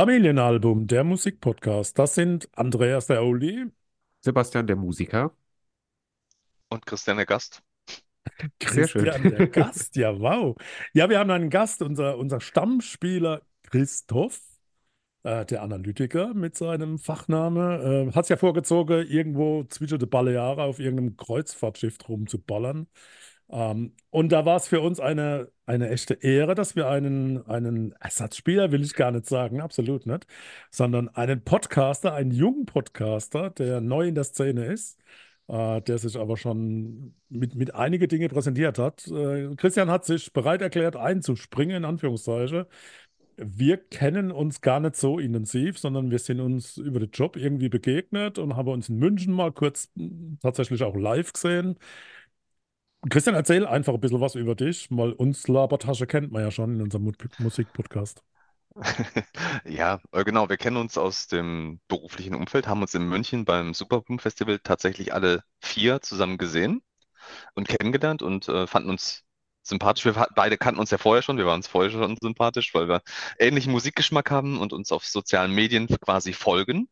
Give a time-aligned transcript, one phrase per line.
[0.00, 1.98] Familienalbum, der Musikpodcast.
[1.98, 3.66] Das sind Andreas der Oli,
[4.22, 5.36] Sebastian, der Musiker.
[6.70, 7.62] Und Christian der Gast.
[8.62, 9.04] Sehr schön.
[9.04, 9.96] Christian der Gast.
[9.96, 10.56] Ja, wow.
[10.94, 14.40] Ja, wir haben einen Gast, unser, unser Stammspieler Christoph,
[15.22, 18.08] äh, der Analytiker mit seinem Fachname.
[18.08, 22.86] Äh, hat es ja vorgezogen, irgendwo zwischen den Balearen auf irgendeinem Kreuzfahrtschiff rumzuballern.
[23.50, 27.92] Ähm, und da war es für uns eine, eine echte Ehre, dass wir einen, einen
[28.00, 30.26] Ersatzspieler, will ich gar nicht sagen, absolut nicht,
[30.70, 35.00] sondern einen Podcaster, einen jungen Podcaster, der neu in der Szene ist,
[35.48, 39.06] äh, der sich aber schon mit, mit einige Dinge präsentiert hat.
[39.08, 42.66] Äh, Christian hat sich bereit erklärt, einzuspringen, in Anführungszeichen.
[43.36, 47.70] Wir kennen uns gar nicht so intensiv, sondern wir sind uns über den Job irgendwie
[47.70, 51.76] begegnet und haben uns in München mal kurz mh, tatsächlich auch live gesehen.
[53.08, 56.74] Christian, erzähl einfach ein bisschen was über dich, weil uns Labertasche kennt man ja schon
[56.74, 58.22] in unserem Mu- Musikpodcast.
[59.64, 60.48] Ja, äh, genau.
[60.48, 65.12] Wir kennen uns aus dem beruflichen Umfeld, haben uns in München beim Superboom Festival tatsächlich
[65.14, 66.82] alle vier zusammen gesehen
[67.54, 69.24] und kennengelernt und äh, fanden uns
[69.62, 70.04] sympathisch.
[70.06, 73.02] Wir beide kannten uns ja vorher schon, wir waren uns vorher schon sympathisch, weil wir
[73.38, 76.88] ähnlichen Musikgeschmack haben und uns auf sozialen Medien quasi folgen.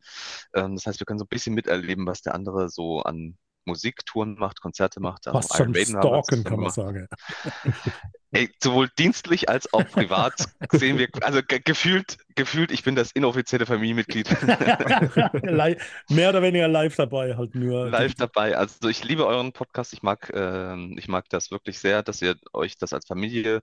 [0.54, 3.36] Ähm, das heißt, wir können so ein bisschen miterleben, was der andere so an
[3.68, 5.26] Musiktouren macht, Konzerte macht.
[5.26, 7.06] Haben wir stalken, kann man sagen.
[8.30, 10.34] Ey, sowohl dienstlich als auch privat
[10.72, 14.28] sehen wir, also ge gefühlt, gefühlt, ich bin das inoffizielle Familienmitglied
[15.42, 15.78] Li-
[16.10, 17.88] Mehr oder weniger live dabei, halt nur.
[17.88, 18.56] live dabei.
[18.56, 19.94] Also ich liebe euren Podcast.
[19.94, 23.60] Ich mag, ähm, ich mag das wirklich sehr, dass ihr euch das als Familie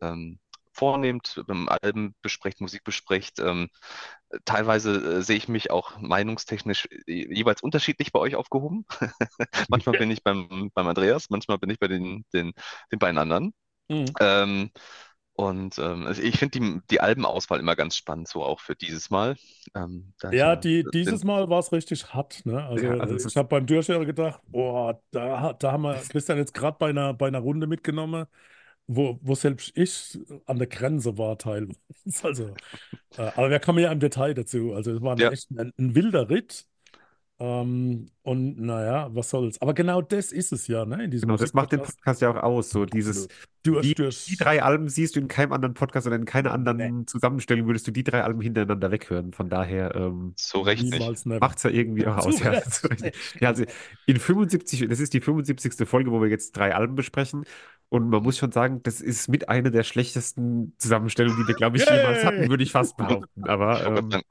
[0.00, 0.40] ähm,
[0.72, 3.38] vornehmt, ähm, Alben besprecht, Musik besprecht.
[3.38, 3.68] Ähm,
[4.44, 8.86] teilweise äh, sehe ich mich auch meinungstechnisch je- jeweils unterschiedlich bei euch aufgehoben.
[9.68, 12.52] Manchmal bin ich beim, beim Andreas, manchmal bin ich bei den, den,
[12.92, 13.54] den beiden anderen.
[13.88, 14.18] Mhm.
[14.20, 14.70] Ähm,
[15.34, 19.10] und ähm, also ich finde die, die Albenauswahl immer ganz spannend, so auch für dieses
[19.10, 19.36] Mal.
[19.76, 22.44] Ähm, Ja, die, dieses Mal war es richtig hart.
[22.44, 22.62] Ne?
[22.66, 26.36] Also, Ja, also äh, ich habe beim Durchhören gedacht, boah, da, da haben wir Christian
[26.36, 28.26] jetzt gerade bei einer, bei einer Runde mitgenommen,
[28.88, 31.78] wo, wo selbst ich an der Grenze war teilweise.
[32.22, 32.54] Also,
[33.18, 34.72] äh, aber wir kommen ja im Detail dazu.
[34.72, 36.66] Also es war ja, echt ein, ein wilder Ritt.
[37.40, 39.62] Ähm, und naja, was soll's.
[39.62, 41.80] Aber genau das ist es ja, ne, in diesem genau, das macht den.
[41.80, 42.70] Podcast ja auch aus.
[42.70, 43.28] So dieses.
[43.62, 44.36] Durch, die, die durch.
[44.38, 47.86] drei Alben siehst du in keinem anderen Podcast oder in keiner Nee, anderen Zusammenstellung würdest
[47.86, 49.32] du die drei Alben hintereinander weghören.
[49.32, 51.38] Von daher ähm, Recht never.
[51.38, 52.40] macht es ja irgendwie auch aus.
[52.40, 52.60] Ja,
[53.40, 53.64] ja, also
[54.06, 55.88] in 75, das ist die 75.
[55.88, 57.44] Folge, wo wir jetzt drei Alben besprechen.
[57.88, 61.76] Und man muss schon sagen, das ist mit einer der schlechtesten Zusammenstellungen, die wir, glaube
[61.76, 63.44] ich, jemals hatten, würde ich fast behaupten.
[63.44, 64.22] Aber ähm,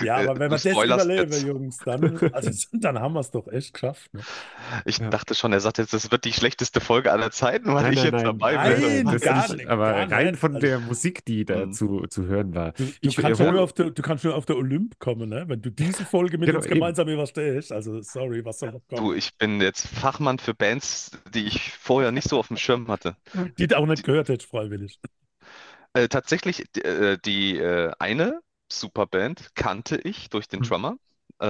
[0.00, 1.42] Ja, aber wenn du wir das überleben, jetzt.
[1.42, 4.12] Jungs, dann, also, dann haben wir es doch echt geschafft.
[4.14, 4.26] Ne?
[4.84, 5.08] Ich ja.
[5.10, 8.02] dachte schon, er sagt jetzt, das wird die schlechteste Folge aller Zeiten, weil Nein, ich
[8.02, 9.04] nein, jetzt nein, dabei bin.
[9.04, 10.38] Nein, gar nicht, aber gar rein nicht.
[10.38, 11.72] von Also, der Musik, die da Hm.
[11.72, 12.74] zu, zu hören war.
[12.76, 15.44] du, du Ich kannst nur auf der, du kannst nur auf der Olymp kommen, ne?
[15.48, 16.74] Wenn du diese Folge mit genau, uns eben.
[16.74, 17.72] gemeinsam überstehst.
[17.72, 19.16] Also, sorry, was soll noch Du, kommen?
[19.16, 23.16] ich bin jetzt Fachmann für Bands, die ich vorher nicht so auf dem Schirm hatte.
[23.58, 25.00] Die du auch nicht gehört hättest, freiwillig.
[25.92, 28.40] Äh, tatsächlich, äh, die äh, eine
[28.72, 30.68] Superband kannte ich durch den Hm.
[30.68, 30.96] Drummer.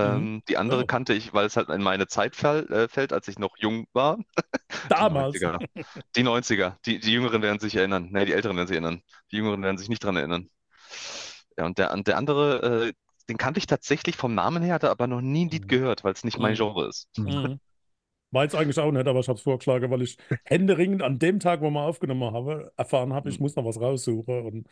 [0.00, 0.28] Mhm.
[0.28, 3.12] Ähm, die andere Oh, kannte ich, weil es halt in meine Zeit fall, äh, fällt,
[3.12, 4.18] als ich noch jung war.
[4.98, 5.46] Die damals.
[5.46, 5.62] 90er.
[6.16, 6.78] Die 90er.
[6.86, 8.10] Die, die Jüngeren werden sich erinnern.
[8.12, 9.02] Ne, die Älteren werden sich erinnern.
[9.32, 10.50] Die Jüngeren werden sich nicht dran erinnern.
[11.56, 12.92] Ja, und der, der andere, äh,
[13.28, 15.68] den kannte ich tatsächlich vom Namen her, hatte aber noch nie ein Lied Mhm.
[15.68, 16.56] gehört, weil es nicht mein Mhm.
[16.56, 17.08] Genre ist.
[17.16, 17.26] Hm.
[17.26, 17.60] Mhm.
[18.32, 21.60] Meins eigentlich auch nicht, aber ich habe es vorgeschlagen, weil ich händeringend an dem Tag,
[21.62, 23.40] wo wir aufgenommen haben, erfahren habe, ich Hm.
[23.40, 24.42] muss noch was raussuchen.
[24.46, 24.66] Und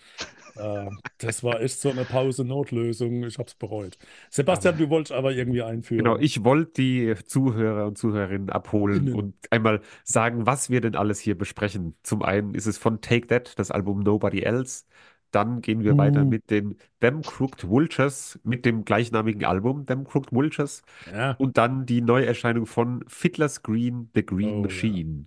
[0.56, 3.24] äh, das war echt so eine Pause-Notlösung.
[3.24, 3.98] Ich habe es bereut.
[4.30, 5.62] Sebastian, Aber du wolltest aber irgendwie
[5.96, 6.16] genau, einführen.
[6.16, 9.14] ich wollte die Zuhörer und Zuhörerinnen abholen Innen.
[9.14, 11.96] und einmal sagen, was wir denn alles hier besprechen.
[12.02, 14.84] Zum einen ist es von Take That, das Album Nobody Else.
[15.30, 20.04] Dann gehen wir weiter Uh, mit den Them Crooked Vultures, mit dem gleichnamigen Album Them
[20.04, 20.82] Crooked Vultures.
[21.06, 21.38] ja.
[21.38, 25.00] Und dann die Neuerscheinung von Fiddler's Green, The Green Oh ja.
[25.00, 25.26] Machine.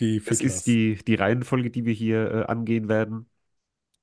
[0.00, 0.66] Die Das ist Fiddlers.
[0.66, 3.28] die, die Reihenfolge, die wir hier äh, angehen werden.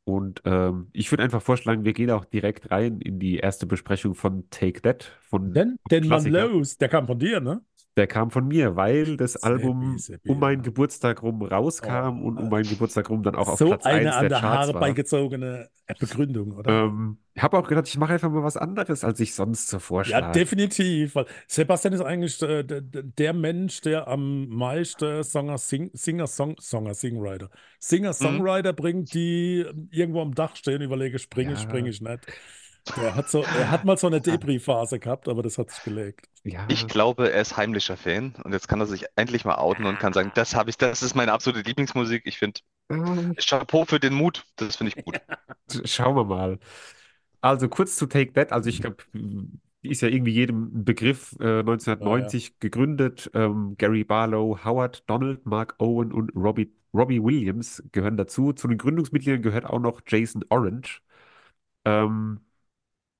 [0.05, 4.15] Und ähm, ich würde einfach vorschlagen, wir gehen auch direkt rein in die erste Besprechung
[4.15, 6.31] von Take That, von Denn, denn man Klassiker.
[6.31, 7.63] los, der kam von dir, ne?
[7.97, 10.63] Der kam von mir, weil das Seppi, Album Seppi, um meinen ja.
[10.63, 14.15] Geburtstag rum rauskam und um Oh, meinen Geburtstag rum dann auch auf so Platz eine
[14.15, 15.01] 1 an der der Charts Haare war.
[15.13, 16.81] beigezogene Begründung, oder?
[16.83, 19.79] Ähm, ich habe auch gedacht, ich mache einfach mal was anderes, als ich sonst so
[20.03, 20.21] Ja, vorschlage.
[20.21, 21.13] definitiv.
[21.15, 26.25] Weil Sebastian ist eigentlich äh, der, der der Mensch, der am meisten Songer, Sing, Singer,
[26.25, 28.41] Song, Songer, Singwriter, Singer, Mhm.
[28.41, 32.27] Songwriter bringt, die irgendwo am Dach stehen, überlege, springe ich, springe Ja, ich nicht.
[32.97, 36.27] Der hat so, er hat mal so eine Depri-Phase gehabt, aber das hat sich gelegt.
[36.43, 36.67] ja.
[36.67, 39.99] Ich glaube, er ist heimlicher Fan und jetzt kann er sich endlich mal outen und
[39.99, 42.23] kann sagen, das habe ich, das ist meine absolute Lieblingsmusik.
[42.25, 45.21] Ich finde, Äh, Chapeau für den Mut, das finde ich gut.
[45.85, 46.59] Schauen wir mal.
[47.41, 48.51] Also kurz zu Take That.
[48.51, 51.35] Also ich glaube, die ist ja irgendwie jedem Begriff.
[51.39, 51.63] Äh,
[51.99, 52.33] Ja, ja.
[52.33, 53.31] 1990 gegründet.
[53.33, 58.53] Ähm, Gary Barlow, Howard Donald, Mark Owen und Robbie, Robbie Williams gehören dazu.
[58.53, 61.01] Zu den Gründungsmitgliedern gehört auch noch Jason Orange.
[61.85, 62.41] Ähm,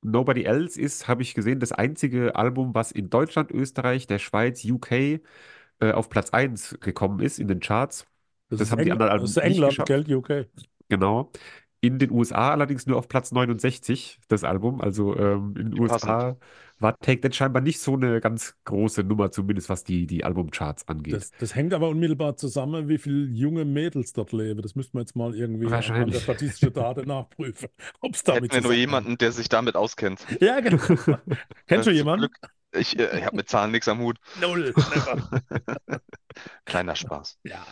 [0.01, 4.63] Nobody Else ist, habe ich gesehen, das einzige Album, was in Deutschland, Österreich, der Schweiz,
[4.65, 5.21] UK
[5.79, 8.05] äh, auf Platz 1 gekommen ist in den Charts.
[8.49, 9.85] Das Das haben die Engl anderen das ist Alben nicht England, geschafft.
[9.85, 10.45] gell, UK.
[10.89, 11.31] Genau.
[11.83, 14.81] In den USA allerdings nur auf Platz 69, das Album.
[14.81, 15.79] Also ähm, in den.
[15.79, 16.37] USA
[16.77, 20.87] war Take That scheinbar nicht so eine ganz große Nummer, zumindest was die, die Albumcharts
[20.87, 21.13] angeht.
[21.13, 24.61] Das, das hängt aber unmittelbar zusammen, wie viele junge Mädels dort leben.
[24.63, 26.21] Das müssten wir jetzt mal irgendwie an- an der Wahrscheinlich.
[26.23, 27.69] statistischen Daten nachprüfen,
[28.01, 30.25] ob es Hätten damit wir nur jemanden, der sich damit auskennt.
[30.39, 30.81] Ja, genau.
[31.67, 32.27] Kennst du jemanden?
[32.27, 32.37] Glück,
[32.73, 34.17] ich, äh, ich habe mit Zahlen nichts am Hut.
[34.39, 34.73] Null.
[36.65, 37.37] Kleiner Spaß.
[37.43, 37.63] Ja.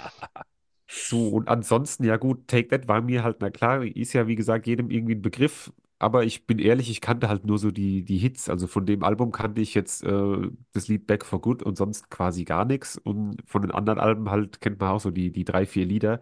[0.91, 4.36] So, und ansonsten, ja gut, Take That war mir halt, na klar, ist ja wie
[4.36, 8.03] gesagt jedem irgendwie ein Begriff, aber ich bin ehrlich, ich kannte halt nur so die,
[8.03, 8.50] die Hits.
[8.50, 12.09] Also von dem Album kannte ich jetzt äh, das Lied Back for Good und sonst
[12.09, 12.97] quasi gar nichts.
[12.97, 16.21] Und von den anderen Alben halt kennt man auch so die, die drei, vier Lieder.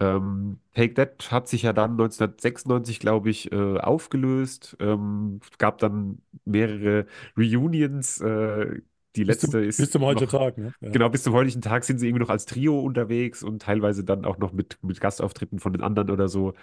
[0.00, 4.76] Ähm, Take That hat sich ja dann 1996, glaube ich, äh, aufgelöst.
[4.80, 7.06] Ähm, gab dann mehrere
[7.36, 8.20] Reunions.
[8.20, 8.82] Äh,
[9.16, 10.74] die Bis zum, letzte bis ist zum noch heutigen Tag, ne?
[10.80, 10.90] Ja.
[10.92, 14.24] Genau, bis zum heutigen Tag sind sie irgendwie noch als Trio unterwegs und teilweise dann
[14.24, 16.54] auch noch mit, mit Gastauftritten von den anderen oder so.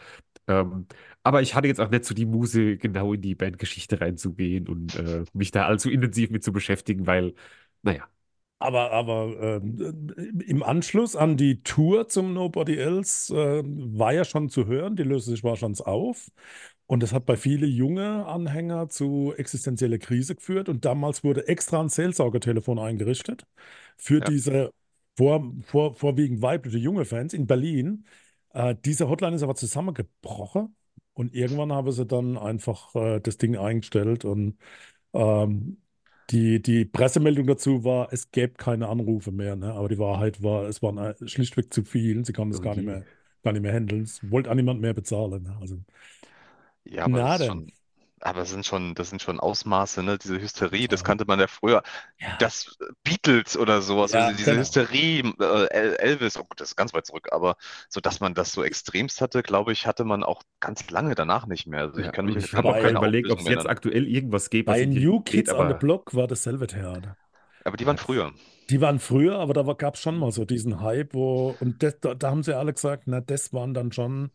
[0.48, 0.88] Ähm,
[1.24, 4.96] aber ich hatte jetzt auch nicht so die Muse, genau in die Bandgeschichte reinzugehen und
[4.96, 7.36] äh, mich da allzu intensiv mit zu beschäftigen, weil,
[7.84, 8.06] naja,
[8.60, 14.50] Aber, aber ähm, im Anschluss an die Tour zum Nobody Else äh, war ja schon
[14.50, 16.30] zu hören, die löste sich wahrscheinlich auf.
[16.88, 20.70] Und das hat bei vielen junge Anhänger zu existenzieller Krise geführt.
[20.70, 23.46] Und damals wurde extra ein Seelsorgertelefon eingerichtet
[23.98, 24.26] für Ja.
[24.26, 24.72] diese
[25.18, 28.06] vor, vor, vorwiegend weibliche junge Fans in Berlin.
[28.54, 30.76] Äh, diese Hotline ist aber zusammengebrochen.
[31.14, 34.58] Und irgendwann haben sie dann einfach äh, das Ding eingestellt und
[35.14, 35.82] ähm,
[36.32, 39.74] die, die Pressemeldung dazu war, es gäbe keine Anrufe mehr, ne?
[39.74, 42.26] Aber die Wahrheit war, es waren äh, schlichtweg zu viel.
[42.26, 43.06] Sie konnten es gar nicht mehr,
[43.44, 44.04] gar nicht mehr handeln.
[44.04, 45.44] Es wollte auch niemand mehr bezahlen.
[45.44, 45.58] Ne?
[45.62, 45.80] Also,
[46.86, 47.46] Ja, aber na das ist denn.
[47.46, 47.72] schon,
[48.22, 50.18] aber das sind schon, das sind schon Ausmaße, ne?
[50.18, 51.06] Diese Hysterie, das Ja.
[51.06, 51.84] kannte man ja früher.
[52.20, 52.40] Ja.
[52.40, 54.58] Das Beatles oder sowas, Ja, also diese genau.
[54.58, 57.58] Hysterie, äh, El- Elvis, oh gut, das ist ganz weit zurück, aber
[57.90, 61.48] so, dass man das so extremst hatte, glaube ich, hatte man auch ganz lange danach
[61.48, 61.82] nicht mehr.
[61.82, 63.40] Also ich ja, kann und mich ich kann habe auch gerade keine überlegt, ob Auflösung
[63.40, 63.70] es jetzt erinnern.
[63.70, 66.14] aktuell irgendwas gibt, was Bei in die New Richtung geht, Kids on the aber Block
[66.16, 67.18] war dasselbe Theater.
[67.66, 68.32] Aber die waren früher.
[68.72, 72.00] Die waren früher, aber da gab es schon mal so diesen Hype, wo, und das,
[72.00, 74.32] da, da haben sie alle gesagt, na, das waren dann schon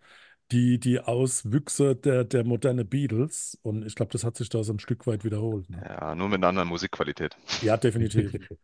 [0.52, 3.58] die, die Auswüchse der, der moderne Beatles.
[3.62, 5.68] Und ich glaube, das hat sich da so ein Stück weit wiederholt.
[5.70, 5.84] Ne?
[5.84, 7.36] Ja, nur mit einer anderen Musikqualität.
[7.60, 8.32] Ja, definitiv.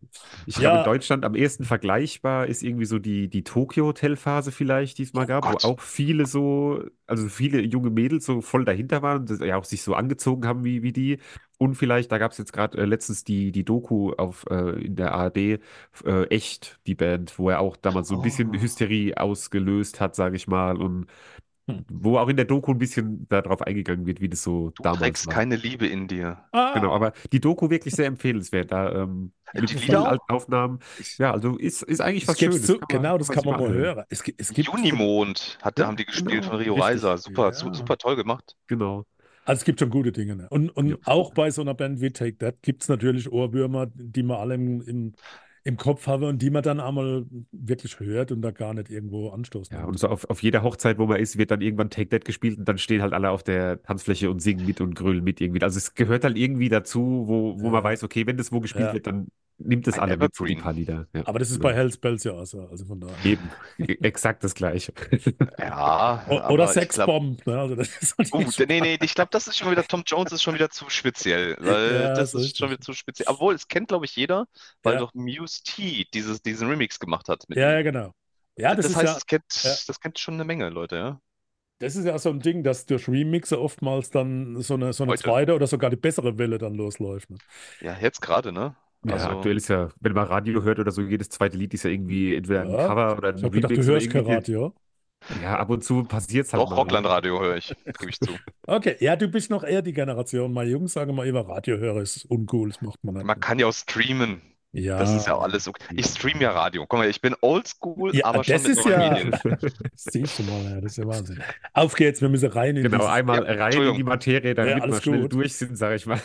[0.46, 4.98] Ich glaube, in Ja, Deutschland am ehesten vergleichbar ist irgendwie so die, die Tokyo-Hotel-Phase vielleicht,
[4.98, 5.62] die es mal Oh gab, wo Gott.
[5.62, 9.82] auch viele so, also viele junge Mädels so voll dahinter waren und ja auch sich
[9.82, 11.18] so angezogen haben wie, wie die.
[11.58, 14.96] Und vielleicht, da gab es jetzt gerade äh, letztens die, die Doku auf, äh, in
[14.96, 15.60] der ARD,
[16.04, 18.60] äh, Echt, die Band, wo er auch damals so ein bisschen Oh.
[18.60, 20.76] Hysterie ausgelöst hat, sage ich mal.
[20.80, 21.06] Und.
[21.88, 25.00] Wo auch in der Doku ein bisschen darauf eingegangen wird, wie das so Du damals
[25.00, 25.34] trägst war.
[25.34, 26.44] keine Liebe in dir.
[26.52, 28.70] Genau, Ah, aber die Doku wirklich sehr empfehlenswert.
[28.70, 30.78] Da ähm, Ja, mit die vielen alten Aufnahmen.
[31.18, 32.68] Ja, also ist, ist eigentlich es was gibt Schönes.
[32.68, 34.04] Kann man, genau, das kann man sich mal hören.
[34.08, 36.74] Es, gibt- es gibt, Junimond hat, Ja, haben die gespielt genau, von Rio.
[36.74, 37.18] Reiser.
[37.18, 37.74] Super, su- ja.
[37.74, 38.56] super toll gemacht.
[38.68, 39.04] Genau.
[39.44, 40.36] Also es gibt schon gute Dinge.
[40.36, 40.48] Ne?
[40.50, 40.96] Und, und Ja.
[41.04, 44.54] auch bei so einer Band wie Take That gibt es natürlich Ohrwürmer, die man alle
[44.54, 45.14] im, im,
[45.66, 49.30] im Kopf haben und die man dann einmal wirklich hört und da gar nicht irgendwo
[49.30, 52.08] anstoßen Ja, und so auf, auf jeder Hochzeit, wo man ist, wird dann irgendwann Take
[52.10, 55.24] That gespielt und dann stehen halt alle auf der Tanzfläche und singen mit und grölen
[55.24, 55.60] mit irgendwie.
[55.62, 57.70] Also es gehört halt irgendwie dazu, wo, wo Ja.
[57.70, 58.92] man weiß, okay, wenn das wo gespielt Ja.
[58.92, 59.26] wird, dann
[59.58, 60.56] nimmt es Ein alle mit, so die Evergreen.
[60.56, 61.08] paar Lieder.
[61.14, 61.68] Ja, Aber das ist genau.
[61.70, 62.60] bei Hells Bells ja auch so.
[62.68, 63.24] Also von daher.
[63.24, 64.92] Eben, E- exakt das Gleiche.
[65.58, 67.46] Ja, O- Oder Sexbomb.
[67.46, 67.58] Ne?
[67.58, 70.42] Also das ist halt nee, nee, ich glaube, das ist schon wieder, Tom Jones ist
[70.42, 73.26] schon wieder zu speziell, weil Ja, das ist ist schon wieder zu speziell.
[73.28, 74.46] Obwohl, es kennt, glaube ich, jeder,
[74.82, 75.00] weil Ja.
[75.00, 78.14] doch Muse T dieses, diesen Remix gemacht hat mit Ja, ja, genau.
[78.56, 79.70] Ja, das Das ist heißt, ja, es kennt, ja.
[79.86, 81.20] das kennt schon eine Menge Leute, ja.
[81.78, 85.12] Das ist ja so ein Ding, dass durch Remixer oftmals dann so eine, so eine
[85.12, 85.22] Heute.
[85.22, 87.28] zweite oder sogar die bessere Welle dann losläuft.
[87.30, 87.40] Ne?
[87.80, 88.76] Ja, jetzt gerade, ne?
[89.08, 91.84] Ja, Also, aktuell ist ja, wenn man Radio hört oder so, jedes zweite Lied ist
[91.84, 94.26] ja irgendwie entweder ein Ja, Cover oder ein ich habe gedacht, du hörst kein.
[94.26, 94.74] Radio.
[95.42, 96.76] Ja, ab und zu passiert es halt auch mal.
[96.76, 96.80] Ne?
[96.82, 98.30] Rockland-Radio höre ich, gebe ich zu.
[98.66, 100.52] Okay, ja, du bist noch eher die Generation.
[100.52, 103.24] Meine Jungs sagen immer, immer Radio hören ist uncool, das macht man nicht.
[103.26, 104.42] Man kann ja auch streamen.
[104.72, 105.82] Ja, Das ist ja auch alles okay.
[105.96, 106.84] Ich streame ja Radio.
[106.86, 109.16] Guck mal, ich bin oldschool, Ja, aber schon das mit ist ja-
[109.94, 111.42] siehst du mal, ja, das ist ja Wahnsinn.
[111.72, 114.02] Auf geht's, wir müssen rein in Genau, dieses- einmal Ja, rein in die.
[114.04, 115.32] Materie, Ja, damit wir alles schnell gut.
[115.32, 116.20] durch sind, sage ich mal.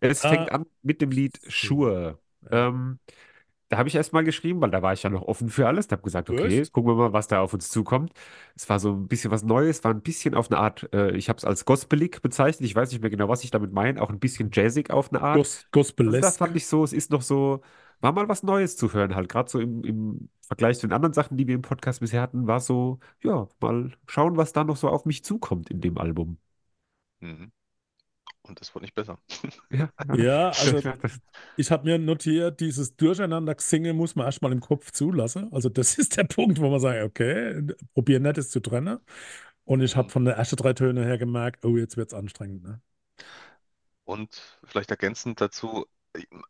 [0.00, 1.40] Es Ah, fängt an mit dem Lied.
[1.48, 2.18] Sure.
[2.50, 2.98] Ähm,
[3.70, 5.88] Da habe ich erst mal geschrieben, weil da war ich ja noch offen für alles.
[5.88, 6.72] Da habe gesagt, okay, Echt?
[6.72, 8.12] gucken wir mal, was da auf uns zukommt.
[8.56, 11.28] Es war so ein bisschen was Neues, war ein bisschen auf eine Art, äh, ich
[11.28, 12.66] habe es als gospelig bezeichnet.
[12.68, 14.02] Ich weiß nicht mehr genau, was ich damit meine.
[14.02, 15.52] Auch ein bisschen jazzig auf eine Art.
[15.72, 17.62] Gos Also das fand ich so, es ist noch so,
[18.00, 19.28] war mal was Neues zu hören halt.
[19.28, 22.46] Gerade so im, im Vergleich zu den anderen Sachen, die wir im Podcast bisher hatten,
[22.46, 26.38] war so, ja, mal schauen, was da noch so auf mich zukommt in dem Album.
[27.20, 27.50] Mhm.
[28.48, 29.18] Und das wird nicht besser.
[29.70, 30.82] Ja, Ja, also
[31.56, 35.52] ich habe mir notiert, dieses Durcheinander-Gesingen muss man erstmal im Kopf zulassen.
[35.52, 37.62] Also das ist der Punkt, wo man sagt, okay,
[37.94, 38.98] probier nicht, es zu trennen.
[39.64, 42.64] Und ich habe von den ersten drei Tönen her gemerkt, oh, jetzt wird es anstrengend.
[42.64, 42.80] Ne?
[44.04, 45.86] Und vielleicht ergänzend dazu,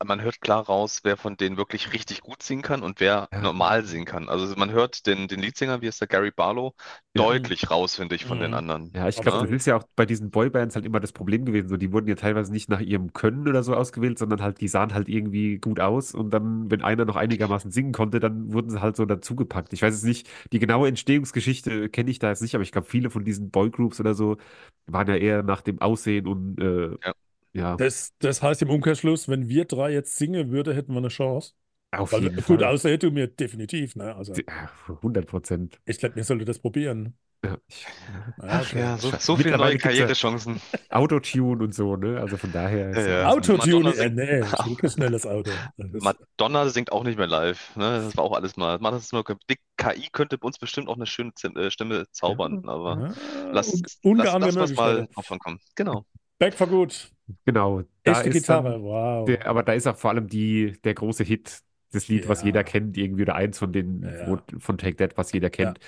[0.04, 3.42] man hört klar raus, wer von denen wirklich richtig gut singen kann und wer ja,
[3.42, 4.28] normal singen kann.
[4.28, 6.74] Also man hört den, den Leadsänger, wie ist der Gary Barlow,
[7.14, 7.24] ja.
[7.24, 8.54] deutlich raus, finde ich, von den Mhm.
[8.54, 8.92] anderen.
[8.94, 11.68] Ja, ich glaube, das ist ja auch bei diesen Boybands halt immer das Problem gewesen.
[11.68, 14.68] So, die wurden ja teilweise nicht nach ihrem Können oder so ausgewählt, sondern halt, die
[14.68, 16.14] sahen halt irgendwie gut aus.
[16.14, 19.72] Und dann, wenn einer noch einigermaßen singen konnte, dann wurden sie halt so dazugepackt.
[19.74, 22.88] Ich weiß jetzt nicht, die genaue Entstehungsgeschichte kenne ich da jetzt nicht, aber ich glaube,
[22.88, 24.38] viele von diesen Boygroups oder so
[24.86, 27.12] waren ja eher nach dem Aussehen und äh, Ja.
[27.52, 31.08] Ja, Das, das heißt im Umkehrschluss, wenn wir drei jetzt singen würden, hätten wir eine
[31.08, 31.52] Chance.
[31.92, 32.64] auf Weil jeden gut Fall.
[32.74, 33.96] aussehen tun wir definitiv.
[33.96, 34.14] Ne?
[34.14, 34.70] Also Ja,
[35.02, 35.78] 100 Prozent.
[35.84, 37.16] ich glaube, wir sollten das probieren.
[37.44, 38.80] Ja, ich, Ja, Ach okay.
[38.80, 40.60] ja, so, so viele neue Karrierechancen.
[40.90, 42.20] Autotune und so, ne?
[42.20, 43.28] Also von daher ist Ja, ja.
[43.28, 45.50] Autotune, Madonna äh, singt- nee, kein schnelles Auto.
[45.76, 47.76] Madonna singt auch nicht mehr live.
[47.76, 48.02] Ne?
[48.04, 48.78] Das war auch alles mal.
[48.80, 52.68] Macht das nur, die KI könnte bei uns bestimmt auch eine schöne äh, Stimme zaubern,
[52.68, 55.60] aber ja, lass, uns mal drauf ankommen.
[55.76, 56.04] Genau.
[56.38, 57.10] Back for Good.
[57.44, 59.36] Genau, da Echte ist dann Gitarre, wow.
[59.38, 62.42] der, aber da ist auch vor allem die, der große Hit, das Lied, was Ja.
[62.42, 64.42] jeder kennt, irgendwie, oder eins von den, Ja, wo, ja.
[64.58, 65.78] von Take That, was jeder kennt.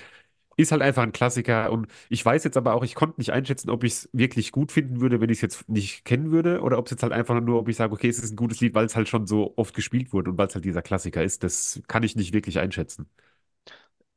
[0.57, 3.69] Ist halt einfach ein Klassiker und ich weiß jetzt aber auch, ich konnte nicht einschätzen,
[3.71, 6.77] ob ich es wirklich gut finden würde, wenn ich es jetzt nicht kennen würde, oder
[6.79, 8.75] ob es jetzt halt einfach nur, ob ich sage, okay, es ist ein gutes Lied,
[8.75, 11.43] weil es halt schon so oft gespielt wurde und weil es halt dieser Klassiker ist.
[11.43, 13.07] Das kann ich nicht wirklich einschätzen.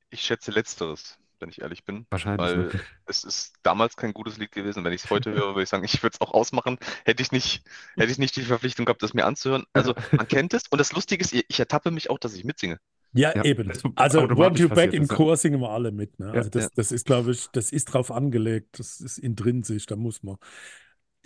[0.09, 2.07] Ich schätze Letzteres, wenn ich ehrlich bin.
[2.11, 2.71] Wahrscheinlich, Weil ne?
[3.07, 4.83] es ist damals kein gutes Lied gewesen.
[4.83, 6.79] Wenn ich es heute höre, würde ich sagen, ich würde es auch ausmachen.
[7.05, 7.63] Hätte ich nicht,
[7.97, 9.65] hätte ich nicht die Verpflichtung gehabt, das mir anzuhören.
[9.75, 10.65] Also man kennt es.
[10.71, 12.79] Und das Lustige ist, ich ertappe mich auch, dass ich mitsinge.
[13.13, 13.69] Ja, Ja, eben.
[13.69, 15.07] das Also Want You Back im.
[15.07, 16.19] Chor singen wir alle mit.
[16.19, 16.29] Ne?
[16.29, 16.71] Ja, Also das, ja.
[16.75, 18.79] das ist, glaube ich, das ist drauf angelegt.
[18.79, 20.37] Das ist intrinsisch, da muss man.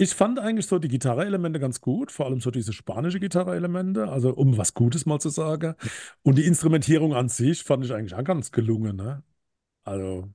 [0.00, 4.32] Ich fand eigentlich so die Gitarre-Elemente ganz gut, vor allem so diese spanische Gitarre-Elemente, also
[4.32, 5.74] um was Gutes mal zu sagen.
[6.22, 8.94] Und die Instrumentierung an sich fand ich eigentlich auch ganz gelungen.
[8.94, 9.24] Ne?
[9.88, 10.28] Also,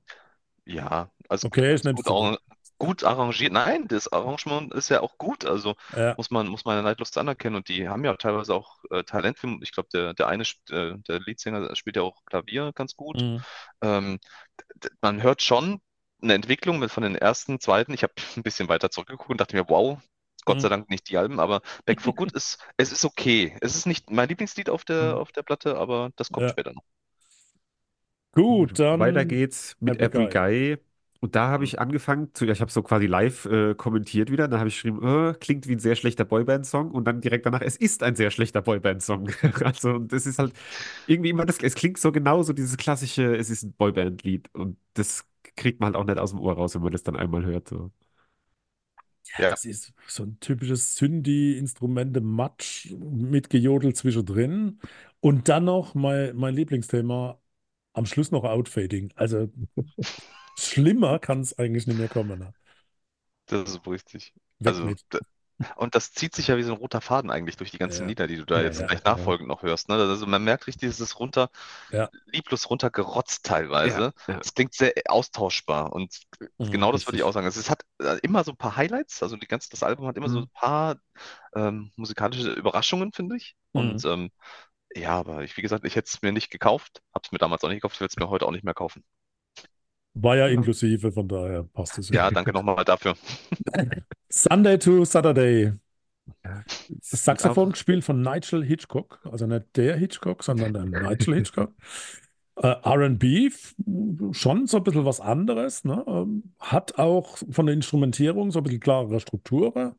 [0.66, 2.38] Ja, also okay, ich gut, gut,
[2.78, 3.52] gut arrangiert.
[3.52, 5.44] Nein, das Arrangement ist ja auch gut.
[5.44, 7.56] Also Ja, muss man, muss man neidlos anerkennen.
[7.56, 10.96] Und die haben ja teilweise auch äh, Talent für, ich glaube, der, der eine, äh,
[11.06, 13.22] der Leadsänger spielt ja auch Klavier ganz gut.
[13.22, 13.44] mhm.
[13.82, 14.18] Ähm,
[15.02, 15.80] man hört schon
[16.22, 17.94] eine Entwicklung mit von den ersten, zweiten.
[17.94, 20.00] Ich habe ein bisschen weiter zurückgeguckt und dachte mir, wow,
[20.46, 20.70] Gott sei Mhm.
[20.70, 23.56] Dank nicht die Alben, aber Back for Good ist, es ist okay.
[23.62, 25.18] Es ist nicht mein Lieblingslied auf der, Mhm.
[25.18, 26.50] auf der Platte, aber das kommt Ja.
[26.50, 26.84] später noch.
[28.34, 30.78] Gut, dann Weiter geht's mit Every Every Guy.
[31.20, 34.46] Und da habe ich angefangen zu, ich habe so quasi live äh, kommentiert wieder.
[34.48, 36.90] Da habe ich geschrieben, äh, klingt wie ein sehr schlechter Boyband-Song.
[36.90, 39.28] Und dann direkt danach, es ist ein sehr schlechter Boyband-Song.
[39.64, 40.52] Also, und es ist halt
[41.06, 44.50] irgendwie immer das, es klingt so genauso, dieses klassische, es ist ein Boyband-Lied.
[44.54, 45.26] Und das
[45.56, 47.68] kriegt man halt auch nicht aus dem Ohr raus, wenn man das dann einmal hört.
[47.68, 47.90] So.
[49.36, 49.48] Ja, Ja.
[49.48, 54.80] das ist so ein typisches Synthi-Instrumente-Matsch mit Gejodel zwischendrin.
[55.20, 57.40] Und dann noch mein, mein Lieblingsthema,
[57.94, 59.12] am Schluss noch Outfading.
[59.16, 59.50] Also
[60.58, 62.38] schlimmer kann es eigentlich nicht mehr kommen.
[62.38, 62.54] Ne?
[63.46, 64.34] Das ist richtig.
[64.58, 65.04] Weg Also, mit.
[65.76, 68.08] und das zieht sich ja wie so ein roter Faden eigentlich durch die ganzen Ja.
[68.08, 69.04] Lieder, die du da Ja, jetzt ja, gleich ja.
[69.04, 69.88] nachfolgend noch hörst.
[69.88, 69.96] Ne?
[69.96, 71.50] Also man merkt richtig, es ist runter,
[71.88, 72.10] Ja.
[72.26, 74.14] lieblos runtergerotzt teilweise.
[74.40, 76.22] Es klingt sehr austauschbar und
[76.58, 77.46] Mhm, genau das würde ich auch sagen.
[77.48, 80.28] Es, hat äh, immer so ein paar Highlights, also die ganze, das Album hat immer
[80.30, 80.42] so Mhm.
[80.42, 80.96] ein paar
[81.54, 83.56] ähm, musikalische Überraschungen, finde ich.
[83.74, 83.98] Mhm.
[83.98, 84.30] Und ähm,
[84.94, 87.64] ja, aber ich, wie gesagt, ich hätte es mir nicht gekauft, habe es mir damals
[87.64, 89.04] auch nicht gekauft, ich will es mir heute auch nicht mehr kaufen.
[90.14, 93.16] War ja inklusive, von daher passt es Ja, danke nochmal dafür.
[94.30, 95.72] Sunday to Saturday.
[96.42, 101.72] Das Saxophon gespielt von Nigel Hitchcock, also nicht der Hitchcock, sondern der Nigel Hitchcock.
[102.56, 103.50] Äh, R&B,
[104.32, 106.04] schon so ein bisschen was anderes, ne?
[106.06, 109.94] Ähm, Hat auch von der Instrumentierung so ein bisschen klarere Strukturen.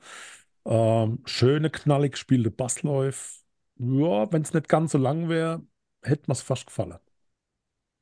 [0.66, 3.45] Ähm, schöne, knallig gespielte Bassläufe.
[3.78, 5.66] Ja, wenn es nicht ganz so lang wäre,
[6.04, 7.00] hätte mir es fast gefallen.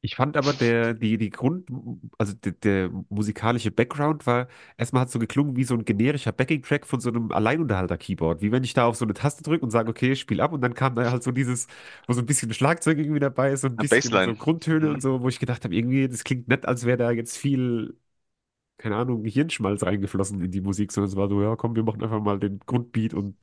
[0.05, 1.69] Ich fand aber der, die, die Grund,
[2.17, 6.85] also der, der musikalische Background war, erstmal hat so geklungen wie so ein generischer Backing-Track
[6.85, 8.41] von so einem Alleinunterhalter-Keyboard.
[8.41, 10.59] Wie wenn ich da auf so eine Taste drücke und sage, okay, spiel ab und
[10.59, 11.67] dann kam da halt so dieses,
[12.05, 14.35] wo so ein bisschen Schlagzeug irgendwie dabei ist, so ein bisschen so.
[14.35, 14.91] Grundtöne Mhm.
[14.91, 17.97] und so, wo ich gedacht habe, irgendwie, das klingt nett, als wäre da jetzt viel,
[18.77, 22.03] keine Ahnung, Hirnschmalz reingeflossen in die Musik, sondern es war so, ja, komm, wir machen
[22.03, 23.37] einfach mal den Grundbeat und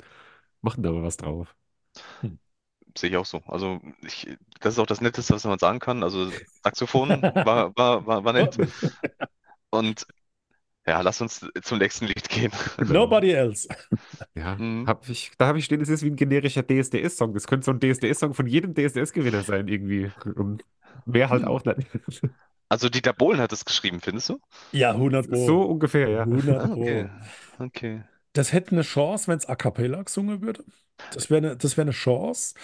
[0.63, 1.57] machen da mal was drauf.
[2.97, 3.43] Sehe ich auch so.
[3.47, 4.27] Also ich,
[4.61, 6.03] das ist auch das Netteste, was man sagen kann.
[6.03, 6.31] Also
[6.63, 8.57] Saxophon war, war, war, war nett.
[9.71, 10.07] Und
[10.87, 12.53] ja, lass uns zum nächsten Lied gehen.
[12.79, 12.93] Genau.
[12.93, 13.69] Nobody else.
[14.35, 14.87] Ja, Mhm.
[14.87, 17.35] hab ich, da habe ich stehen, es ist wie ein generischer DSDS-Song.
[17.35, 20.11] Das könnte so ein DSDS-Song von jedem DSDS-Gewinner sein, irgendwie.
[20.37, 20.65] Und
[21.07, 21.49] mehr halt Hm.
[21.49, 21.89] auch nicht.
[22.69, 24.41] Also Dieter Bohlen hat es geschrieben, findest du?
[24.73, 25.47] Ja, 100 Pro.
[25.47, 26.25] So ungefähr, ja.
[26.25, 26.83] 100 Ah, Pro.
[26.83, 27.11] okay.
[27.59, 28.05] Okay.
[28.33, 30.65] Das hätte eine Chance, wenn es a cappella gesungen würde.
[31.15, 32.55] Das wäre eine, das wäre eine Chance.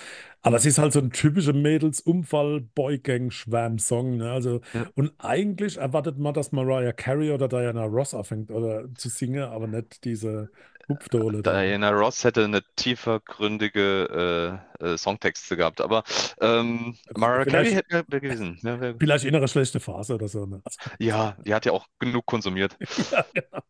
[0.42, 4.18] Aber es ist halt so ein typischer Mädels-Umfall-Boygang-Schwärm-Song.
[4.18, 4.30] Ne?
[4.30, 4.87] Also, Ja.
[4.94, 9.66] und eigentlich erwartet man, dass Mariah Carey oder Diana Ross anfängt oder zu singen, aber
[9.66, 10.50] nicht diese
[10.88, 11.61] Hupfdohle da.
[11.62, 16.04] Diana Ross hätte eine tiefergründige äh, äh, Songtexte gehabt, aber
[16.40, 18.61] ähm, Mariah Carey hätte wär gewesen.
[18.62, 20.46] Ja, wär, Vielleicht innere schlechte Phase oder so.
[20.46, 20.62] Ne?
[21.00, 22.76] Ja, die hat ja auch genug konsumiert.
[23.11, 23.62] ja, genau.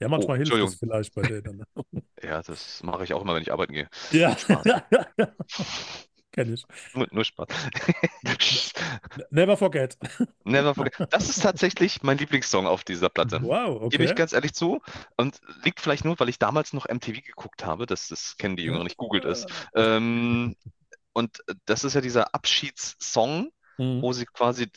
[0.00, 1.58] Ja, manchmal Oh, hilft es vielleicht bei denen.
[1.58, 1.64] Ne?
[2.22, 3.88] Ja, das mache ich auch immer, wenn ich arbeiten gehe.
[4.10, 4.36] Ja,
[6.32, 6.64] kenn ich.
[6.94, 7.48] Nur, nur Spaß.
[9.30, 9.96] Never forget.
[10.44, 10.94] Never forget.
[11.10, 13.40] Das ist tatsächlich mein Lieblingssong auf dieser Platte.
[13.42, 14.18] Wow, Gebe ich okay.
[14.18, 14.80] ganz ehrlich zu.
[15.16, 17.86] Und liegt vielleicht nur, weil ich damals noch MTV geguckt habe.
[17.86, 19.46] Das, das kennen die Jüngeren nicht, googelt es.
[19.74, 20.56] Ähm,
[21.12, 24.02] und das ist ja dieser Abschiedssong, Mhm.
[24.02, 24.70] wo sie quasi,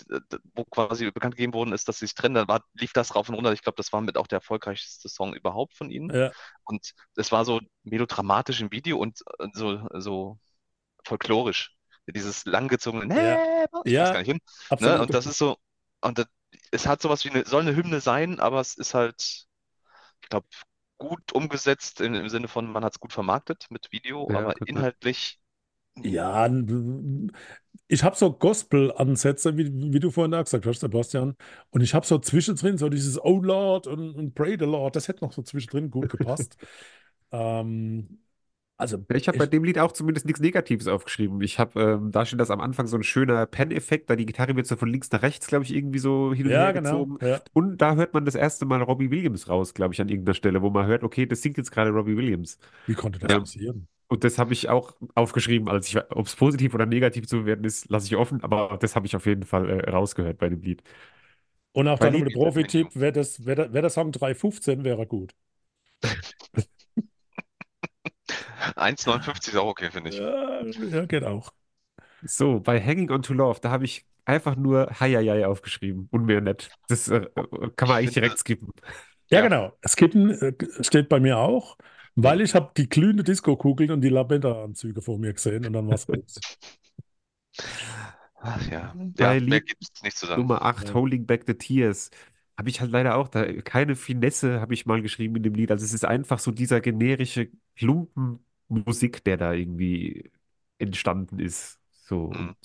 [0.56, 2.36] wo quasi bekannt gegeben worden ist, dass sie sich trennen.
[2.36, 3.54] Da war, lief das rauf und runter.
[3.54, 6.12] Ich glaube, das war mit auch der erfolgreichste Song überhaupt von ihnen.
[6.12, 6.34] Ja,
[6.66, 10.40] Und es war so melodramatisch im Video und äh, so, so
[11.06, 11.76] folklorisch.
[12.08, 13.40] Dieses langgezogene, Ja.
[13.66, 14.42] nee, ich Ja, weiß gar nicht hin.
[14.80, 15.02] Ne?
[15.02, 15.58] Und das ist so,
[16.02, 16.28] und das,
[16.72, 19.48] es hat sowas wie eine, soll eine Hymne sein, aber es ist halt,
[20.22, 20.48] ich glaube,
[20.98, 24.56] gut umgesetzt im, im Sinne von, man hat es gut vermarktet mit Video, Ja, aber
[24.66, 25.40] inhaltlich,
[26.02, 26.50] Ja,
[27.88, 31.36] ich habe so Gospel-Ansätze, wie, wie du vorhin auch gesagt hast, Sebastian.
[31.70, 35.08] Und ich habe so zwischendrin so dieses Oh Lord und, und Pray the Lord, das
[35.08, 36.58] hätte noch so zwischendrin gut gepasst.
[37.32, 38.20] ähm,
[38.76, 41.40] also, Ich habe bei dem Lied auch zumindest nichts Negatives aufgeschrieben.
[41.42, 44.56] Ich habe, ähm, da steht das am Anfang so ein schöner Pen-Effekt, da die Gitarre
[44.56, 47.06] wird so von links nach rechts, glaube ich, irgendwie so hin und ja, her genau.
[47.06, 47.18] gezogen.
[47.22, 47.42] Ja.
[47.54, 50.62] Und da hört man das erste Mal Robbie Williams raus, glaube ich, an irgendeiner Stelle,
[50.64, 52.58] wo man hört, okay, das singt jetzt gerade Robbie Williams.
[52.86, 53.40] Wie konnte das Ja.
[53.40, 53.88] passieren?
[54.08, 57.64] Und das habe ich auch aufgeschrieben, als ich, ob es positiv oder negativ zu bewerten
[57.64, 60.62] ist, lasse ich offen, aber das habe ich auf jeden Fall äh, rausgehört bei dem
[60.62, 60.84] Lied.
[61.72, 65.34] Und auch Bei dann der Profi-Tipp, wäre das, wär, wär der Song 315, wäre gut.
[68.78, 70.18] 1,59 ist auch okay, finde ich.
[70.18, 71.52] Ja, ja, geht auch.
[72.26, 76.40] So, bei Hanging On to Love, da habe ich einfach nur Heieiei aufgeschrieben und mehr
[76.42, 76.72] nicht.
[76.88, 77.28] Das äh,
[77.76, 78.70] kann man eigentlich finde- direkt skippen.
[79.30, 79.42] Ja, Ja.
[79.42, 79.74] genau.
[79.88, 81.78] Skippen äh, steht bei mir auch,
[82.16, 85.96] weil ich habe die glühende Disco-Kugeln und die Lavender-Anzüge vor mir gesehen und dann war
[85.96, 86.26] es gut.
[88.36, 90.42] Ach ja, ja, mehr Lied gibt es nicht zu sagen.
[90.42, 90.94] Nummer 8, Ja.
[90.94, 92.10] Holding Back the Tears.
[92.58, 95.72] Habe ich halt leider auch da keine Finesse, habe ich mal geschrieben in dem Lied.
[95.72, 100.32] Also es ist einfach so dieser generische Klumpenmusik, der da irgendwie
[100.78, 101.80] entstanden ist.
[101.92, 102.38] So.
[102.38, 102.56] Mhm.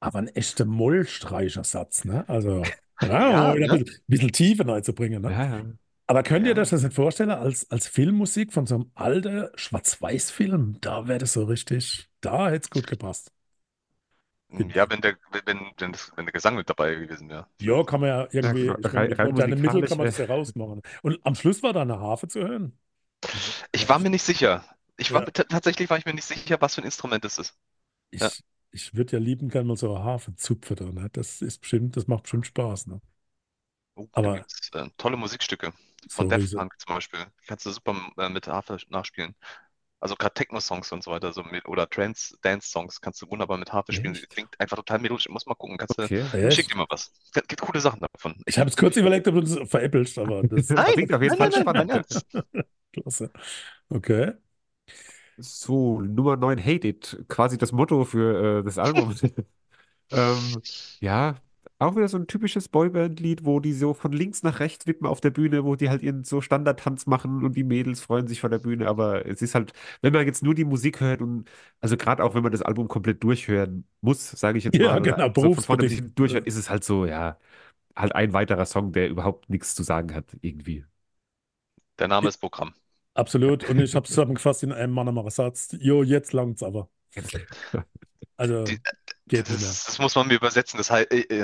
[0.00, 2.28] Aber ein echter Mollstreichersatz, ne?
[2.28, 3.52] Also, ja, Ja, ja.
[3.52, 5.36] ein bisschen, bisschen Tiefe reinzubringen, ne?
[5.36, 5.66] ja, ja.
[6.06, 6.60] Aber könnt ihr Ja.
[6.60, 10.80] euch das nicht vorstellen, als, als Filmmusik von so einem alten Schwarz-Weiß-Film?
[10.80, 13.32] Da wäre das so richtig, da hätte es gut gepasst.
[14.74, 17.46] Ja, wenn der, wenn, wenn, das, wenn der Gesang mit dabei gewesen wäre.
[17.62, 20.18] Ja, kann man ja irgendwie, Ja, ich rein- meine, mit modernen Mitteln kann man das
[20.18, 20.82] ja rausmachen.
[21.02, 22.78] Und am Schluss war da eine Harfe zu hören.
[23.72, 24.64] Ich war mir nicht sicher.
[24.98, 25.30] Ich war, Ja.
[25.30, 27.56] tatsächlich war ich mir nicht sicher, was für ein Instrument es ist.
[28.10, 28.30] Ich, Ja.
[28.72, 31.08] ich würde ja lieben gerne mal so eine Harfe zupfen da, ne?
[31.12, 33.00] Das ist bestimmt, das macht bestimmt Spaß, ne?
[33.94, 35.72] Oh, Aber- da gibt's äh, tolle Musikstücke.
[36.08, 36.56] Von Daft Sowieso.
[36.56, 37.20] Punk zum Beispiel.
[37.42, 39.34] Die kannst du super äh, mit Harfe nachspielen.
[40.00, 43.92] Also gerade Techno-Songs und so weiter, so mit, oder Trance-Dance-Songs kannst du wunderbar mit Harfe
[43.92, 44.14] spielen.
[44.14, 44.30] Echt?
[44.30, 45.28] Klingt einfach total melodisch.
[45.28, 45.78] Muss mal gucken.
[45.78, 46.48] Kannst du, Okay.
[46.48, 47.12] Ich schick dir mal was.
[47.34, 48.34] Es gibt coole Sachen davon.
[48.46, 51.36] ich habe jetzt kurz überlegt, ob du das veräppelst, aber das Das klingt auf jeden
[51.36, 51.88] Fall nein, nein, spannend.
[51.88, 52.64] nein, nein.
[52.92, 53.30] klasse.
[53.90, 54.32] Okay.
[55.38, 57.24] So, Nummer 9, Hate It.
[57.28, 59.14] Quasi das Motto für äh, das Album.
[60.12, 60.62] ähm,
[61.00, 61.36] ja,
[61.82, 65.20] auch wieder so ein typisches Boyband-Lied, wo die so von links nach rechts wippen auf
[65.20, 68.50] der Bühne, wo die halt ihren so Standardtanz machen und die Mädels freuen sich vor
[68.50, 68.88] der Bühne.
[68.88, 71.48] Aber es ist halt, wenn man jetzt nur die Musik hört und
[71.80, 74.98] also gerade auch wenn man das Album komplett durchhören muss, sage ich jetzt Ja, mal,
[74.98, 75.94] genau, so von vorne bis berufsbedingt.
[75.94, 77.38] hinten durchhört, ist es halt so, ja,
[77.96, 80.84] halt ein weiterer Song, der überhaupt nichts zu sagen hat, irgendwie.
[81.98, 82.74] Der Name ist Programm.
[83.14, 83.64] Absolut.
[83.64, 85.76] Und ich habe zusammengefasst in einem Mann am Satz.
[85.80, 86.88] Jo, jetzt langt's aber.
[88.36, 88.80] Also, Die-
[89.28, 89.78] geht Das, mehr.
[89.86, 90.78] das muss man mir übersetzen.
[90.78, 91.42] Das heißt, äh,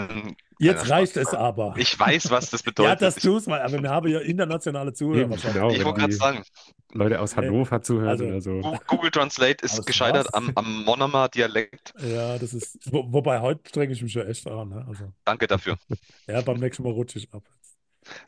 [0.58, 1.28] Jetzt reicht Spaß.
[1.28, 1.74] es aber.
[1.76, 3.02] Ich weiß, was das Ja, bedeutet.
[3.02, 5.54] das Ich, tust mal, aber wir haben ja internationale Zuhörerschaft.
[5.54, 6.42] genau, ich wollte gerade sagen,
[6.92, 8.60] Leute aus Nee, Hannover zuhören also- oder so.
[8.86, 10.34] Google Translate ist Aus gescheitert was?
[10.34, 11.92] am, am Monomer-Dialekt.
[12.00, 14.70] Ja, das ist, wo, wobei heute strenge ich mich ja echt an.
[14.70, 14.84] Ne?
[14.88, 15.76] Also, Danke dafür.
[16.26, 17.44] ja, beim nächsten Mal rutsche ich ab.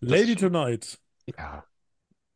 [0.01, 0.37] Lady.
[0.37, 0.99] Tonight.
[1.39, 1.65] Ja.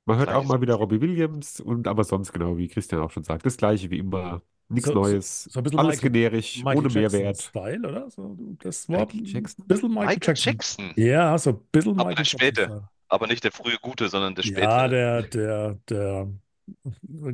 [0.06, 3.24] Man hört auch mal wieder Robbie Williams und aber sonst genau, wie Christian auch schon
[3.24, 4.42] sagt, das gleiche wie immer.
[4.68, 5.44] Nichts So, Neues.
[5.44, 7.38] so ein bisschen Alles Michael, generisch, Michael ohne Jackson Mehrwert.
[7.38, 8.10] Style, oder?
[8.10, 9.66] So, das war Michael ein Jackson?
[9.66, 10.52] bisschen Michael Michael Jackson.
[10.52, 10.92] Jackson.
[10.96, 12.62] Ja, so ein bisschen Aber Michael der Jackson späte.
[12.64, 12.88] Style.
[13.08, 14.88] Aber nicht der frühe Gute, sondern der Ja, späte.
[14.88, 16.28] der, der, der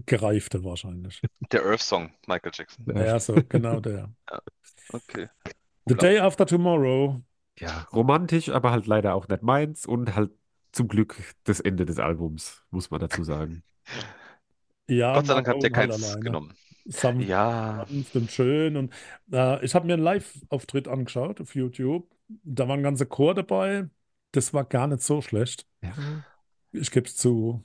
[0.06, 1.20] gereifte wahrscheinlich.
[1.52, 2.86] Der Earth Song, Michael Jackson.
[2.86, 3.04] Ja.
[3.04, 4.12] Ja, so genau der.
[4.92, 5.28] Okay.
[5.86, 5.94] The.
[5.96, 7.22] Day After Tomorrow.
[7.58, 10.32] Ja, romantisch, aber halt leider auch nicht meins und halt
[10.72, 13.62] zum Glück das Ende des Albums, muss man dazu sagen.
[14.88, 16.54] Ja, Gott sei Dank Mark habt ihr Owen halt keins genommen.
[16.86, 18.76] Sanft, Ja, und schön.
[18.76, 18.92] Und
[19.32, 22.08] äh, ich habe mir einen Live-Auftritt angeschaut auf YouTube.
[22.28, 23.88] Da war ein ganzer Chor dabei.
[24.32, 25.66] Das war gar nicht so schlecht.
[25.82, 26.24] Ja.
[26.72, 27.64] Ich gebe es zu.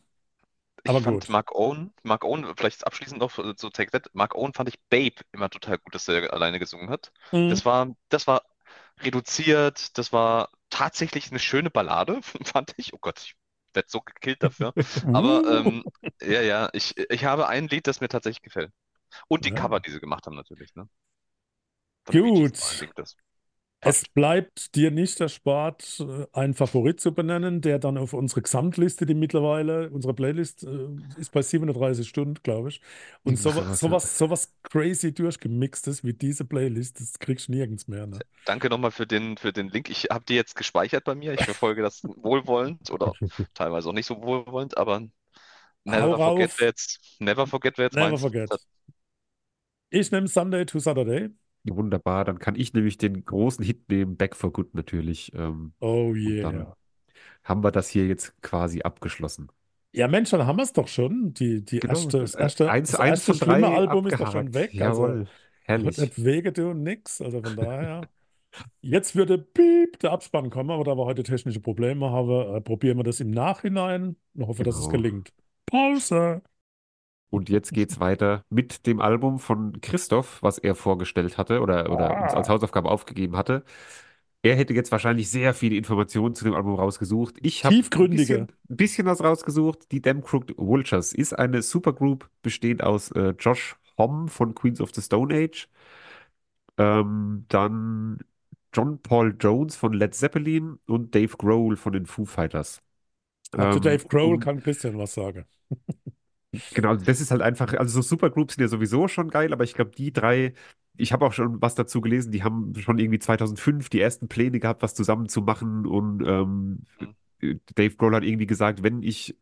[0.84, 1.30] ich Aber fand gut.
[1.30, 4.80] Mark Owen, Mark Owen, vielleicht abschließend noch äh, zu Take That, Mark Owen fand ich
[4.90, 7.12] Babe immer total gut, dass er alleine gesungen hat.
[7.32, 7.46] Mhm.
[7.48, 8.44] Das war, das war
[9.00, 12.94] reduziert, das war tatsächlich eine schöne Ballade, fand ich.
[12.94, 13.36] Oh Gott, ich
[13.74, 14.74] werde so gekillt dafür.
[15.12, 15.86] Aber ähm,
[16.22, 18.72] ja, ja, ich, ich habe ein Lied, das mir tatsächlich gefällt.
[19.28, 19.56] Und die Ja.
[19.62, 20.88] Cover, die sie gemacht haben, natürlich, ne?
[22.12, 22.88] Gut.
[23.88, 29.06] Es bleibt dir nicht erspart, äh, einen Favorit zu benennen, der dann auf unsere Gesamtliste,
[29.06, 30.88] die mittlerweile, unsere Playlist äh,
[31.20, 32.82] ist bei 37 Stunden, glaube ich.
[33.24, 33.76] Und sowas, ja.
[33.76, 38.08] sowas, sowas crazy durchgemixtes wie diese Playlist, das kriegst du nirgends mehr.
[38.08, 38.20] Ne?
[38.46, 39.90] Danke nochmal für den, für den Link.
[39.90, 41.34] Ich habe die jetzt gespeichert bei mir.
[41.34, 43.14] Ich verfolge das wohlwollend oder
[43.54, 45.02] teilweise auch nicht so wohlwollend, aber
[45.88, 46.60] Hau never forget, rauf.
[46.60, 48.50] wer jetzt, never forget, wer jetzt Never forget.
[48.52, 48.62] hat.
[49.90, 51.30] Ich nehme Sunday to Saturday.
[51.68, 55.34] Wunderbar, dann kann ich nämlich den großen Hit nehmen, Back for Good natürlich.
[55.34, 56.44] Ähm, Oh und yeah.
[56.44, 56.76] dann
[57.44, 59.50] haben wir das hier jetzt quasi abgeschlossen.
[59.94, 61.34] Ja, Mensch, dann haben wir es doch schon.
[61.34, 64.08] Die, die Genau, erste, das äh, erste, eins, das eins erste von schlimme drei Album
[64.08, 64.54] ist doch schon abgehakt.
[64.54, 64.82] weg.
[64.82, 65.30] Also Jawohl,
[65.80, 65.98] wird herrlich.
[65.98, 67.22] nicht wegetun, nix.
[67.22, 68.10] Also von daher.
[68.82, 72.98] Jetzt würde Piep der Abspann kommen, aber da wir heute technische Probleme haben, äh, probieren
[72.98, 74.90] wir das im Nachhinein und hoffe, dass es Genau.
[74.90, 75.34] gelingt.
[75.68, 76.42] Pause.
[77.36, 82.18] Und jetzt geht's weiter mit dem Album von Christoph, was er vorgestellt hatte oder, oder
[82.18, 82.50] uns als Ah.
[82.50, 83.64] Hausaufgabe aufgegeben hatte.
[84.44, 87.38] Er hätte jetzt wahrscheinlich sehr viele Informationen zu dem Album rausgesucht.
[87.42, 89.92] Ich habe ein bisschen, ein bisschen was rausgesucht.
[89.92, 94.92] Die Damn Crooked Vultures ist eine Supergroup, bestehend aus äh, Josh Homme von Queens of
[94.94, 95.68] the Stone Age,
[96.78, 98.20] ähm, dann
[98.74, 102.82] John Paul Jones von Led Zeppelin und Dave Grohl von den Foo Fighters.
[103.70, 105.46] Zu Ähm, Dave Grohl kann Christian was sagen.
[106.74, 109.74] Genau, das ist halt einfach, also so Supergroups sind ja sowieso schon geil, aber ich
[109.74, 110.54] glaube, die drei,
[110.98, 114.60] ich habe auch schon was dazu gelesen, die haben schon irgendwie 2005 die ersten Pläne
[114.60, 117.16] gehabt, was zusammen zu machen und ähm, Mhm.
[117.76, 119.36] Dave Grohl hat irgendwie gesagt, wenn ich,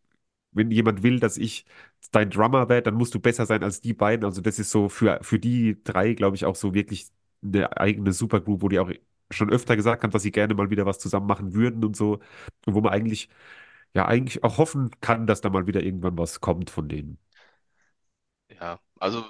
[0.52, 1.66] wenn jemand will, dass ich
[2.12, 4.26] dein Drummer werde, dann musst du besser sein als die beiden.
[4.26, 7.08] Also das ist so für, für die drei, glaube ich, auch so wirklich
[7.44, 8.92] eine eigene Supergroup, wo die auch
[9.32, 12.20] schon öfter gesagt haben, dass sie gerne mal wieder was zusammen machen würden und so.
[12.66, 13.30] Und wo man eigentlich,
[13.94, 17.20] ja, eigentlich auch hoffen kann, dass da mal wieder irgendwann was kommt von denen.
[18.50, 19.26] Ja, also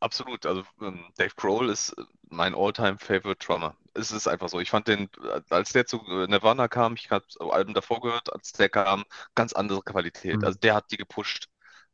[0.00, 0.46] absolut.
[0.46, 3.76] Also ähm, Dave Grohl ist äh, mein All-Time-Favorite Drummer.
[3.94, 4.60] Es ist einfach so.
[4.60, 8.32] Ich fand den, äh, als der zu äh, Nirvana kam, ich habe Alben davor gehört,
[8.32, 10.36] als der kam, ganz andere Qualität.
[10.36, 10.44] Mhm.
[10.44, 11.48] Also der hat die gepusht.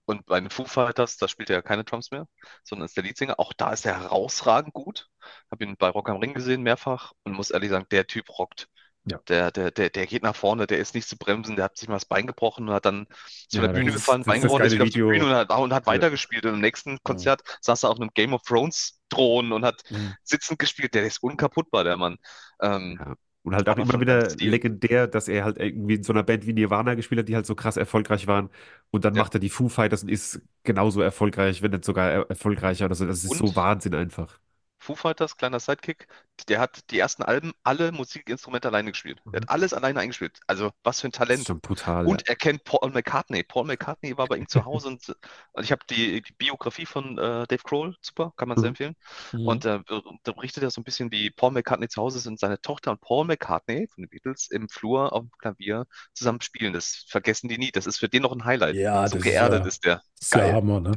[0.04, 2.26] Und bei den Foo Fighters, da spielt er ja keine Drums mehr,
[2.64, 3.38] sondern ist der Leadsänger.
[3.38, 5.08] Auch da ist er herausragend gut.
[5.50, 8.68] Habe ihn bei Rock am Ring gesehen mehrfach und muss ehrlich sagen, der Typ rockt.
[9.04, 9.18] Ja.
[9.28, 11.88] Der, der, der, der geht nach vorne, der ist nicht zu bremsen, der hat sich
[11.88, 13.06] mal das Bein gebrochen und hat dann
[13.48, 15.50] zu Ja, der Bühne ist- gefallen, das Bein gebrochen, ist auf die Bühne und hat,
[15.50, 15.92] und hat Ja.
[15.92, 16.46] weitergespielt.
[16.46, 20.14] Und im nächsten Konzert saß er auf einem Game of Thrones Thron und hat Mhm.
[20.22, 20.94] sitzend gespielt.
[20.94, 22.16] Der ist unkaputtbar, der Mann.
[22.60, 23.14] Ähm, Ja.
[23.44, 26.52] Und halt auch immer wieder legendär, dass er halt irgendwie in so einer Band wie
[26.52, 28.50] Nirvana gespielt hat, die halt so krass erfolgreich waren.
[28.92, 29.22] Und dann Ja.
[29.22, 32.94] macht er die Foo Fighters und ist genauso erfolgreich, wenn nicht sogar er erfolgreicher oder
[32.94, 33.04] so.
[33.04, 33.48] Das ist Und?
[33.48, 34.38] so Wahnsinn einfach.
[34.82, 36.08] Foo Fighters, kleiner Sidekick,
[36.48, 39.20] der hat die ersten Alben alle Musikinstrumente alleine gespielt.
[39.26, 39.36] Der Mhm.
[39.44, 40.40] hat alles alleine eingespielt.
[40.48, 41.46] Also was für ein Talent.
[41.46, 42.04] schon brutal.
[42.06, 43.44] Und er kennt Paul McCartney.
[43.44, 45.14] Paul McCartney war bei ihm zu Hause und
[45.52, 48.68] und ich habe die, die Biografie von äh, Dave Grohl, super, kann man sehr Mhm.
[48.70, 48.96] empfehlen.
[49.32, 49.46] Mhm.
[49.46, 49.80] Und äh,
[50.24, 52.90] da berichtet er so ein bisschen, wie Paul McCartney zu Hause ist und seine Tochter
[52.90, 56.72] und Paul McCartney von den Beatles im Flur auf dem Klavier zusammen spielen.
[56.72, 57.70] Das vergessen die nie.
[57.70, 58.74] Das ist für den noch ein Highlight.
[58.74, 59.94] Ja, so das ist geerdet ja- ist der.
[59.96, 60.52] Das ist ja Geil.
[60.54, 60.92] Hammer, ne?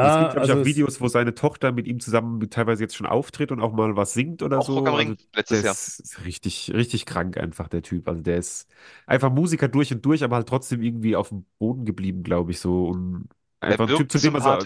[0.00, 2.48] Es Ja, gibt, glaube ich, also auch es- Videos, wo seine Tochter mit ihm zusammen
[2.50, 4.76] teilweise jetzt schon auftritt und auch mal was singt oder Auch so.
[4.76, 5.78] Rock am Also Ring letztes Jahr.
[6.04, 8.08] ist richtig, richtig krank einfach, der Typ.
[8.08, 8.68] Also der ist
[9.06, 12.60] einfach Musiker durch und durch, aber halt trotzdem irgendwie auf dem Boden geblieben, glaube ich,
[12.60, 12.88] so.
[12.88, 13.28] Und
[13.60, 14.56] einfach ein Typ, zu dem man so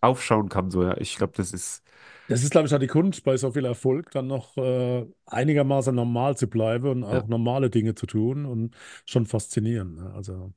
[0.00, 0.96] aufschauen kann, so, ja.
[0.98, 1.82] Ich glaube, das ist.
[2.28, 5.94] Das ist, glaube ich, auch die Kunst bei so viel Erfolg, dann noch äh, einigermaßen
[5.94, 7.28] normal zu bleiben und auch Ja.
[7.28, 8.74] normale Dinge zu tun und
[9.04, 9.96] schon faszinierend.
[9.96, 10.12] Ne?
[10.12, 10.52] Also,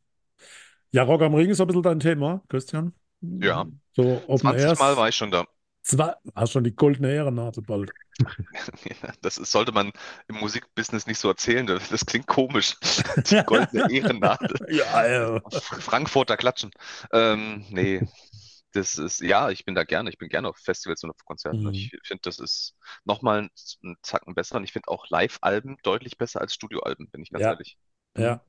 [0.91, 2.93] ja, Rock am Ring ist so ein bisschen dein Thema, Christian.
[3.21, 3.67] Ja.
[3.95, 4.79] So Open 20 Airs.
[4.79, 5.45] Mal war ich schon da.
[5.81, 7.91] Zwei, hast schon die goldene Ehrennadel bald.
[9.21, 9.91] Das ist, sollte man
[10.27, 11.65] im Musikbusiness nicht so erzählen.
[11.65, 12.75] Das, klingt komisch.
[13.29, 14.57] Die goldene Ehrennadel.
[14.69, 15.41] Ja, ja.
[15.61, 16.71] Frankfurter Klatschen.
[17.13, 18.01] Ähm, nee.
[18.73, 20.09] das ist, ja, ich bin da gerne.
[20.09, 21.63] Ich bin gerne auf Festivals und auf Konzerten.
[21.63, 21.73] Mhm.
[21.73, 23.49] Ich finde, das ist nochmal
[23.83, 24.57] einen Zacken besser.
[24.57, 27.51] Und ich finde auch Live-Alben deutlich besser als Studioalben, bin ich ganz Ja.
[27.51, 27.77] ehrlich.
[28.17, 28.41] Ja.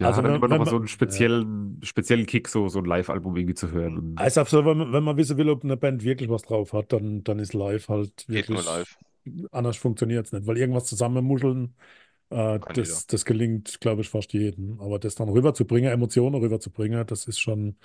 [0.00, 2.68] Ja, Also hat dann wenn- immer noch wenn mal so einen speziellen, speziellen Kick, so,
[2.68, 4.16] so ein Live-Album irgendwie zu hören.
[4.16, 6.92] Also so, wenn man, wenn man wissen will, ob eine Band wirklich was drauf hat,
[6.92, 8.62] dann, dann ist live halt Geht nur wirklich.
[8.62, 8.98] live.
[9.52, 11.74] Anders funktioniert es nicht, weil irgendwas zusammenmuscheln,
[12.30, 14.80] äh, das, das gelingt, glaube ich, fast jedem.
[14.80, 17.76] Aber das dann rüberzubringen, Emotionen rüberzubringen, das ist schon,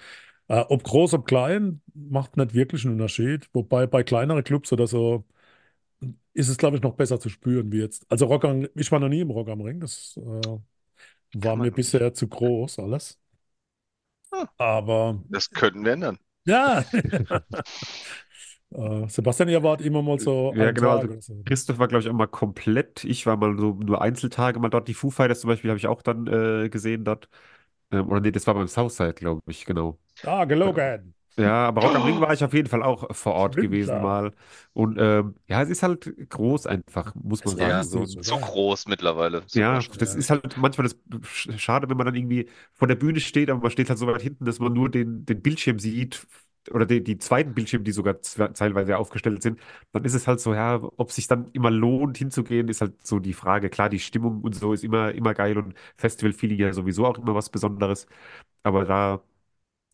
[0.50, 3.50] äh, ob groß, ob klein, macht nicht wirklich einen Unterschied.
[3.54, 5.26] Wobei bei kleineren Clubs oder so
[6.34, 8.06] ist es, glaube ich, noch besser zu spüren wie jetzt.
[8.10, 10.58] Also Rock am, ich war noch nie im Rock am Ring, das äh,
[11.34, 13.20] war mir bisher zu groß alles.
[14.32, 14.48] Ah.
[14.58, 16.20] Aber Das könnten wir ändern.
[16.46, 16.84] ja.
[18.72, 21.46] Äh, Sebastian, ihr wart immer mal so Ja, einen genau, Tag also oder so.
[21.46, 23.04] Christoph war, glaube ich, auch mal komplett.
[23.04, 24.88] Ich war mal so nur Einzeltage mal dort.
[24.88, 27.30] Die Foo Fighters zum Beispiel habe ich auch dann äh, gesehen dort.
[27.92, 30.00] Ähm, oder nee, das war beim Southside, glaube ich, genau.
[30.24, 31.14] Ah, gelogen.
[31.40, 34.02] Ja, aber Rock am Ring war ich auf jeden Fall auch vor Ort gewesen Schwindler.
[34.02, 34.34] mal.
[34.74, 37.88] Und ähm, ja, es ist halt groß einfach, muss man Es sagen.
[37.92, 38.22] ist So, so.
[38.22, 39.44] Zu groß mittlerweile.
[39.54, 40.16] Ja, das Ja.
[40.16, 43.62] ist halt manchmal das Sch- schade, wenn man dann irgendwie vor der Bühne steht, aber
[43.62, 46.28] man steht halt so weit hinten, dass man nur den, den Bildschirm sieht
[46.72, 49.60] oder die, die zweiten Bildschirme, die sogar teilweise aufgestellt sind.
[49.92, 53.18] Dann ist es halt so, ja, ob sich dann immer lohnt hinzugehen, ist halt so
[53.20, 53.70] die Frage.
[53.72, 57.34] Klar, die Stimmung und so ist immer, immer geil und Festival-Feeling ja sowieso auch immer
[57.34, 58.06] was Besonderes.
[58.64, 59.22] Aber da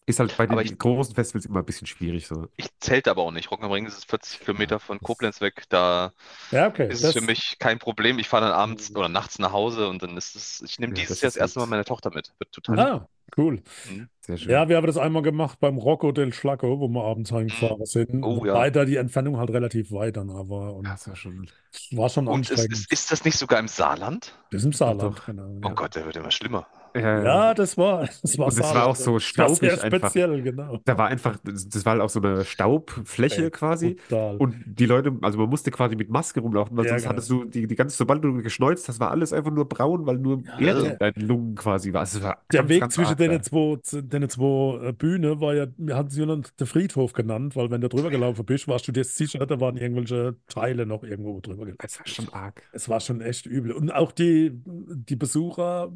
[0.07, 2.47] ist halt bei den Aber ich- großen Festivals immer ein bisschen schwierig so.
[2.57, 3.49] Ich zelte aber auch nicht.
[3.49, 5.63] Rock am Ring ist 40 Kilometer von Koblenz weg.
[5.69, 6.11] Da
[6.51, 6.87] Ja, okay.
[6.87, 8.19] ist es Das, für mich kein Problem.
[8.19, 10.61] Ich fahre dann abends oder nachts nach Hause und dann ist es.
[10.63, 12.33] Ich nehme Ja, dieses Jahr ist das erste Mal meine Tochter mit.
[12.37, 12.79] Wird total.
[12.79, 13.63] ah, cool.
[13.89, 14.09] Mhm.
[14.21, 14.51] Sehr schön.
[14.51, 18.23] Ja, wir haben das einmal gemacht beim Rocco del Schlacco, wo wir abends heimgefahren sind.
[18.23, 18.69] Oh, ja.
[18.69, 20.75] da die Entfernung halt relativ weit dann war.
[20.75, 21.49] Und Ja, das war schon.
[21.91, 22.73] war schon Und ist, anstrengend.
[22.73, 24.37] ist, ist das nicht sogar im Saarland?
[24.51, 25.25] das ist im Saarland, doch.
[25.25, 25.47] genau.
[25.63, 25.73] Oh Ja.
[25.73, 26.67] Gott, der wird immer schlimmer.
[26.95, 30.41] Ja, das war, das war Und das war auch so Das war staubig sehr speziell,
[30.43, 30.83] genau.
[30.85, 33.95] Da war einfach, das das war halt auch so eine Staubfläche Ja, quasi.
[34.09, 34.37] Brutal.
[34.37, 37.07] Und die Leute, also man musste quasi mit Maske rumlaufen, weil Ja, sonst genau.
[37.07, 40.17] hattest du die, die ganze, sobald du geschneuzt hast, war alles einfach nur braun, weil
[40.19, 42.01] nur Ja, Erde in deinen Lungen quasi war.
[42.01, 45.55] Also es war Der ganz, Weg ganz zwischen den zwei, den zwei äh, Bühnen war
[45.55, 48.87] ja, wir hatten sie dann den Friedhof genannt, weil wenn du drüber gelaufen bist, warst
[48.87, 51.79] du dir sicher, da waren irgendwelche Teile noch irgendwo drüber gelaufen.
[51.79, 52.63] Das war schon arg.
[52.71, 53.71] Es war schon echt übel.
[53.73, 55.93] Und auch die, die Besucher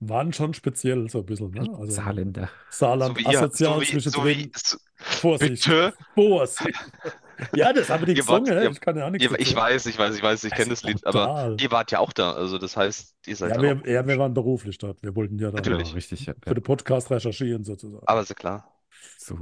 [0.00, 1.50] waren schon speziell so ein bisschen.
[1.50, 1.68] Ne?
[1.78, 2.48] Also Saarländer.
[2.70, 4.24] Saarland So wie asozial so zwischendrin.
[4.38, 5.64] wie, so, Vorsicht.
[5.64, 5.94] bitte?
[6.14, 6.74] Vorsicht.
[7.54, 8.62] Ja, das haben die wart- gesungen.
[8.64, 9.60] ihr- Ich kann ja auch nichts ihr, ich dazu.
[9.60, 12.32] weiß, ich weiß, ich weiß, ich kenne das Lied, aber ihr wart ja auch da.
[12.32, 13.62] Also das heißt, ihr seid Ja, auch.
[13.62, 15.02] wir, ja, wir waren beruflich dort.
[15.02, 15.88] Wir wollten ja dann Natürlich.
[15.88, 16.32] Genau, richtig, ja.
[16.42, 18.02] für den Podcast recherchieren sozusagen.
[18.06, 18.72] Aber ist ja klar.
[19.18, 19.36] So.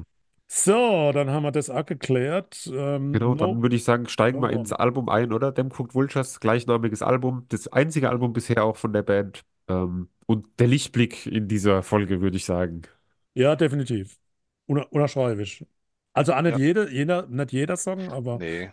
[0.48, 2.68] So, dann haben wir das auch geklärt.
[2.72, 4.72] Ähm, Genau, no, dann würde ich sagen, steigen wir no ins.
[4.72, 5.52] Album ein, oder?
[5.52, 7.46] Dem Cooked Vultures, gleichnamiges Album.
[7.50, 9.42] Das einzige Album bisher auch von der Band.
[9.68, 12.82] Ähm, und der Lichtblick in dieser Folge, würde ich sagen.
[13.34, 14.18] Ja, definitiv.
[14.66, 15.66] Uner unterschreibe ich.
[16.12, 16.58] Also auch nicht Ja.
[16.58, 18.70] jeder, jeder, nicht jeder Song, aber Nee.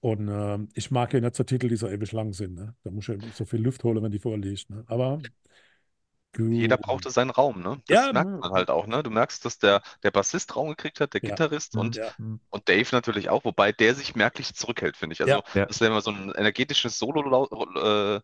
[0.00, 2.54] und ähm, ich mag ja nicht so Titel, die so ewig lang sind.
[2.54, 2.74] Ne?
[2.82, 4.68] Da muss ich ja so viel Luft holen, wenn die vorliegt.
[4.70, 4.84] Ne?
[4.88, 5.22] Aber
[6.48, 7.82] Jeder brauchte seinen Raum, ne?
[7.86, 8.40] Das Ja, merkt ne.
[8.40, 9.02] man halt auch, ne?
[9.02, 11.38] Du merkst, dass der, der Bassist Raum gekriegt hat, der Ja.
[11.38, 12.14] Gitarrist und, Ja,
[12.50, 15.22] und Dave natürlich auch, wobei der sich merklich zurückhält, finde ich.
[15.22, 15.42] Also, Ja.
[15.54, 15.66] Ja.
[15.68, 18.16] dass der immer so ein energetisches Solo äh,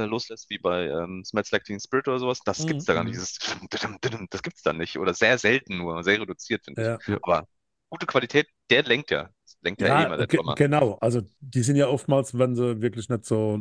[0.00, 2.66] äh, loslässt, wie bei ähm, Smells Like Teen Spirit oder sowas, das Mhm.
[2.66, 3.10] gibt's da gar Mhm.
[3.10, 3.14] nicht.
[3.16, 3.38] Dieses
[4.30, 4.98] das gibt's da nicht.
[4.98, 6.90] Oder sehr selten nur, sehr reduziert, finde ich.
[7.22, 7.46] Aber
[7.90, 9.30] gute Qualität, der lenkt ja.
[9.62, 10.56] Lenkt ja, eh Ja, immer der Drummer.
[10.56, 10.94] genau.
[11.00, 13.60] Also die sind ja oftmals, wenn sie wirklich nicht so,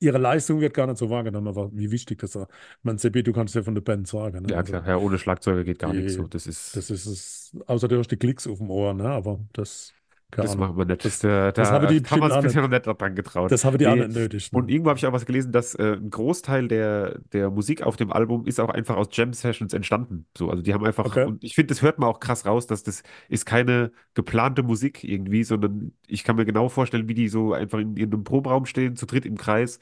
[0.00, 2.34] ihre Leistung wird gar nicht so wahrgenommen, aber wie wichtig das.
[2.36, 2.44] Ich
[2.82, 4.42] meine, Seppi, du kannst ja von der Band sagen.
[4.42, 4.50] Ne?
[4.52, 4.86] Ja, Also, klar.
[4.86, 6.14] Ja, ohne Schlagzeuger geht gar nichts.
[6.14, 9.08] So, das ist, das ist es, außer du hast die Klicks auf dem Ohr, ne?
[9.08, 9.92] aber das,
[10.36, 10.68] keine das Ahnung.
[10.68, 11.04] machen wir nicht.
[11.04, 13.50] Das- da das da haben die haben wir uns bisher noch nicht dran getraut.
[13.50, 13.96] Das haben die Nee.
[13.96, 14.52] nicht nötig.
[14.52, 14.58] Ne?
[14.58, 17.96] Und irgendwo habe ich auch was gelesen, dass äh, ein Großteil der, der Musik auf
[17.96, 20.26] dem Album ist auch einfach aus Jam-Sessions entstanden.
[20.36, 21.24] So, also die haben einfach, Okay.
[21.24, 25.02] und ich finde, das hört man auch krass raus, dass das ist keine geplante Musik
[25.04, 28.66] irgendwie, sondern ich kann mir genau vorstellen, wie die so einfach in, in einem Proberaum
[28.66, 29.78] stehen, zu dritt im Kreis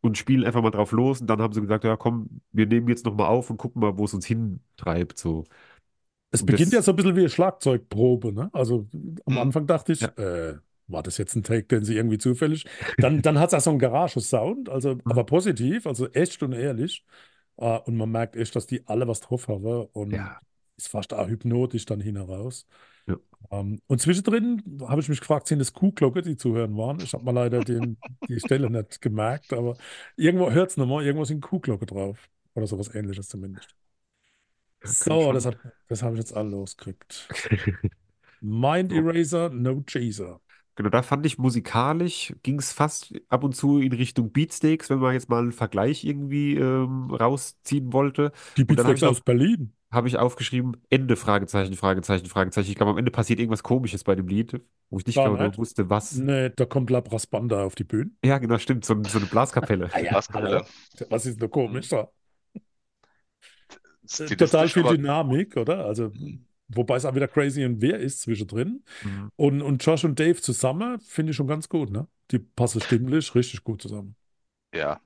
[0.00, 1.20] und spielen einfach mal drauf los.
[1.20, 3.98] Und dann haben sie gesagt, ja komm, wir nehmen jetzt nochmal auf und gucken mal,
[3.98, 5.18] wo es uns hintreibt.
[5.18, 5.44] So.
[6.40, 8.32] Es beginnt ja so ein bisschen wie eine Schlagzeugprobe.
[8.32, 8.50] Ne?
[8.52, 8.86] Also
[9.24, 9.38] am Mhm.
[9.38, 10.08] Anfang dachte ich, Ja.
[10.16, 10.54] äh,
[10.88, 12.64] war das jetzt ein Take, den sie irgendwie zufällig.
[12.98, 17.04] Dann, dann hat es auch so einen Garage-Sound, also, aber positiv, also echt und ehrlich.
[17.56, 19.86] Äh, und man merkt echt, dass die alle was drauf haben.
[19.92, 20.38] Und Ja.
[20.76, 22.66] ist fast auch hypnotisch dann hin heraus.
[23.08, 23.16] Ja.
[23.50, 27.00] Ähm, und zwischendrin habe ich mich gefragt, sind das Kuhglocke, die zu hören waren?
[27.00, 27.96] Ich habe mal leider den,
[28.28, 29.76] die Stelle nicht gemerkt, aber
[30.16, 32.28] irgendwo hört es nochmal, irgendwo sind Kuhglocke drauf.
[32.54, 33.74] Oder sowas ähnliches zumindest.
[34.86, 37.28] So, das, hat, das habe ich jetzt alle losgekriegt.
[38.40, 40.40] Mind Eraser, No Chaser.
[40.76, 44.98] Genau, da fand ich musikalisch, ging es fast ab und zu in Richtung Beatsteaks, wenn
[44.98, 48.30] man jetzt mal einen Vergleich irgendwie ähm, rausziehen wollte.
[48.58, 49.72] Die habe Beatsteaks aus auf, Berlin.
[49.90, 52.68] hab ich aufgeschrieben, Ende, Fragezeichen, Fragezeichen, Fragezeichen.
[52.68, 55.88] Ich glaube, am Ende passiert irgendwas Komisches bei dem Lied, wo ich nicht genau wusste,
[55.88, 56.14] was.
[56.16, 58.10] Nee, da kommt La Banda auf die Bühne.
[58.22, 59.88] Ja, genau, stimmt, so, so eine Blaskapelle.
[59.92, 60.66] Ah ja, Blaskapelle.
[61.08, 61.96] Was ist da komisch da?
[61.98, 62.25] Stilistisch,
[64.36, 65.84] Total viel Dynamik, oder?
[65.86, 66.12] Also,
[66.68, 68.84] wobei es auch wieder crazy und wer ist zwischendrin.
[69.02, 69.30] Mhm.
[69.36, 72.08] Und, und Josh und Dave zusammen finde ich schon ganz gut, ne?
[72.30, 74.16] Die passen stimmlich richtig gut zusammen.
[74.72, 75.00] ja.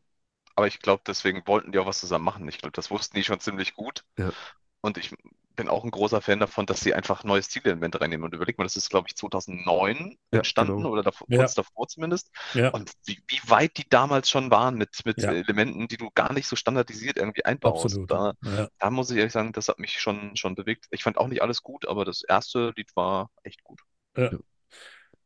[0.57, 2.49] Aber ich glaube, deswegen wollten die auch was zusammen machen.
[2.49, 4.05] Ich glaube, das wussten die schon ziemlich gut.
[4.19, 4.35] Ja.
[4.83, 5.13] Und ich
[5.61, 8.25] bin auch ein großer Fan davon, dass sie einfach neue Stilelemente reinnehmen.
[8.25, 10.91] Und überleg mal, das ist, glaube ich, 2009 Ja, entstanden genau.
[10.91, 11.39] oder davor, Ja.
[11.39, 12.31] kurz davor zumindest.
[12.55, 15.19] Ja, Und wie, wie weit die damals schon waren mit, mit.
[15.19, 17.85] Elementen, die du gar nicht so standardisiert irgendwie einbaust.
[17.85, 18.11] absolut.
[18.11, 18.33] Da,
[18.79, 20.87] da muss ich ehrlich sagen, das hat mich schon, schon bewegt.
[20.91, 23.81] Ich fand auch nicht alles gut, aber das erste Lied war echt gut.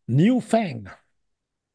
[0.06, 0.90] New Fang.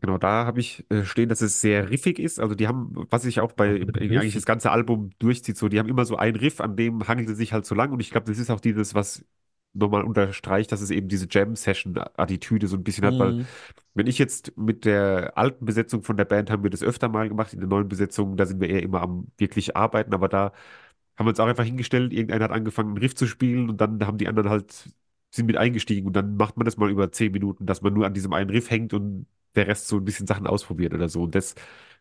[0.01, 2.39] Genau, da habe ich äh, stehen, dass es sehr riffig ist.
[2.39, 4.11] Also die haben, was sich auch bei Riffig.
[4.17, 7.29] eigentlich das ganze Album durchzieht, so, die haben immer so einen Riff, an dem hangelt
[7.29, 7.91] es sich halt so lang.
[7.91, 9.25] Und ich glaube, das ist auch dieses, was
[9.73, 13.45] nochmal unterstreicht, dass es eben diese Jam-Session-Attitüde so ein bisschen hat, weil Mhm.
[13.93, 17.29] wenn ich jetzt mit der alten Besetzung von der Band haben wir das öfter mal
[17.29, 20.53] gemacht, in der neuen Besetzung, da sind wir eher immer am wirklich arbeiten, aber da
[21.17, 24.05] haben wir uns auch einfach hingestellt, irgendeiner hat angefangen, einen Riff zu spielen und dann
[24.05, 24.89] haben die anderen halt,
[25.31, 28.05] sind mit eingestiegen und dann macht man das mal über zehn Minuten, dass man nur
[28.05, 31.23] an diesem einen Riff hängt und der Rest so ein bisschen Sachen ausprobiert oder so.
[31.23, 31.55] Und das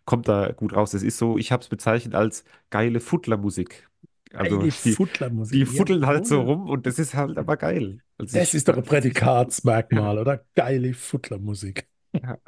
[0.05, 0.91] kommt da gut raus.
[0.93, 3.89] Das ist so, ich habe es bezeichnet als geile Futtlermusik.
[4.35, 5.55] Also Geile die, Futtlermusik.
[5.55, 8.01] die futteln halt so rum und das ist halt aber geil.
[8.19, 10.45] Also Das ich- ist doch ein Prädikatsmerkmal, oder?
[10.55, 11.87] Geile Futtlermusik.
[12.13, 12.39] Ja.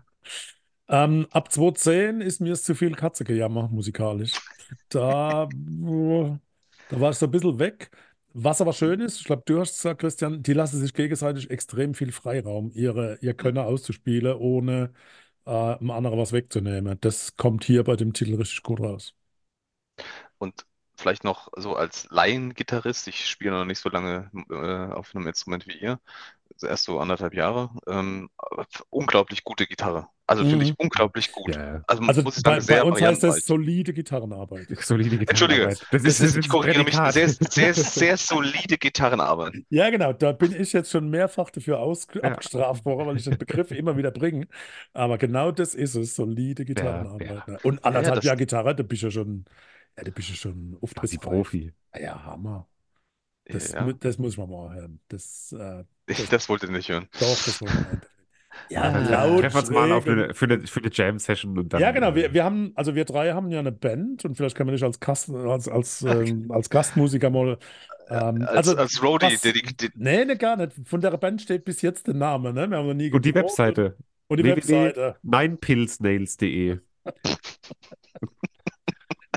[0.88, 4.32] Ähm, ab 2010 ist mir es zu viel Katzegejammer musikalisch.
[4.88, 5.48] Da,
[6.88, 7.90] da war ich so ein bisschen weg.
[8.32, 11.94] Was aber schön ist, ich glaube, du hast gesagt, Christian, die lassen sich gegenseitig extrem
[11.94, 14.92] viel Freiraum, ihre, ihr Können auszuspielen, ohne
[15.46, 16.98] äh, anderen was wegzunehmen.
[17.00, 19.14] Das kommt hier bei dem Titel richtig gut raus.
[20.38, 20.66] Und
[20.96, 25.66] vielleicht noch so als Laiengitarrist, ich spiele noch nicht so lange äh, auf einem Instrument
[25.66, 26.00] wie ihr,
[26.62, 28.30] erst so anderthalb Jahre, ähm,
[28.90, 30.08] unglaublich gute Gitarre.
[30.30, 30.76] Also finde ich Mhm.
[30.78, 31.54] unglaublich gut.
[31.56, 31.82] Ja.
[31.86, 34.68] Also, Also muss ich bei, sagen, sehr bei uns heißt das solide Gitarrenarbeit.
[34.80, 35.86] Solide Entschuldige, Gitarrenarbeit.
[35.90, 39.54] Das Das ist, ist, ich korrigiere mich, sehr, sehr, sehr solide Gitarrenarbeit.
[39.70, 43.38] Ja, genau, da bin ich jetzt schon mehrfach dafür aus, abgestraft worden, weil ich den
[43.38, 44.46] Begriff immer wieder bringe.
[44.92, 47.28] Aber genau das ist es, solide Gitarrenarbeit.
[47.28, 47.44] ja.
[47.46, 47.58] ne?
[47.64, 49.44] Und anderthalb das- Jahre Gitarre, da bist du ja schon,
[49.98, 51.20] ja, da bist du schon auftrittsreif.
[51.22, 51.72] Profi.
[52.00, 52.68] Ja, Hammer.
[53.46, 55.00] Das, Ja, das muss man mal hören.
[55.08, 57.08] Das, äh, ich, das wollte ich nicht hören.
[57.18, 58.02] doch, das wollen wir hören.
[58.68, 61.72] Ja, Dann laut, treffen wir uns mal auf eine, für eine, für eine Jam-Session und
[61.72, 61.80] dann.
[61.80, 62.14] Ja, genau.
[62.14, 64.84] Wir, wir haben, also wir drei haben ja eine Band und vielleicht können wir dich
[64.84, 67.58] als, Gast, als, als, ähm, als Gastmusiker mal.
[68.08, 70.72] Ähm, Als, also, als Roadie, was- die, die, nee, ne, gar nicht.
[70.84, 72.68] Von der Band steht bis jetzt der Name, ne?
[72.68, 73.34] Wir haben noch nie Und die.
[73.34, 73.96] Webseite.
[74.26, 74.56] Und die www.
[74.56, 75.16] Webseite.
[75.22, 76.78] Ninepillsnails.de.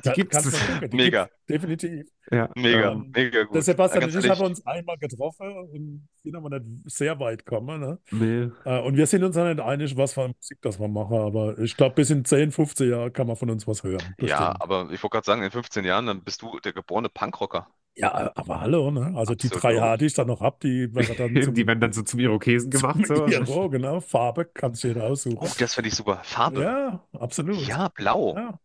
[0.03, 0.35] Da gibt's.
[0.35, 1.23] kannst du mal gucken, die Mega.
[1.23, 2.07] gibt's Definitiv.
[2.31, 3.55] Ja, mega, Ähm, mega gut.
[3.55, 7.45] Der Sebastian Ja, und ich haben uns einmal getroffen und sind aber nicht sehr weit
[7.45, 7.79] gekommen.
[7.81, 7.99] Ne?
[8.11, 8.49] nee.
[8.65, 11.17] Äh, Und wir sind uns ja nicht einig, was für Musik das wir machen.
[11.17, 13.99] Aber ich glaube, bis in 10, 15 Jahren kann man von uns was hören.
[14.19, 14.61] Ja, Bestimmt.
[14.61, 17.67] aber ich wollte gerade sagen, in 15 Jahren, dann bist du der geborene Punkrocker.
[17.95, 19.13] Ja, aber hallo, ne?
[19.15, 19.63] Also die Absolut.
[19.63, 22.01] drei Haare, die ich dann noch habe, die werden dann zum, Die werden dann so
[22.01, 23.05] zum Irokesen gemacht.
[23.05, 23.15] So.
[23.15, 23.99] zum Iro, genau.
[23.99, 25.37] Farbe kannst du jeder aussuchen.
[25.39, 26.19] Oh, das finde ich super.
[26.23, 26.63] Farbe.
[26.63, 27.57] Ja, absolut.
[27.67, 28.35] Ja, blau.
[28.35, 28.59] Ja,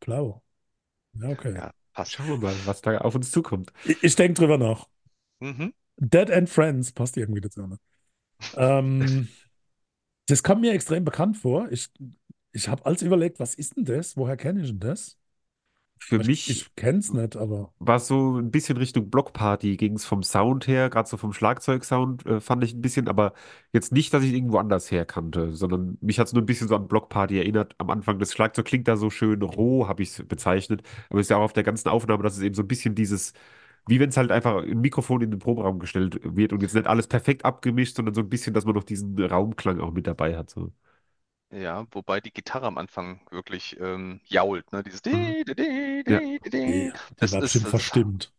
[0.00, 0.42] blau.
[1.14, 1.54] Ja, okay.
[1.54, 2.12] Ja, passt.
[2.12, 3.72] Schauen wir mal, was da auf uns zukommt.
[3.84, 4.86] Ich, ich denke drüber nach.
[5.40, 5.72] Mhm.
[5.98, 7.66] Dead and Friends passt irgendwie dazu.
[7.66, 7.78] Ne?
[8.56, 9.28] Ähm,
[10.26, 11.70] das kommt mir extrem bekannt vor.
[11.70, 11.90] Ich,
[12.52, 14.16] ich habe alles überlegt, was ist denn das?
[14.16, 15.18] Woher kenne ich denn das?
[16.08, 17.72] Für ich, mich Ich kenne es nicht, aber.
[17.78, 21.32] war es so ein bisschen Richtung Blockparty, ging es vom Sound her, gerade so vom
[21.32, 23.32] Schlagzeugsound äh, fand ich ein bisschen, aber
[23.72, 26.68] jetzt nicht, dass ich irgendwo anders her kannte, sondern mich hat es nur ein bisschen
[26.68, 27.74] so an Blockparty erinnert.
[27.78, 31.26] Am Anfang, das Schlagzeug klingt da so schön roh, habe ich es bezeichnet, aber es
[31.26, 33.32] ist ja auch auf der ganzen Aufnahme, dass es eben so ein bisschen dieses,
[33.88, 36.86] wie wenn es halt einfach ein Mikrofon in den Proberaum gestellt wird und jetzt nicht
[36.86, 40.36] alles perfekt abgemischt, sondern so ein bisschen, dass man noch diesen Raumklang auch mit dabei
[40.36, 40.50] hat.
[40.50, 40.72] So.
[41.52, 44.82] Ja, wobei die Gitarre am Anfang wirklich ähm, jault, ne?
[44.82, 45.44] Dieses Mhm.
[45.44, 46.20] di, di, di, Ja.
[46.20, 48.32] Nee, Das war ist- bestimmt das- verstimmt.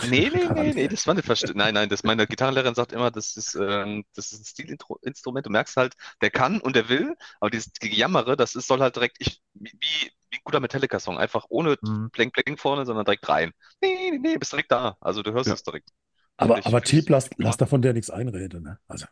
[0.00, 0.92] Nee, nee, nee, nee, Garantiert.
[0.92, 1.56] das war nicht verstimmt.
[1.56, 5.46] Nein, nein, das, meine Gitarrenlehrerin sagt immer, das ist, ähm, das ist ein Stilinstrument.
[5.46, 8.96] Du merkst halt, der kann und der will, aber dieses Gejammere, das ist, soll halt
[8.96, 12.10] direkt, ich, wie, wie ein guter Metallica-Song, einfach ohne Mhm.
[12.10, 13.52] Bling vorne, sondern direkt rein.
[13.80, 14.96] Nee, nee, nee, bist direkt da.
[15.00, 15.54] Also du hörst Ja.
[15.54, 15.90] es direkt.
[16.36, 18.62] Aber, aber Typ, lass, lass davon der nichts einreden.
[18.64, 18.78] Ne?
[18.88, 19.06] Also,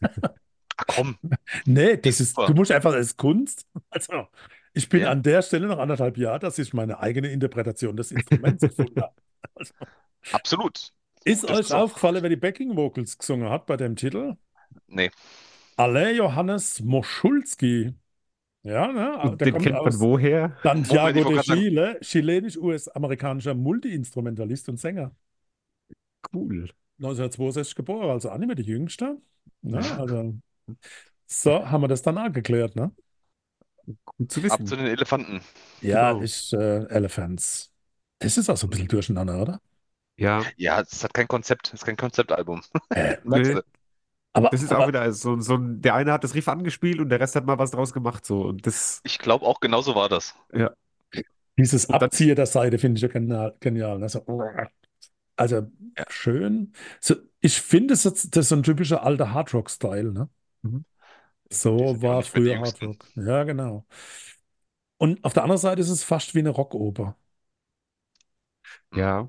[0.94, 1.18] komm,
[1.66, 2.46] nee, das ist, Super.
[2.46, 3.66] du musst einfach, das ist Kunst.
[3.90, 4.26] Also,
[4.72, 5.10] ich bin Ja.
[5.10, 9.14] an der Stelle nach anderthalb Jahren, dass ich meine eigene Interpretation des Instruments gefunden habe.
[9.54, 9.74] Also,
[10.32, 10.92] absolut.
[11.24, 14.36] ist Das euch ist aufgefallen, wer die Backing Vocals gesungen hat bei dem Titel?
[14.88, 15.10] Nee,
[15.76, 17.94] Alain Johannes Moschulski.
[18.62, 19.18] Ja, ne?
[19.22, 20.56] Und Der den kommt kennt man aus woher?
[20.62, 25.14] Santiago de Chile, chilenisch-US-amerikanischer Multi-Instrumentalist und Sänger.
[26.32, 26.68] Cool.
[26.98, 29.20] 1962 geboren, also auch nicht mehr die Jüngste.
[29.62, 29.78] Ne?
[29.98, 30.34] Also,
[31.26, 32.94] so haben wir das dann auch geklärt, ne?
[34.04, 34.76] Gut zu Ab zu wissen.
[34.76, 35.40] den Elefanten.
[35.80, 36.20] Ja, Genau.
[36.20, 37.72] ich, äh, Elephants.
[38.18, 39.60] Das ist auch so ein bisschen durcheinander, oder?
[40.16, 42.62] Ja, Ja, es hat kein Konzept, es ist kein Konzeptalbum.
[42.92, 43.62] Äh, Merkst nee, du?
[44.34, 47.00] aber, das ist auch aber wieder so, so ein, der eine hat das Riff angespielt
[47.00, 48.42] und der Rest hat mal was draus gemacht, so.
[48.46, 50.34] Und das, Ich glaube auch genauso war das.
[50.52, 50.70] ja.
[51.58, 53.56] dieses Und dann, Abziehen der Seite finde ich ja genial.
[53.60, 54.08] genial ne?
[54.08, 54.24] so,
[55.36, 56.04] also Ja.
[56.06, 56.72] schön.
[57.00, 60.28] So, ich finde, das, ist- das ist so ein typischer alter Hardrock-Style, ne?
[60.62, 60.84] Mhm.
[61.50, 62.58] So ja war früher.
[62.60, 63.04] Hardrock.
[63.16, 63.86] Ja, genau.
[64.98, 67.16] Und auf der anderen Seite ist es fast wie eine Rockoper.
[68.94, 69.28] Ja,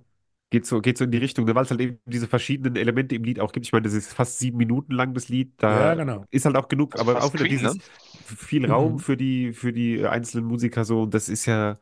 [0.50, 3.16] geht so, geht so in die Richtung, ne, weil es halt eben diese verschiedenen Elemente
[3.16, 3.66] im Lied auch gibt.
[3.66, 5.54] Ich meine, das ist fast sieben Minuten lang, das Lied.
[5.68, 6.28] Ja, Da genau.
[6.32, 7.76] ist halt auch genug, aber auch wieder Queen, ne?
[7.76, 7.78] dieses
[8.26, 9.00] viel Raum Mhm.
[9.00, 11.04] für die, für die einzelnen Musiker so.
[11.04, 11.80] Und das ist ja,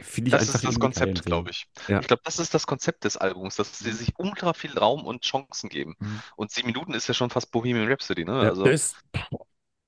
[0.00, 1.66] finde ich Das einfach ist das Konzept, glaube ich.
[1.88, 2.00] Ja.
[2.00, 3.92] Ich glaube, das ist das Konzept des Albums, dass sie Mhm.
[3.92, 5.96] sich ultra viel Raum und Chancen geben.
[6.00, 6.22] Mhm.
[6.36, 8.32] Und sieben Minuten ist ja schon fast Bohemian Rhapsody, ne?
[8.40, 8.48] Ja.
[8.48, 8.98] Also, Das,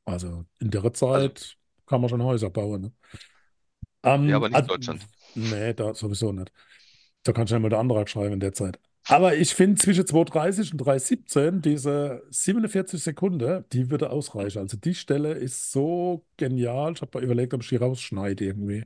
[0.05, 2.83] also in der also, Zeit kann man schon Häuser bauen.
[2.83, 2.93] Ne?
[4.25, 5.07] ja, Ähm, aber nicht in Deutschland.
[5.35, 6.53] nee, da sowieso nicht.
[7.25, 8.81] Da kannst du ja mal der Antrag schreiben in der Zeit.
[9.07, 14.59] Aber ich finde zwischen 2,30 und 3,17 diese 47 Sekunden, die würde ausreichen.
[14.61, 16.93] Also die Stelle ist so genial.
[16.95, 18.85] Ich habe mal überlegt, ob ich die rausschneide irgendwie.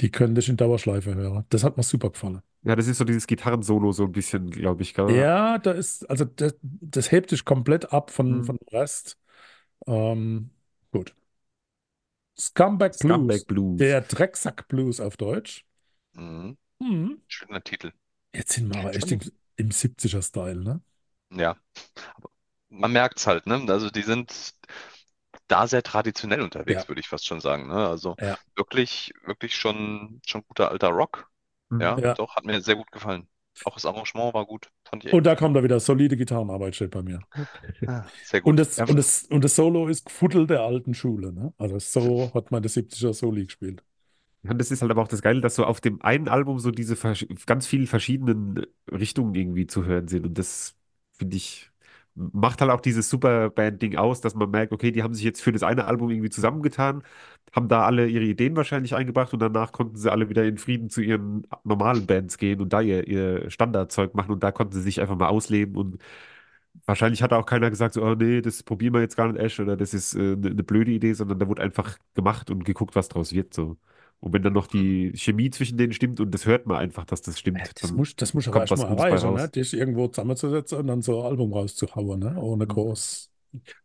[0.00, 1.44] Die könnte ich in Dauerschleife hören.
[1.48, 2.42] Das hat mir super gefallen.
[2.62, 5.14] Ja, das ist so dieses Gitarrensolo so ein bisschen, glaube ich, gell?
[5.14, 8.44] Ja, da ist, also das, das hebt dich komplett ab von, Mhm.
[8.44, 9.18] von dem Rest.
[9.86, 10.50] Ähm,
[10.92, 11.14] gut.
[12.38, 13.78] Scumbag Scumbag Blues, Blues.
[13.78, 15.64] der Drecksack Blues auf Deutsch.
[16.14, 16.56] Mhm.
[16.80, 17.20] Mhm.
[17.28, 17.92] Schöner Titel.
[18.34, 19.20] Jetzt sind wir aber echt im,
[19.56, 20.82] im 70er-Style, ne?
[21.30, 21.56] Ja.
[22.14, 22.30] Aber
[22.68, 23.64] man merkt es halt, ne?
[23.68, 24.54] Also die sind
[25.48, 27.68] da sehr traditionell unterwegs, Ja, würde ich fast schon sagen.
[27.68, 27.74] Ne?
[27.88, 31.30] Also ja, wirklich, wirklich schon, schon guter alter Rock.
[31.70, 31.80] Mhm.
[31.80, 32.16] Ja, ja.
[32.16, 33.28] doch, hat mir sehr gut gefallen.
[33.64, 36.74] Auch das Arrangement war gut, fand ich echt Und da kommt da wieder solide Gitarrenarbeit,
[36.76, 37.24] steht bei mir.
[37.86, 38.58] Ah, sehr Und gut.
[38.58, 41.52] das, Ja, und das, und das Solo ist Fuddel der alten Schule, ne?
[41.58, 43.82] Also so hat man das 70er Soli gespielt.
[44.58, 46.96] Das ist halt aber auch das Geile, dass so auf dem einen Album so diese
[47.46, 50.26] ganz vielen verschiedenen Richtungen irgendwie zu hören sind.
[50.26, 50.76] Und das
[51.12, 51.70] finde ich,
[52.14, 55.52] macht halt auch dieses Superband-Ding aus, dass man merkt, okay, die haben sich jetzt für
[55.52, 57.02] das eine Album irgendwie zusammengetan,
[57.54, 60.90] haben da alle ihre Ideen wahrscheinlich eingebracht und danach konnten sie alle wieder in Frieden
[60.90, 64.82] zu ihren normalen Bands gehen und da ihr, ihr Standardzeug machen und da konnten sie
[64.82, 65.98] sich einfach mal ausleben und
[66.86, 69.58] Wahrscheinlich hat auch keiner gesagt, so, oh nee, das probieren wir jetzt gar nicht, Ash,
[69.60, 72.64] oder das ist eine äh, ne ne blöde Idee, sondern da wurde einfach gemacht und
[72.64, 73.54] geguckt, was draus wird.
[73.54, 73.76] So.
[74.20, 77.22] Und wenn dann noch die Chemie zwischen denen stimmt und das hört man einfach, dass
[77.22, 79.48] das stimmt, Das muss, das muss aber kommt erst was mal Gutes bei erreichen, ne?
[79.48, 82.36] Dich irgendwo zusammenzusetzen und dann so ein Album rauszuhauen, ne?
[82.40, 82.66] Ohne Mhm.
[82.66, 83.30] groß.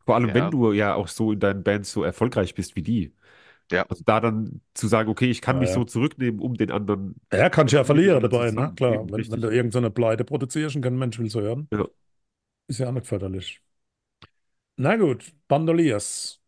[0.05, 2.83] Vor allem, wenn Ja, du ja auch so in deinen Bands so erfolgreich bist wie
[2.83, 3.13] die.
[3.71, 3.85] ja.
[3.89, 5.73] Also da dann zu sagen, okay, ich kann Ja, mich ja.
[5.73, 8.73] so zurücknehmen, um den anderen, Ja, kannst ja verlieren dabei, ne?
[8.75, 11.85] Klar, wenn, wenn du irgendeine Pleite produzierst und kein Mensch will es hören, Ja.
[12.67, 13.61] ist ja auch nicht förderlich.
[14.77, 16.40] Na gut, Bandoliers.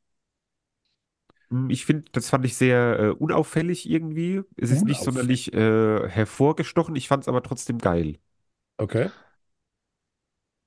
[1.53, 4.41] Hm, Ich finde, das fand ich sehr äh, unauffällig irgendwie.
[4.57, 5.03] Es ist nicht Unauffällig.
[5.03, 8.17] sonderlich äh, hervorgestochen, ich fand es aber trotzdem geil.
[8.79, 9.11] Okay.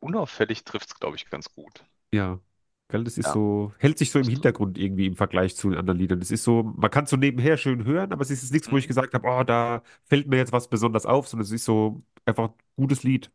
[0.01, 1.85] Unauffällig trifft es, glaube ich, ganz gut.
[2.13, 2.41] Ja,
[2.89, 3.33] gell, das ist Ja.
[3.33, 4.29] so, hält sich so im.
[4.29, 6.21] Hintergrund irgendwie im Vergleich zu den anderen Liedern.
[6.21, 8.71] Das ist so, man kann es so nebenher schön hören, aber es ist jetzt nichts,
[8.71, 8.89] wo ich Mhm.
[8.89, 12.49] gesagt habe, oh, da fällt mir jetzt was besonders auf, sondern es ist so einfach
[12.51, 13.31] ein gutes Lied.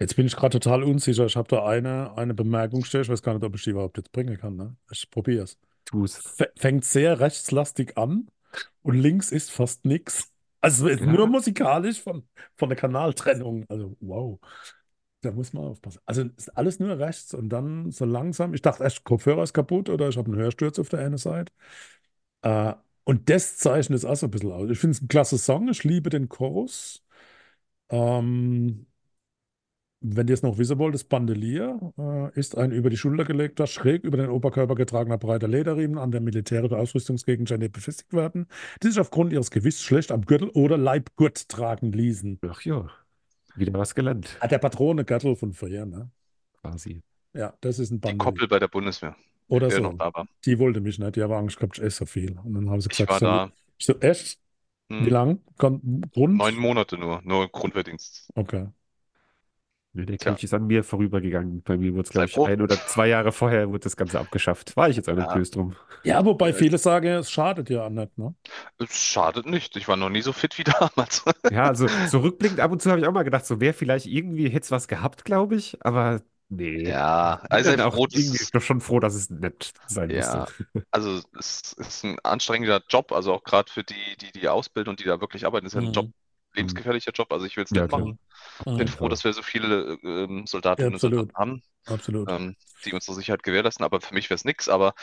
[0.00, 1.26] Jetzt bin ich gerade total unsicher.
[1.26, 3.02] Ich habe da eine, eine Bemerkung stehen.
[3.02, 4.56] Ich weiß gar nicht, ob ich die überhaupt jetzt bringen kann.
[4.56, 4.76] Ne?
[4.92, 5.58] Ich probiere es.
[5.90, 6.22] Tu's.
[6.56, 8.28] Fängt sehr rechtslastig an
[8.82, 10.32] und links ist fast nichts.
[10.60, 13.64] Also ist nur Ja, musikalisch von, von der Kanaltrennung.
[13.68, 14.40] Also wow,
[15.22, 16.00] da muss man aufpassen.
[16.06, 18.54] Also ist alles nur rechts und dann so langsam.
[18.54, 21.52] Ich dachte erst, Kopfhörer ist kaputt oder ich habe einen Hörsturz auf der einen Seite.
[22.42, 22.74] Äh,
[23.04, 24.70] und das zeichnet es auch so ein bisschen aus.
[24.70, 25.68] Ich finde es ein klasse Song.
[25.68, 27.04] Ich liebe den Chorus.
[27.90, 28.86] Ähm,
[30.00, 33.66] Wenn ihr es noch wissen wollt, das Bandelier äh, ist ein über die Schulter gelegter,
[33.66, 38.46] schräg über den Oberkörper getragener breiter Lederriemen an der militärischen Ausrüstungsgegenstände befestigt werden,
[38.82, 42.40] die sich aufgrund ihres Gewichts schlecht am Gürtel oder Leibgurt tragen ließen.
[42.46, 42.90] ach ja,
[43.54, 46.10] wieder was gelernt, Ah, der Patronengürtel von früher, ne?
[46.62, 47.02] quasi.
[47.34, 48.16] Ja, das ist ein Die Bandelier.
[48.16, 49.14] Koppel bei der Bundeswehr,
[49.48, 50.02] Oder so.
[50.44, 52.38] Die wollte mich nicht, die haben Angst gehabt, ich esse so viel.
[52.38, 54.40] Und dann haben sie Ich gesagt, war so, da ich so, echt?
[54.98, 55.42] Wie hm, lang?
[55.58, 55.80] Kon-
[56.36, 56.56] neun Grund?
[56.56, 58.32] Monate nur, nur Grundwehrdienst.
[58.36, 58.68] Okay.
[59.98, 61.62] Ja, der Kelch ist an mir vorübergegangen.
[61.62, 62.44] Bei mir wurde es, glaube ich, froh.
[62.44, 64.76] ein oder zwei Jahre vorher wurde das Ganze abgeschafft.
[64.76, 65.76] War ich jetzt auch nicht Ja, böse drum.
[66.02, 68.34] Ja, wobei viele sagen, es schadet ja auch nicht, ne?
[68.78, 69.76] es schadet nicht.
[69.76, 71.24] Ich war noch nie so fit wie damals.
[71.50, 74.06] Ja, also so rückblickend ab und zu habe ich auch mal gedacht, so wäre vielleicht
[74.06, 76.82] irgendwie, hätte es was gehabt, glaube ich, aber Nee.
[76.84, 80.12] Ja, Ich also bin sei auch froh, es, doch schon froh, dass es nett sein
[80.12, 80.44] musste.
[80.44, 80.48] ja,
[80.90, 85.00] also es ist ein anstrengender Job, also auch gerade für die, die die ausbilden und
[85.00, 86.12] die da wirklich arbeiten, ist ja ein Job, Mhm.
[86.58, 88.04] Lebensgefährlicher Job, also ich will es Ja, nicht klar.
[88.04, 88.18] machen.
[88.66, 88.74] Mhm.
[88.76, 88.88] Bin Mhm.
[88.88, 91.02] froh, dass wir so viele ähm, Soldatinnen und Absolut.
[91.02, 92.28] Soldaten haben, Absolut.
[92.28, 94.94] ähm, die unsere Sicherheit gewährleisten, aber für mich wäre es nix, aber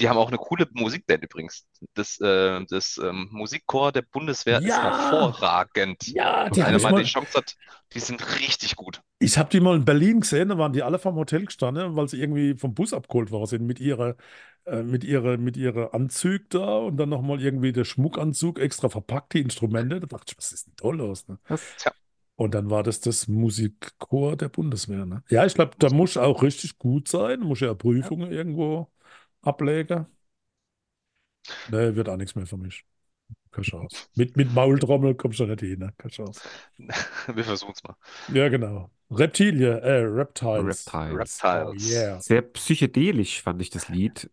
[0.00, 1.66] die haben auch eine coole Musikband übrigens.
[1.94, 6.02] Das, äh, das ähm, Musikchor der Bundeswehr ist Ja, hervorragend.
[6.04, 7.04] ja, die Wenn habe einer ich mal die.
[7.04, 7.56] Chance hat,
[7.92, 9.02] die sind richtig gut.
[9.18, 12.08] Ich habe die mal in Berlin gesehen, da waren die alle vom Hotel gestanden, weil
[12.08, 14.16] sie irgendwie vom Bus abgeholt worden sind mit ihrer,
[14.64, 19.34] äh, mit ihrer, mit ihrer Anzug da und dann nochmal irgendwie der Schmuckanzug extra verpackt,
[19.34, 20.00] die Instrumente.
[20.00, 21.28] Da dachte ich, was ist denn da los?
[21.28, 21.38] Ne?
[21.76, 21.92] Tja,
[22.36, 25.06] Und dann war das das Musikchor der Bundeswehr.
[25.06, 25.22] Ne?
[25.30, 28.90] Ja, ich glaube, da muss auch richtig gut sein, muss ja Prüfungen irgendwo
[29.42, 30.06] ablegen.
[31.68, 32.84] Ne, wird auch nichts mehr für mich.
[33.50, 34.08] Keine Chance.
[34.14, 35.92] Mit, mit Maultrommel kommst du nicht hin, ne?
[35.98, 36.40] Keine Chance.
[36.78, 37.96] wir versuchen es mal.
[38.32, 38.90] Ja, genau.
[39.10, 40.86] Reptilie, äh, Reptiles.
[40.86, 41.40] Reptiles.
[41.42, 41.90] Oh Reptiles.
[41.90, 42.20] yeah.
[42.20, 44.30] Sehr psychedelisch fand ich das Lied.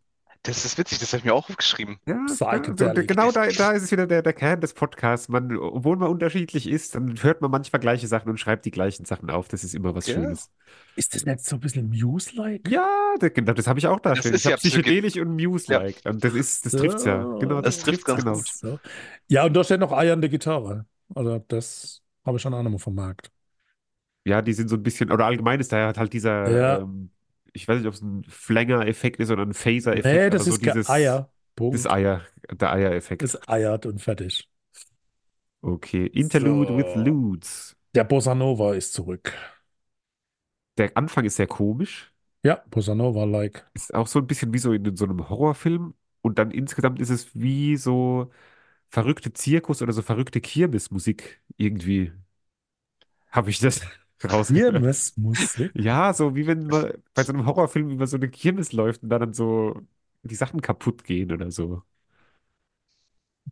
[0.47, 1.97] Das ist witzig, das habe ich mir auch aufgeschrieben.
[2.05, 2.25] Ja,
[2.57, 5.27] genau da, da ist es wieder der, der Kern des Podcasts.
[5.27, 9.03] Man, obwohl man unterschiedlich ist, dann hört man manchmal gleiche Sachen und schreibt die gleichen
[9.03, 9.49] Sachen auf.
[9.49, 10.13] Das ist immer was Ja.
[10.15, 10.49] Schönes.
[10.95, 12.69] Ist das nicht so ein bisschen Muse-like?
[12.69, 12.87] Ja,
[13.19, 14.33] das, genau, das habe ich auch da Das stehen.
[14.35, 15.97] ist Ich habe ja psyche- psychedelisch und Muse-like.
[16.05, 17.23] Und das ist, das trifft's ja.
[17.39, 18.37] Genau, Das trifft's ganz genau.
[18.37, 18.47] gut.
[18.47, 18.79] So.
[19.27, 20.85] Ja, und da steht noch eiernde Gitarre.
[21.13, 23.31] Also das habe ich schon auch nochmal vermerkt.
[24.25, 26.77] Ja, die sind so ein bisschen, oder allgemein ist da halt dieser, Ja.
[26.79, 27.11] ähm,
[27.57, 30.61] ich weiß nicht, ob es ein Flanger-Effekt ist oder ein Phaser-Effekt, Nee, das so ist
[30.61, 31.31] dieses, Eier.
[31.55, 31.75] Punkt.
[31.75, 33.23] das Eier, der Eier-Effekt.
[33.23, 34.49] Es eiert und fertig.
[35.61, 36.77] Okay, Interlude So.
[36.77, 37.75] with Ludes.
[37.95, 39.33] Der Bossa Nova ist zurück.
[40.77, 42.13] Der Anfang ist sehr komisch.
[42.43, 43.63] Ja, Bossa Nova-like.
[43.73, 45.93] Ist auch so ein bisschen wie so in so einem Horrorfilm.
[46.21, 48.31] Und dann insgesamt ist es wie so
[48.89, 52.13] verrückte Zirkus oder so verrückte Kirmesmusik irgendwie.
[53.31, 53.81] Habe ich das
[54.25, 54.65] rausgehört.
[54.73, 55.71] Kirmesmusik.
[55.75, 59.09] Ja, so wie wenn man bei so einem Horrorfilm über so eine Kirmes läuft und
[59.09, 59.81] da dann so
[60.23, 61.83] die Sachen kaputt gehen oder so.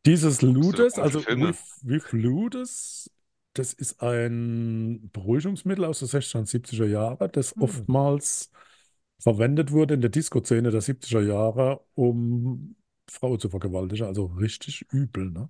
[0.06, 3.10] Dieses Ludes, also with Ludes,
[3.54, 7.62] das ist ein Beruhigungsmittel aus den 60er und 70er Jahren, das Hm.
[7.62, 8.52] oftmals
[9.20, 12.76] verwendet wurde in der Disco-Szene der 70er Jahre, um
[13.10, 14.06] Frauen zu vergewaltigen.
[14.08, 15.50] Also richtig übel, ne?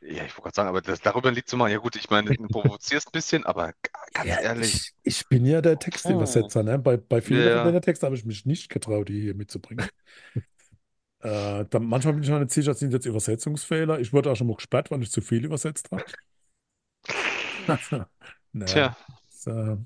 [0.00, 2.08] Ja, ich wollte gerade sagen, aber das, darüber ein Lied zu machen, ja gut, ich
[2.10, 3.72] meine, du provozierst ein bisschen, aber
[4.12, 6.78] ganz Ja, ehrlich, ich, ich bin ja der Textübersetzer, ne?
[6.78, 7.62] Bei, bei vielen Ja.
[7.62, 9.88] von den Texten habe ich mich nicht getraut, die hier mitzubringen.
[11.20, 14.00] äh, dann, manchmal bin ich mir nicht sicher, sind jetzt Übersetzungsfehler.
[14.00, 16.04] Ich wurde auch schon mal gesperrt, weil ich zu viel übersetzt habe.
[18.52, 18.96] naja, tja,
[19.28, 19.78] so,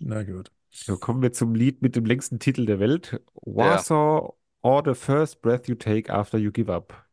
[0.00, 0.50] na gut.
[0.70, 3.20] So kommen wir zum Lied mit dem längsten Titel der Welt.
[3.34, 7.08] Warsaw or the first breath you take after you give up.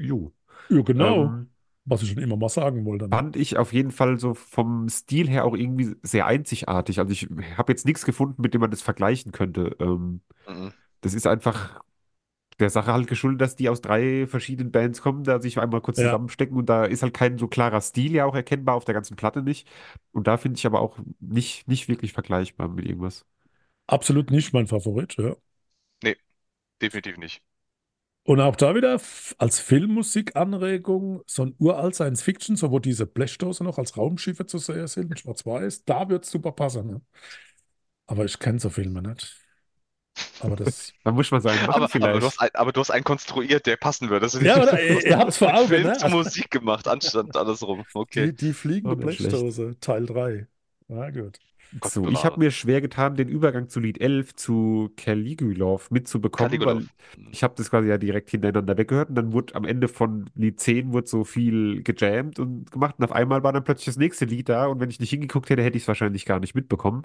[0.00, 0.32] Jo.
[0.68, 1.50] Ja, genau, Ähm,
[1.86, 3.08] was ich schon immer mal sagen wollte.
[3.08, 3.16] Ne?
[3.16, 6.98] fand ich auf jeden Fall so vom Stil her auch irgendwie sehr einzigartig.
[6.98, 9.76] Also ich habe jetzt nichts gefunden, mit dem man das vergleichen könnte.
[9.80, 10.72] Ähm, mhm.
[11.00, 11.80] das ist einfach
[12.58, 15.98] der Sache halt geschuldet, dass die aus drei verschiedenen Bands kommen, da sich einmal kurz
[15.98, 16.04] Ja.
[16.04, 19.16] zusammenstecken und da ist halt kein so klarer Stil ja auch erkennbar auf der ganzen
[19.16, 19.68] Platte nicht.
[20.12, 23.26] Und da finde ich aber auch nicht, nicht wirklich vergleichbar mit irgendwas.
[23.86, 25.36] Absolut nicht mein Favorit, ja.
[26.80, 27.42] definitiv nicht.
[28.26, 29.00] Und auch da wieder
[29.38, 34.58] als Filmmusikanregung so ein uralt Science Fiction, so wo diese Blechdosen noch als Raumschiffe zu
[34.58, 36.88] sehen sind, in schwarz-weiß, da wird es super passen.
[36.88, 37.00] Ne?
[38.06, 39.36] Aber ich kenne so Filme nicht.
[40.40, 40.92] Aber das.
[41.04, 42.20] Da muss man sagen, Aber, aber, vielleicht.
[42.20, 44.26] du hast, ein, aber du hast einen konstruiert, der passen würde.
[44.26, 44.82] Das ist Ja, oder?
[44.82, 45.92] Ihr, habt es vor Augen, Film ne?
[45.96, 47.84] zu Musik gemacht, anstatt andersrum.
[47.94, 48.32] Okay.
[48.32, 48.96] Die, die fliegende Oh.
[48.96, 50.46] Blechdose, Teil 3.
[50.88, 51.38] Na gut.
[51.82, 56.64] So, ich habe mir schwer getan, den Übergang zu Lied 11 zu Caligulov mitzubekommen, Caligula.
[56.64, 56.88] weil
[57.30, 60.60] ich habe das quasi ja direkt hintereinander weggehört und dann wurde am Ende von Lied
[60.60, 64.24] 10 wurde so viel gejammt und gemacht und auf einmal war dann plötzlich das nächste
[64.24, 67.02] Lied da und wenn ich nicht hingeguckt hätte, hätte ich es wahrscheinlich gar nicht mitbekommen.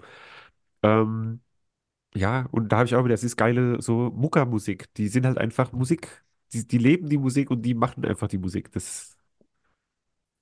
[0.84, 1.41] Ähm,
[2.16, 5.38] ja, und da habe ich auch wieder, es ist geile so Muckermusik, die sind halt
[5.39, 8.72] einfach Musik, die, die leben die Musik und die machen einfach die Musik.
[8.74, 9.18] Das,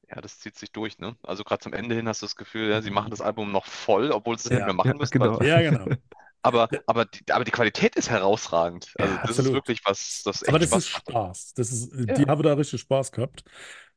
[0.09, 1.15] Ja, das zieht sich durch, ne?
[1.23, 3.65] Also gerade zum Ende hin hast du das Gefühl, ja, sie machen das Album noch
[3.65, 5.19] voll, obwohl sie es nicht Ja, mehr machen ja, müssen.
[5.19, 5.39] genau.
[5.39, 5.85] weil- Ja, genau.
[6.41, 8.93] Aber, aber, die, aber die Qualität ist herausragend.
[8.97, 9.53] Also Ja, das ist absolut.
[9.55, 10.87] wirklich was, das echt Aber das Spaß ist.
[10.89, 11.53] Spaß.
[11.55, 12.13] Das ist, Ja.
[12.13, 13.43] Die haben da richtig Spaß gehabt.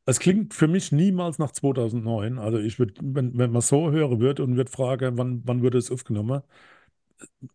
[0.06, 2.38] Es klingt für mich niemals nach 2009.
[2.40, 5.78] Also ich würde, wenn, wenn man so hören würde und würde fragen, wann, wann wurde
[5.78, 6.42] es aufgenommen?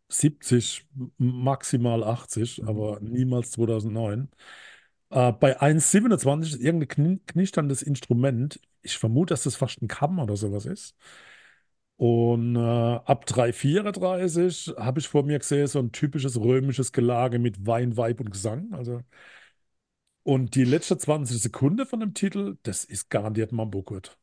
[0.10, 2.68] 70, m- maximal 80, Mhm.
[2.70, 4.30] aber niemals 2009.
[5.10, 8.60] Äh, bei 1,27 ist irgendein kni knisterndes Instrument.
[8.82, 10.96] Ich vermute, dass das fast ein Kamm oder sowas ist.
[11.98, 17.66] Und äh, ab 3,34 habe ich vor mir gesehen, so ein typisches römisches Gelage mit
[17.66, 18.72] Wein, Weib und Gesang.
[18.74, 19.02] Also,
[20.24, 24.18] und die letzte 20 Sekunden von dem Titel, das ist garantiert Mambo Kurt.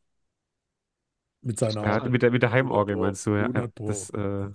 [1.41, 3.43] Mit seiner ja, mit der, mit der Heimorgel 100 Pro, meinst du, ja.
[3.45, 3.89] 100 Pro.
[3.89, 4.51] Das, äh,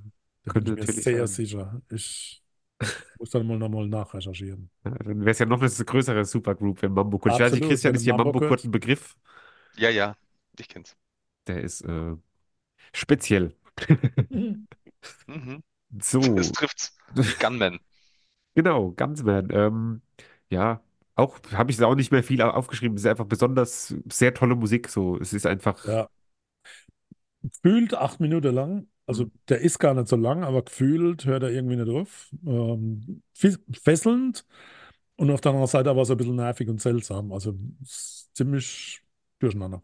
[0.48, 1.46] Könnte ich mir sehr sein.
[1.46, 1.82] sicher.
[1.90, 2.42] Ich
[3.18, 4.70] muss dann mal nochmal nachrecherchieren.
[4.86, 7.34] Ja, dann wäre es ja noch eine größere Supergroup, wenn Mambo Kurt.
[7.34, 9.16] Ich weiß nicht, Christian, ist hier Mambo Kurt ein Begriff?
[9.78, 10.16] Ja, ja,
[10.60, 10.96] ich kenn's.
[11.48, 12.16] Der ist äh,
[12.94, 13.56] speziell.
[15.28, 15.64] Mhm.
[16.36, 16.98] Es So, trifft's.
[17.40, 17.80] Gunman.
[18.56, 19.50] genau, Gunsman.
[19.52, 20.02] Ähm,
[20.50, 20.82] ja,
[21.16, 22.96] auch habe ich auch nicht mehr viel au- aufgeschrieben.
[22.98, 24.90] Es ist einfach besonders sehr tolle Musik.
[24.90, 25.78] So, es ist einfach.
[25.84, 26.10] Ja,
[27.44, 28.88] gefühlt acht Minuten lang.
[29.10, 32.30] Also der ist gar nicht so lang, aber gefühlt hört er irgendwie nicht auf.
[32.46, 34.46] Ähm, fes- fesselnd
[35.18, 37.34] und auf der anderen Seite aber so ein bisschen nervig und seltsam.
[37.34, 37.56] Also
[38.34, 39.02] ziemlich
[39.40, 39.82] durcheinander.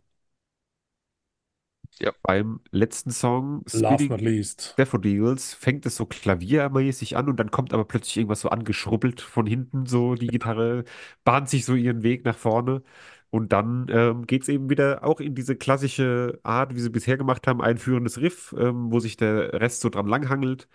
[1.99, 2.11] Ja.
[2.23, 4.75] Beim letzten Song, Last not least.
[4.75, 9.45] Daffodils, fängt es so klaviermäßig an und dann kommt aber plötzlich irgendwas so angeschrubbelt von
[9.47, 10.83] hinten, so die Gitarre
[11.23, 12.83] bahnt sich so ihren Weg nach vorne
[13.29, 17.17] und dann ähm, geht es eben wieder auch in diese klassische Art, wie sie bisher
[17.17, 20.67] gemacht haben, einführendes Riff, ähm, wo sich der Rest so dran langhangelt.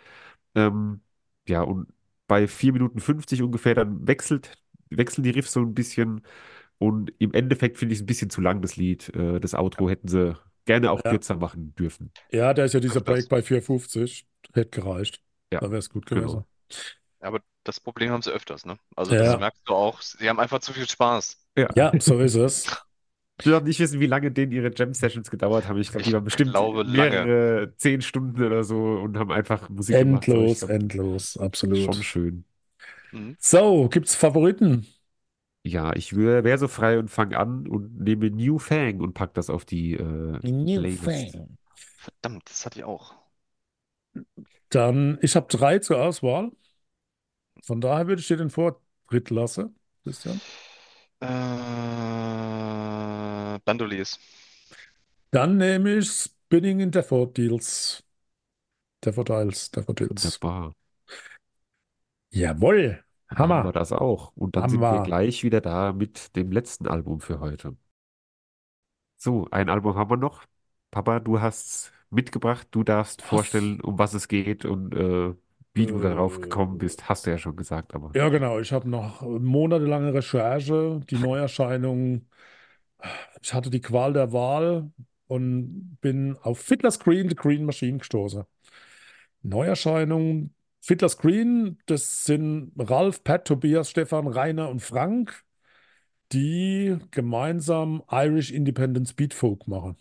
[0.55, 1.03] Ähm,
[1.49, 1.89] ja, und
[2.27, 4.59] bei 4 Minuten 50 ungefähr dann wechselt,
[4.91, 6.23] wechseln die Riffs so ein bisschen
[6.79, 9.11] und im Endeffekt finde ich es ein bisschen zu lang, das Lied.
[9.17, 10.37] Äh, das Outro hätten sie
[10.67, 11.05] gerne auch Ja.
[11.05, 12.13] kürzer machen dürfen.
[12.33, 13.01] Ja, da ist ja dieser Öfters.
[13.01, 14.27] Break bei 4,50.
[14.53, 15.23] Hätte gereicht.
[15.53, 16.45] Ja, Da wäre es gut genau.
[16.47, 16.47] gewesen.
[17.21, 18.79] Aber das Problem haben sie öfters, ne?
[18.97, 19.39] Also das Ja.
[19.39, 20.03] merkst du auch.
[20.03, 21.40] Sie haben einfach zu viel Spaß.
[21.57, 21.69] Ja.
[21.75, 22.67] Ja, so ist es.
[23.41, 25.81] Ich will auch nicht wissen, wie lange denen ihre Jam-Sessions gedauert haben.
[25.81, 27.23] Ich glaube, die waren bestimmt glaube, lange.
[27.23, 30.25] mehrere zehn Stunden oder so und haben einfach Musik gemacht.
[30.27, 31.95] So, ich Endlos, glaub, endlos, schon absolut.
[32.05, 32.45] schön.
[33.13, 33.37] Mhm.
[33.41, 34.87] So, gibt's Favoriten?
[35.63, 39.51] Ja, ich wäre so frei und fange an und nehme New Fang und pack das
[39.51, 41.39] auf die äh, Playlist.
[41.99, 43.15] Verdammt, das hatte ich auch.
[44.71, 46.51] Dann, ich habe drei zur Auswahl.
[47.63, 50.41] Von daher würde ich dir den Vortritt lassen, Christian.
[51.21, 51.27] Äh,
[53.65, 54.19] Bandoliers.
[55.33, 58.05] Dann nehme ich Spinning in Daffodils.
[59.03, 60.41] Daffodils, Daffodils.
[60.41, 60.75] Wunderbar.
[62.33, 63.73] Jawohl, Dann haben wir Hammer.
[63.73, 64.33] das auch.
[64.37, 67.77] Und dann sind wir gleich wieder da mit dem letzten Album für heute.
[69.17, 70.45] So, ein Album haben wir noch.
[70.91, 72.69] Papa, du hast mitgebracht.
[72.71, 73.29] Du darfst Was?
[73.29, 75.35] vorstellen, um was es geht und äh,
[75.75, 77.09] wie du darauf gekommen Äh, bist.
[77.09, 78.59] Hast du ja schon gesagt, aber ja, genau.
[78.61, 82.27] Ich habe noch monatelange Recherche, die Neuerscheinung.
[83.43, 84.91] Ich hatte die Qual der Wahl
[85.27, 88.45] und bin auf Fiddler's Green, The Green Machine gestoßen.
[89.43, 95.45] Neuerscheinung, Fiddler's Green, das sind Ralf, Pat, Tobias, Stefan, Rainer und Frank,
[96.33, 99.97] die gemeinsam Irish Independent Speed Folk machen.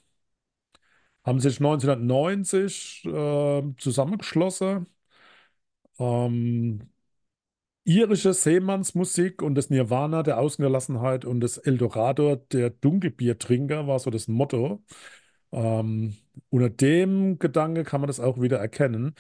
[1.24, 4.88] Haben sich 1990 äh, zusammengeschlossen.
[6.00, 6.90] Ähm,
[7.86, 14.28] irische Seemannsmusik und das Nirvana der Ausgelassenheit und das Eldorado der Dunkelbiertrinker war so das
[14.28, 14.84] Motto.
[15.52, 16.16] Ähm,
[16.50, 19.16] unter dem Gedanke kann man das auch wieder erkennen.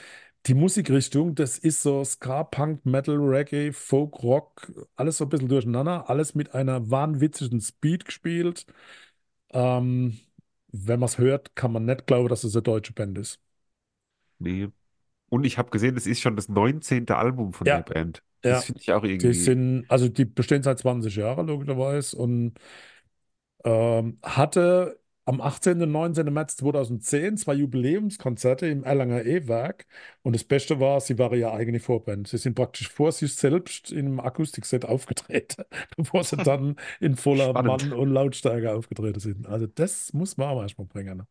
[0.47, 5.49] Die Musikrichtung, das ist so Ska, Punk, Metal, Reggae, Folk, Rock, alles so ein bisschen
[5.49, 8.65] durcheinander, alles mit einer wahnwitzigen Speed gespielt.
[9.51, 10.19] Ähm,
[10.71, 13.39] wenn man es hört, kann man nicht glauben, dass es eine deutsche Band ist.
[14.39, 14.69] nee.
[15.29, 17.17] Und ich habe gesehen, es ist schon das 19.
[17.17, 18.23] Album von Ja, der Band.
[18.45, 18.65] Das ja.
[18.65, 19.33] finde ich auch Die irgendwie.
[19.33, 22.53] sind, also die bestehen seit 20 Jahren, logischerweise, und
[23.63, 25.83] ähm, hatte am 18.
[25.83, 26.31] und 19.
[26.31, 29.85] März 2010 zwei Jubiläumskonzerte im Erlanger E-Werk.
[30.23, 32.27] Und das Beste war, sie waren ja eigene Vorband.
[32.27, 35.63] Sie sind praktisch vor sich selbst in einem Akustikset aufgetreten,
[35.97, 37.53] bevor sie dann in voller Spannend.
[37.53, 39.47] Mann- und Lautstärke aufgetreten sind.
[39.47, 41.17] Also das muss man auch erstmal bringen.
[41.17, 41.27] Ne?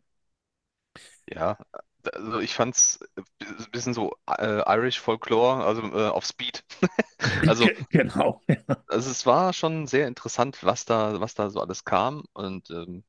[1.27, 1.57] Ja,
[2.15, 3.01] also ich fand's
[3.41, 6.65] ein bisschen so äh, Irish Folklore, also äh, auf Speed.
[7.47, 8.43] Also, Ge- Genau.
[8.49, 8.57] Ja.
[8.89, 12.25] also es war schon sehr interessant, was da, was da so alles kam.
[12.33, 13.05] Und ähm,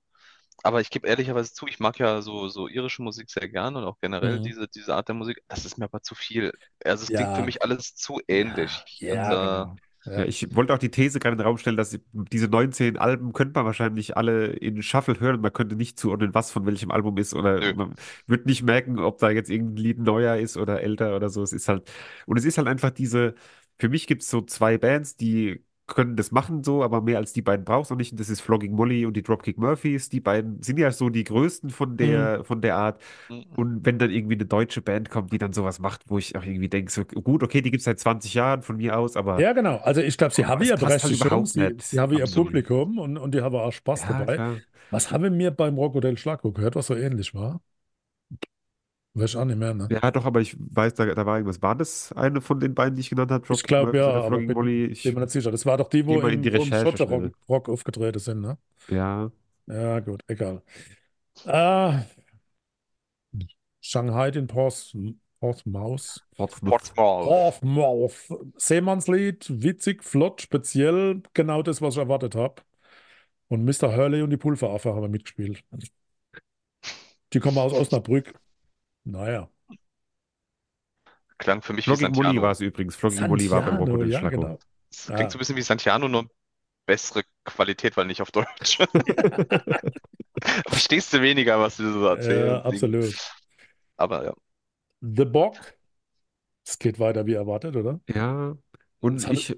[0.63, 3.85] aber ich gebe ehrlicherweise zu, ich mag ja so, so irische Musik sehr gern und
[3.85, 4.41] auch generell Mhm.
[4.41, 5.43] diese, diese Art der Musik.
[5.49, 6.53] Das ist mir aber zu viel.
[6.85, 8.85] Also es klingt für Ja, mich alles zu ähnlich.
[8.99, 9.79] ja, Und, ja, äh, genau.
[10.05, 13.33] Ja, ich wollte auch die These gerade in den Raum stellen, dass diese 19 Alben
[13.33, 15.41] könnte man wahrscheinlich alle in Shuffle hören.
[15.41, 17.73] Man könnte nicht zuordnen, was von welchem Album ist oder nö.
[17.73, 17.95] man
[18.25, 21.43] wird nicht merken, ob da jetzt irgendein Lied neuer ist oder älter oder so.
[21.43, 21.91] Es ist halt,
[22.25, 23.35] und es ist halt einfach diese,
[23.77, 25.63] für mich gibt es so zwei Bands, die
[25.95, 28.11] können das machen so, aber mehr als die beiden brauchst du nicht.
[28.11, 30.09] Und das ist Flogging Molly und die Dropkick Murphys.
[30.09, 31.97] Die beiden sind ja so die größten von Mhm.
[31.97, 33.01] der, von der Art.
[33.29, 33.45] Mhm.
[33.55, 36.43] Und wenn dann irgendwie eine deutsche Band kommt, die dann sowas macht, wo ich auch
[36.43, 39.39] irgendwie denke, so gut, okay, die gibt es seit 20 Jahren von mir aus, aber
[39.39, 39.77] Ja, genau.
[39.77, 42.27] Also ich glaube, sie haben es ja Berechtigung, sie, sie haben ihr.
[42.27, 44.35] Publikum und, und die haben auch Spaß Ja, dabei.
[44.35, 44.61] klar.
[44.91, 47.61] Was haben wir mir beim Rock Hotel Schlago gehört, was so ähnlich war?
[49.19, 49.89] Weiß ich auch nicht mehr, ne?
[49.91, 51.61] Ja, doch, aber ich weiß, da, da war irgendwas.
[51.61, 53.43] War das eine von den beiden, die ich genannt habe?
[53.43, 54.85] Ich Dropkick glaube ja, aber bin, Molly?
[54.85, 55.51] bin Ich mir nicht sicher.
[55.51, 57.03] Das war doch die, wo im, die im Recherche.
[57.03, 58.57] Rock, Rock aufgetreten sind, ne?
[58.89, 59.31] Ja,
[59.67, 60.61] Ja, gut, egal.
[61.45, 61.99] Äh,
[63.81, 65.15] Shanghai den Portsmouth.
[65.41, 66.21] Portsmouth.
[66.35, 67.25] Portsmouth.
[67.25, 68.31] Portsmouth.
[68.57, 72.61] Seemannslied, witzig, flott, speziell, genau das, was ich erwartet habe.
[73.49, 73.95] Und Mr.
[73.95, 75.63] Hurley und die Pulveraffe haben mitgespielt.
[77.33, 78.33] Die kommen aus Osnabrück.
[79.05, 79.49] Naja.
[81.37, 82.41] Klang für mich wie Flogging Molly Santiano.
[82.41, 82.95] war es übrigens.
[82.95, 84.41] Flogging Molly war beim Robert ja, Schlacko.
[84.41, 84.59] genau.
[84.91, 85.15] Es Ja.
[85.15, 86.29] klingt so ein bisschen wie Santiano, nur
[86.85, 88.79] bessere Qualität, weil nicht auf Deutsch.
[90.67, 92.39] Verstehst du weniger, was du so erzählst.
[92.47, 93.15] Ja, absolut.
[93.97, 94.33] Aber ja.
[95.01, 95.57] The Bock.
[96.65, 97.99] Es geht weiter wie erwartet, oder?
[98.07, 98.57] Ja,
[98.99, 99.57] und Das ich,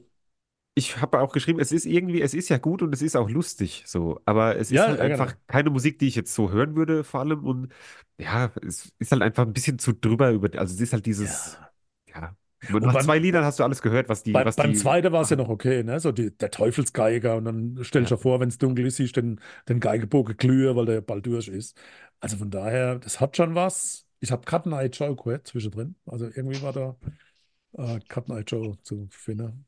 [0.74, 3.30] ich habe auch geschrieben, es ist irgendwie, es ist ja gut und es ist auch
[3.30, 5.28] lustig, so, aber es ist Ja, halt ja, genau.
[5.28, 7.46] einfach keine Musik, die ich jetzt so hören würde, vor allem.
[7.46, 7.74] Und
[8.18, 11.60] ja, es ist halt einfach ein bisschen zu drüber über, also es ist halt dieses,
[12.08, 12.36] ja,
[12.70, 15.12] nach beim- zwei Liedern hast du alles gehört, was die, Bei, was beim die zweiten
[15.12, 15.38] war es ja machen.
[15.38, 16.00] noch okay, ne?
[16.00, 19.22] So die, der Teufelsgeiger und dann stell dir vor, wenn es dunkel ist, siehst du
[19.22, 21.78] den, den Geigebogen glühen, weil der ja bald durch ist.
[22.22, 24.06] Also von daher, das hat schon was.
[24.22, 25.96] Ich habe Cut Night Joe gehört zwischendrin.
[26.06, 26.96] Also irgendwie war da
[27.74, 29.66] äh, Cut Night Joe zu finden.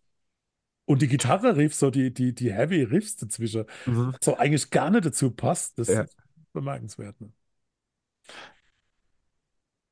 [0.85, 4.15] Und die Gitarre-Riffs, so die, die, die Heavy Riffs dazwischen, Mhm.
[4.21, 5.79] so eigentlich gar nicht dazu passt.
[5.79, 6.01] Das Ja.
[6.01, 6.17] ist
[6.51, 7.19] bemerkenswert.
[7.21, 7.31] Ne?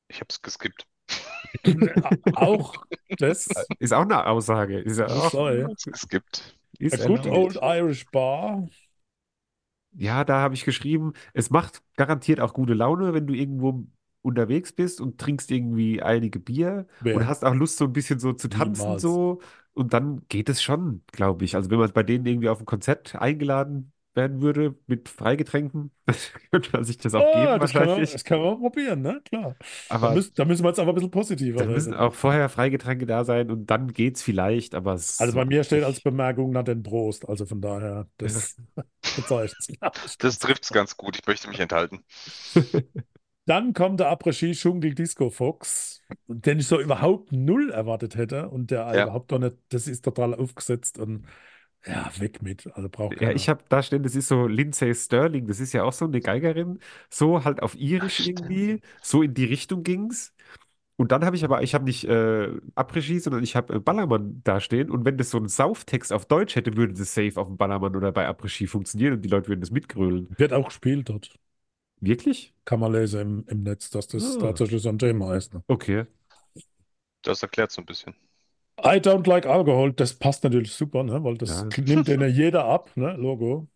[0.08, 0.86] Ich hab's geskippt.
[2.36, 2.86] Auch
[3.18, 4.80] das, Ist auch eine Aussage.
[4.80, 5.62] Ist ja auch, sorry.
[5.62, 6.56] Hab's geskippt.
[6.78, 8.66] ist A good old Irish bar.
[9.94, 13.86] Ja, da habe ich geschrieben, es macht garantiert auch gute Laune, wenn du irgendwo
[14.22, 17.16] unterwegs bist und trinkst irgendwie einige Bier Wer?
[17.16, 19.02] und hast auch Lust, so ein bisschen so zu tanzen Niemals.
[19.02, 19.40] so.
[19.74, 21.56] Und dann geht es schon, glaube ich.
[21.56, 25.90] Also wenn man bei denen irgendwie auf ein Konzert eingeladen werden würde mit Freigetränken,
[26.50, 28.12] könnte man sich das auch Ah, geben das kann man, wahrscheinlich.
[28.12, 29.22] das kann man probieren, ne?
[29.24, 29.56] Klar.
[29.88, 32.48] Da Aber müssen, da müssen wir jetzt aber ein bisschen positiver da müssen auch vorher
[32.48, 36.50] Freigetränke da sein und dann geht's vielleicht, aber Also so bei mir steht als Bemerkung
[36.50, 37.28] nach den Prost.
[37.28, 38.56] Also von daher, das
[39.16, 39.58] bezeichnet
[40.04, 40.18] es.
[40.18, 41.16] Das trifft's ganz gut.
[41.18, 42.04] Ich möchte mich enthalten.
[43.44, 48.70] Dann kommt der Après-Ski Dschungel Disco Fox, den ich so überhaupt null erwartet hätte und
[48.70, 49.04] der Ja.
[49.04, 51.26] überhaupt doch nicht, das ist total aufgesetzt und
[51.84, 52.68] ja, weg mit.
[52.74, 55.82] Also braucht Ja, ich habe da stehen, das ist so Lindsay Sterling, das ist ja
[55.84, 56.78] auch so eine Geigerin,
[57.10, 60.32] so halt auf Irisch Ach, irgendwie, so in die Richtung ging's.
[60.96, 64.42] Und dann habe ich aber, ich habe nicht äh, Après-Ski, sondern ich habe äh, Ballermann
[64.44, 64.90] da stehen.
[64.90, 67.96] Und wenn das so ein Sauftext auf Deutsch hätte, würde das safe auf dem Ballermann
[67.96, 70.30] oder bei Après-Ski funktionieren und die Leute würden das mitgrölen.
[70.36, 71.38] Wird auch gespielt dort.
[72.02, 72.54] Wirklich?
[72.66, 74.38] Kann man lesen im, im Netz, dass das Ah.
[74.38, 75.54] tatsächlich so ein Thema ist.
[75.54, 75.62] Ne?
[75.68, 76.06] Okay.
[77.22, 78.14] Das erklärt so ein bisschen.
[78.84, 81.22] I don't like alcohol, das passt natürlich super, ne?
[81.24, 81.68] Weil das Ja.
[81.76, 83.12] nimmt denen jeder ab, ne?
[83.16, 83.68] Logo.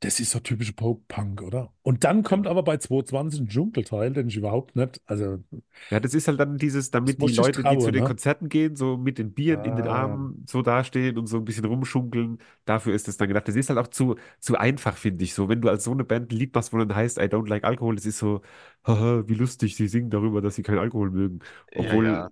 [0.00, 1.72] Das ist so typische Poke-Punk, oder?
[1.82, 5.42] Und dann kommt aber bei 220 ein Dschungelteil, den ich überhaupt nicht, also
[5.90, 8.04] Ja, das ist halt dann dieses, damit die Leute, die trauen, zu den ne?
[8.04, 9.88] Konzerten gehen, so mit den Bieren in den Ah.
[9.88, 12.38] Armen so dastehen und so ein bisschen rumschunkeln.
[12.64, 13.48] Dafür ist es dann gedacht.
[13.48, 15.34] Das ist halt auch zu, zu einfach, finde ich.
[15.34, 17.48] So, wenn du als so eine Band ein Lied machst, wo dann heißt, I don't
[17.48, 18.40] like alcohol, es ist so,
[18.86, 21.40] haha, wie lustig, sie singen darüber, dass sie keinen Alkohol mögen.
[21.74, 22.30] Obwohl ja, ja.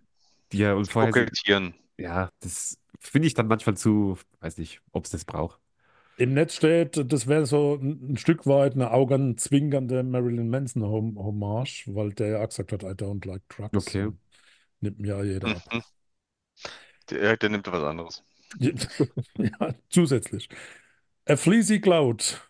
[0.52, 1.74] die ja und vorher sind, Kokettieren.
[1.98, 5.60] ja, das finde ich dann manchmal zu, weiß nicht, ob es das braucht.
[6.18, 12.12] Im Netz steht, das wäre so ein, ein Stück weit eine augenzwinkernde Marilyn Manson-Hommage, weil
[12.12, 13.76] der ja auch gesagt hat, I don't like drugs.
[13.76, 14.08] Okay.
[14.80, 15.82] Nimmt mir ja jeder ab.
[17.10, 18.22] Der, der nimmt was anderes.
[19.38, 20.48] ja, zusätzlich.
[21.26, 22.40] A Fleecy Cloud.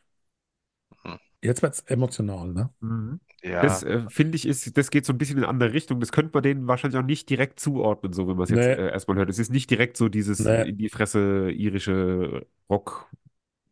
[1.04, 1.18] Hm.
[1.42, 2.70] Jetzt wird es emotional, ne?
[2.80, 3.20] Mhm.
[3.42, 6.00] Ja, Das äh, finde ich ist, das geht so ein bisschen in eine andere Richtung.
[6.00, 8.72] Das könnte man denen wahrscheinlich auch nicht direkt zuordnen, so wenn man es jetzt Nee.
[8.72, 9.30] äh, erstmal hört.
[9.30, 10.68] Es ist nicht direkt so dieses Nee.
[10.70, 13.08] in die Fresse irische Rock,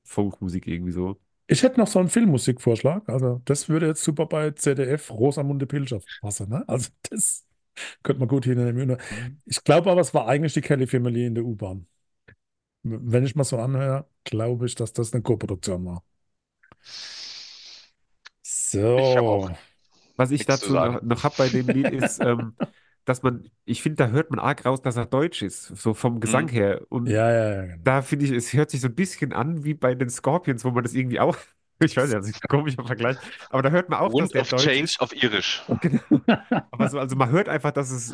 [0.06, 1.20] Folkmusik irgendwie so.
[1.48, 3.08] Ich hätte noch so einen Filmmusikvorschlag.
[3.08, 6.48] Also, das würde jetzt super bei ZDF Rosamunde Pilcher passen.
[6.48, 6.64] Ne?
[6.66, 7.44] Also, das
[8.02, 8.96] könnte man gut hinnehmen.
[9.44, 11.86] Ich glaube aber, es war eigentlich die Kelly Family in der U-Bahn.
[12.82, 16.04] Wenn ich mal so anhöre, glaube ich, dass das eine Koproduktion war.
[18.42, 19.48] So.
[19.50, 19.58] Ich
[20.16, 22.54] Was ich Nichts dazu noch, noch habe bei dem Lied ist, ähm,
[23.06, 26.20] dass man, ich finde, da hört man arg raus, dass er deutsch ist, so vom
[26.20, 26.50] Gesang Mhm.
[26.50, 26.82] her.
[26.90, 27.66] Und Ja, ja, ja.
[27.66, 27.82] genau.
[27.84, 30.70] da finde ich, es hört sich so ein bisschen an wie bei den Scorpions, wo
[30.72, 31.36] man das irgendwie auch,
[31.80, 33.16] ich weiß nicht, das ist ein komischer Vergleich,
[33.50, 35.00] aber da hört man auch, dass Wind der of deutsch Change ist.
[35.00, 35.64] auf Irisch.
[36.70, 38.12] Aber so, also man hört einfach, dass es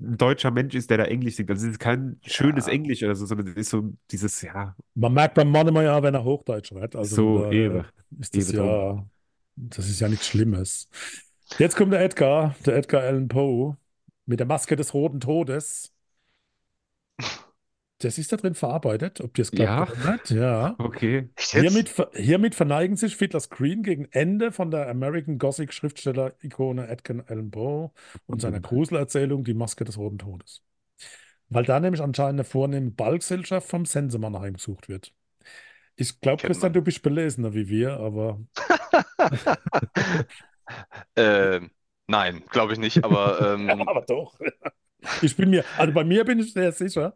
[0.00, 1.50] ein deutscher Mensch ist, der da Englisch singt.
[1.50, 2.72] Also es ist kein schönes Ja.
[2.72, 6.02] Englisch oder so, sondern es ist so dieses, ja, Man merkt beim Mann immer ja,
[6.02, 6.96] wenn er Hochdeutsch redet.
[6.96, 7.84] Also so daher eben.
[8.18, 9.06] ist das eben ja,
[9.56, 10.88] das ist ja nichts Schlimmes.
[11.58, 13.76] Jetzt kommt der Edgar, der Edgar Allan Poe,
[14.26, 15.92] mit der Maske des Roten Todes.
[17.98, 19.82] Das ist da drin verarbeitet, ob dir es glaubt Ja.
[19.82, 20.30] oder nicht.
[20.30, 20.74] Ja.
[20.78, 21.30] Okay.
[21.38, 27.50] Hiermit, hiermit verneigen sich Fiddler's Green gegen Ende von der American Gothic Schriftsteller-Ikone Edgar Allan
[27.52, 27.92] Poe
[28.26, 28.62] und seiner Mhm.
[28.62, 30.62] Gruselerzählung Die Maske des Roten Todes.
[31.48, 35.12] Weil da nämlich anscheinend eine vornehme Ballgesellschaft vom Sensemann heimgesucht wird.
[35.94, 36.74] Ich glaube, Kennt Christian, man.
[36.74, 38.40] du bist belesener wie wir, aber
[41.16, 41.70] Ähm,
[42.06, 44.38] Nein, glaube ich nicht, aber Ja, ähm, aber doch.
[45.20, 47.14] Ich bin mir, also bei mir bin ich sehr sicher,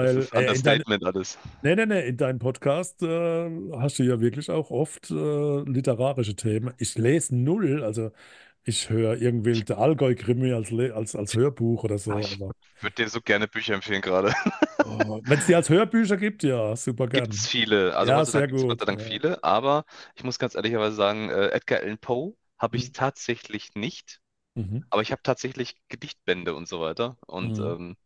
[0.00, 1.38] das weil ist äh, in dein, alles.
[1.62, 3.50] nee, nee, nee, in deinem Podcast äh,
[3.80, 6.74] hast du ja wirklich auch oft äh, literarische Themen.
[6.78, 8.12] Ich lese null, also
[8.64, 12.14] ich höre irgendwie der Allgäu-Krimi als, als, als Hörbuch oder so.
[12.14, 12.42] Ah, ich
[12.80, 14.34] würde dir so gerne Bücher empfehlen gerade.
[14.82, 17.34] oh, wenn es die als Hörbücher gibt, ja, super Gibt gern.
[17.34, 18.30] es viele, also Ja, gibt
[18.66, 18.86] Gott sei.
[18.86, 19.02] Dank Ja.
[19.02, 22.92] viele, aber ich muss ganz ehrlicherweise sagen, äh, Edgar Allan Poe habe ich Mhm.
[22.92, 24.20] tatsächlich nicht,
[24.56, 24.80] Mhm.
[24.90, 27.16] aber ich habe tatsächlich Gedichtbände und so weiter.
[27.26, 27.60] Und Mhm.
[27.60, 27.96] ähm,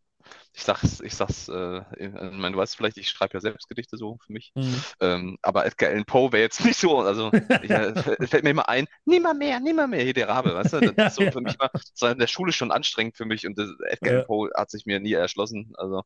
[0.55, 3.97] ich sag's, ich sag's, äh, ich meine, du weißt vielleicht, ich schreibe ja selbst Gedichte
[3.99, 4.53] so für mich.
[4.57, 4.85] Mhm.
[5.01, 7.95] Ähm, aber Edgar Allan Poe wäre jetzt nicht so, also ich, äh,
[8.29, 10.83] fällt mir immer ein, nimmer mehr, nimmer mehr, hier der Rabe, weißt du?
[10.83, 11.33] Das Ja, ist so ja.
[11.33, 14.13] für mich immer, das war in der Schule schon anstrengend für mich und das, Edgar
[14.13, 14.25] Allan Ja.
[14.25, 16.03] Poe hat sich mir nie erschlossen, also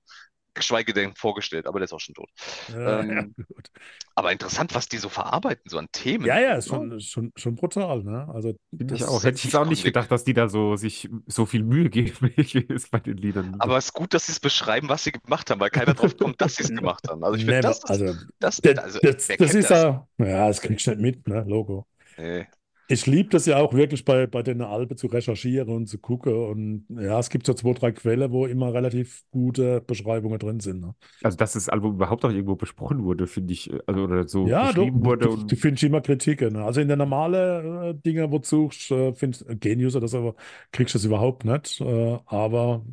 [0.59, 2.31] geschweige denn vorgestellt, aber der ist auch schon tot.
[2.69, 3.71] Ja, ja, Ähm, gut.
[4.15, 6.25] aber interessant, was die so verarbeiten, so an Themen.
[6.27, 6.71] Ja, ja, ist ne?
[6.71, 8.29] schon, schon, schon brutal, ne?
[8.33, 9.23] Also Finde ich das, auch.
[9.25, 12.33] Hätte ich jetzt auch nicht gedacht, dass die da so sich so viel Mühe geben,
[12.37, 13.57] wie es bei den Liedern.
[13.59, 16.17] Aber es ist gut, dass sie es beschreiben, was sie gemacht haben, weil keiner drauf
[16.17, 17.25] kommt, dass sie es gemacht haben.
[17.25, 19.83] Also ich finde, das ist, also das, das, also das, wer das kennt ist das?
[19.83, 21.45] ja, ja, das kriegst du nicht mit, ne?
[21.47, 21.87] Logo.
[22.17, 22.47] Nee.
[22.91, 26.33] Ich liebe das ja auch wirklich bei, bei den Alben zu recherchieren und zu gucken.
[26.35, 30.81] Und ja, es gibt so zwei, drei Quellen, wo immer relativ gute Beschreibungen drin sind.
[30.81, 30.95] Ne?
[31.23, 34.51] Also, dass das Album überhaupt auch irgendwo besprochen wurde, finde ich, äh, also oder so
[34.51, 36.53] Ja, du, beschrieben wurde du, und du findest immer Kritiken.
[36.55, 36.65] Ne?
[36.65, 40.37] Also in den normalen äh, Dingen, wo du suchst, äh, findest Genius oder so,
[40.71, 41.81] kriegst du das überhaupt nicht.
[41.81, 42.85] Äh, aber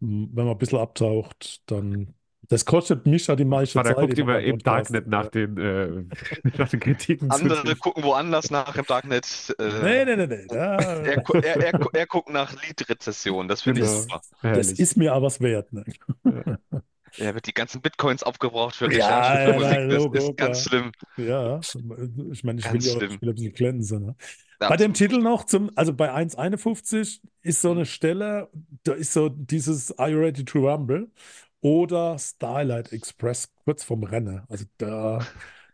[0.00, 2.14] mh, wenn man ein bisschen abtaucht, dann.
[2.50, 4.90] Das kostet mich ja die meiste Vater Zeit guckt in immer im Podcast.
[4.92, 6.04] Darknet nach den, äh,
[6.58, 9.54] nach den Kritiken Andere gucken woanders nach im Darknet.
[9.58, 10.46] Nee, Äh, nee, nee, nee.
[10.48, 14.00] Da, er, gu- er, er, gu- er guckt nach Liedrezession, das finde ich Genau.
[14.00, 14.20] super.
[14.42, 14.80] das Herrlich.
[14.80, 15.72] ist mir aber was wert.
[15.72, 15.84] Ne?
[17.18, 19.70] Er wird die ganzen Bitcoins aufgebraucht für Ja, Recherche, ja, für Musik.
[19.70, 20.92] nein, Das Logo, ist ganz schlimm.
[21.16, 23.10] Ja, ich meine, ich will Ganz ja schlimm.
[23.12, 24.06] ich will ein bisschen glänzen.
[24.06, 24.14] Ne?
[24.60, 24.92] Ja, Bei dem.
[24.94, 28.48] Titel noch zum, also bei 1,51 ist so eine Stelle,
[28.84, 31.08] da ist so dieses Are you ready to rumble
[31.60, 34.42] oder Starlight Express kurz vorm Rennen.
[34.48, 35.20] Also da,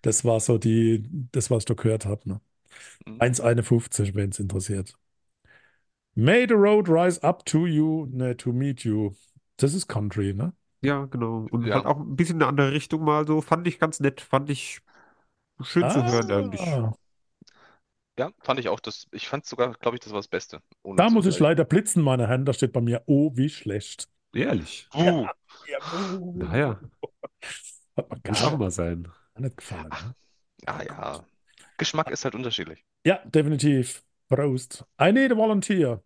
[0.03, 2.28] das war so die, das, was ich da gehört habe.
[2.28, 2.41] Ne?
[3.07, 3.20] Mhm.
[3.20, 4.97] 1,51, wenn es interessiert.
[6.16, 9.14] May the road rise up to you, ne, to meet you.
[9.59, 10.53] Das ist Country, ne?
[10.82, 11.47] Ja, genau.
[11.51, 11.74] Und Ja.
[11.74, 13.41] halt auch ein bisschen eine andere Richtung mal so.
[13.41, 14.20] Fand ich ganz nett.
[14.20, 14.80] Fand ich
[15.62, 16.82] schön zu hören eigentlich.
[16.82, 16.95] Ah,
[18.18, 18.80] Ja, fand ich auch.
[18.80, 20.62] Das, ich fand sogar, glaube ich, das war das Beste.
[20.82, 22.45] Ohne da muss ich leider blitzen, meine Herren.
[22.45, 24.09] Da steht bei mir, oh, wie schlecht.
[24.34, 24.89] Ehrlich.
[24.95, 25.34] Uh, Ja,
[25.91, 26.35] buh.
[26.37, 26.81] Naja,
[28.23, 29.09] gar auch mal sein.
[29.39, 29.89] nicht gefallen.
[29.89, 30.14] Ne?
[30.67, 31.25] ja, ja.
[31.79, 32.85] Geschmack ist halt unterschiedlich.
[33.05, 34.03] Ja, definitiv.
[34.29, 34.85] Prost.
[35.01, 36.03] I need a volunteer.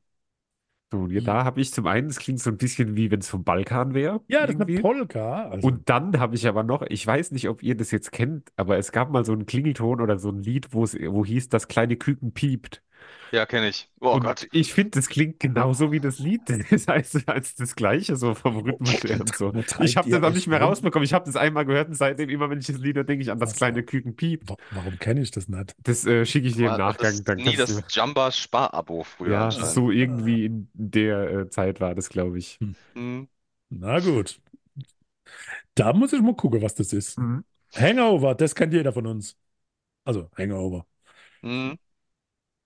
[0.92, 3.20] So, und ja, da habe ich zum einen, es klingt so ein bisschen wie wenn
[3.20, 4.22] es vom Balkan wäre.
[4.28, 4.80] Ja, das ist eine irgendwie.
[4.80, 5.48] Polka.
[5.48, 8.50] Also, Und dann habe ich aber noch, ich weiß nicht, ob ihr das jetzt kennt,
[8.56, 11.48] aber es gab mal so einen Klingelton oder so ein Lied, wo es, wo hieß,
[11.48, 12.82] das kleine Küken piept.
[13.32, 13.88] Ja, kenne ich.
[14.00, 14.48] Oh und Gott.
[14.50, 16.42] ich finde, das klingt genauso wie das Lied.
[16.70, 19.52] Das heißt, als das Gleiche, so vom Rhythmus her und so.
[19.66, 20.62] Treibt Ich habe ihr das auch euch nicht mehr rum?
[20.62, 21.04] rausbekommen.
[21.04, 23.30] Ich habe das einmal gehört und seitdem immer, wenn ich das Lied höre, denke ich
[23.30, 24.48] an das kleine Küken piept.
[24.48, 25.76] wa- warum kenne ich das nicht?
[25.82, 27.24] Das äh, schicke ich dir im War Nachgang.
[27.24, 27.84] das Dann nie kannst das du.
[27.90, 29.64] Jamba Spar-Abo früher Ja, anscheinend.
[29.64, 32.60] so irgendwie in der äh, Zeit war das, glaube ich.
[32.94, 33.28] Mhm.
[33.70, 34.40] Na gut.
[35.74, 37.20] Da muss ich mal gucken, was das ist.
[37.20, 37.42] Mhm.
[37.74, 39.36] Hangover, das kennt jeder von uns.
[40.04, 40.86] Also, Hangover.
[41.42, 41.76] Mhm.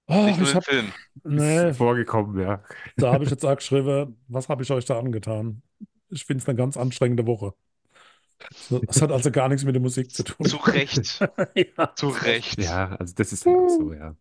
[0.07, 0.93] Oh, Nicht nur ich hab, Film.
[1.25, 2.63] nee, Ist vorgekommen, ja.
[2.97, 5.63] da habe ich jetzt auch geschrieben, was habe ich euch da angetan?
[6.11, 7.55] Ich finde es eine ganz anstrengende Woche.
[8.89, 10.47] Es hat also gar nichts mit der Musik zu tun.
[10.47, 11.21] Zu Recht.
[11.55, 11.95] Ja.
[11.95, 12.59] Zu Recht.
[12.59, 14.17] Ja, also das ist einfach so, ja.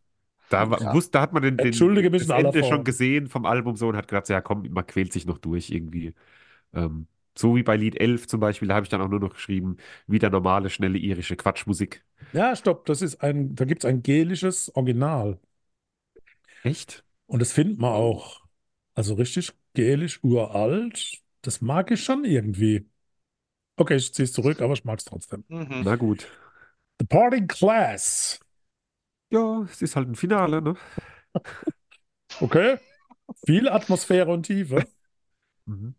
[0.49, 0.93] Da, Ja.
[0.93, 2.83] wusste, da hat man den, den, Entschuldige mich das Ende schon Form.
[2.83, 6.13] gesehen vom Album so und hat gedacht, ja komm, man quält sich noch durch irgendwie.
[6.73, 7.07] Ähm,
[7.37, 9.77] so wie bei Lied 11 zum Beispiel, da habe ich dann auch nur noch geschrieben,
[10.07, 12.03] wieder normale, schnelle irische Quatschmusik.
[12.31, 15.39] Ja, stopp, das ist ein, da gibt es ein gälisches Original.
[16.63, 17.03] Echt?
[17.27, 18.41] Und das findet man auch.
[18.95, 21.21] Also richtig gälisch, uralt.
[21.41, 22.89] Das mag ich schon irgendwie.
[23.75, 25.43] Okay, ich ziehe es zurück, aber ich mag es trotzdem.
[25.47, 25.81] Mhm.
[25.83, 26.27] Na gut.
[26.99, 28.39] The Party Class.
[29.31, 30.75] Ja, es ist halt ein Finale, ne?
[32.39, 32.79] Okay.
[33.45, 34.85] Viel Atmosphäre und Tiefe.
[35.65, 35.95] Mhm.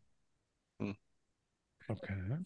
[1.89, 2.45] Okay.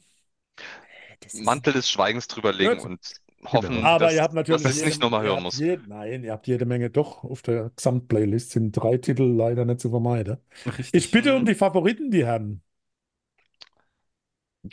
[1.21, 2.87] Das ist- Mantel des Schweigens drüberlegen Gut.
[2.87, 3.15] und
[3.45, 3.87] hoffen, Genau.
[3.87, 5.59] Aber dass, ihr habt natürlich dass ich es nicht nochmal hören muss.
[5.59, 8.51] je- nein, ihr habt jede Menge doch auf der Gesamtplaylist.
[8.51, 10.39] Sind drei Titel leider nicht zu vermeiden.
[10.67, 10.95] Richtig.
[10.95, 12.63] Ich bitte um die Favoriten, die Herren.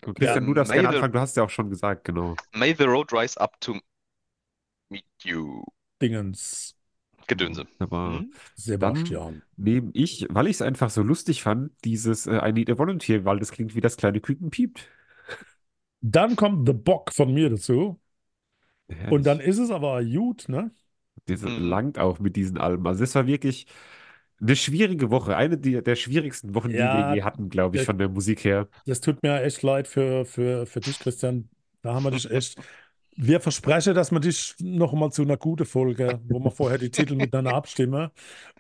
[0.03, 2.03] Gut, Christian, Ja, du darfst gerne May the- anfangen, du hast ja auch schon gesagt,
[2.05, 2.35] genau.
[2.53, 3.75] May the road rise up to
[4.89, 5.63] meet you.
[6.01, 6.75] Dingens.
[7.27, 7.65] Gedönse.
[7.79, 8.33] Aber Mhm.
[8.55, 9.41] Sebastian.
[9.57, 13.25] nehme ich, weil ich es einfach so lustig fand, dieses äh, I Need a Volunteer,
[13.25, 14.87] weil das klingt wie das kleine Küken piept.
[16.01, 17.99] Dann kommt The Bock von mir dazu.
[18.89, 19.11] Herrlich.
[19.11, 20.71] Und dann ist es aber gut, ne?
[21.25, 21.69] Das Mhm.
[21.69, 22.85] langt auch mit diesen Alben.
[22.87, 23.67] Also das war wirklich,
[24.41, 25.37] Eine schwierige Woche.
[25.37, 28.43] Eine der schwierigsten Wochen, die wir je Ja, hatten, glaube ich, das, von der Musik
[28.43, 28.67] her.
[28.85, 31.49] das tut mir echt leid für, für, für dich, Christian.
[31.81, 32.59] Da haben wir dich echt.
[33.17, 36.91] Wir versprechen, dass wir dich noch mal zu einer guten Folge, wo wir vorher die
[36.91, 38.09] Titel miteinander abstimmen.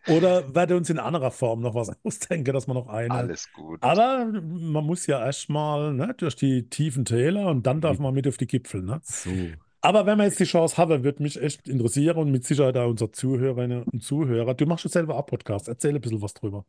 [0.05, 3.13] Oder werde uns in anderer Form noch was ausdenken, dass wir noch eine.
[3.15, 3.81] Alles gut.
[3.81, 8.27] Aber man muss ja erstmal ne, durch die tiefen Täler und dann darf man mit
[8.27, 8.81] auf die Gipfel.
[8.83, 9.01] Ne?
[9.03, 9.57] So.
[9.85, 12.89] Aber wenn wir jetzt die Chance haben, würde mich echt interessieren und mit Sicherheit auch
[12.89, 14.55] unsere Zuhörerinnen und Zuhörer.
[14.55, 15.67] Du machst ja selber auch Podcast.
[15.67, 16.65] Erzähl ein bisschen was drüber.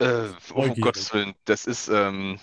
[0.00, 0.74] Äh, oh, um.
[0.80, 2.40] Gottes Willen, das ist, ähm,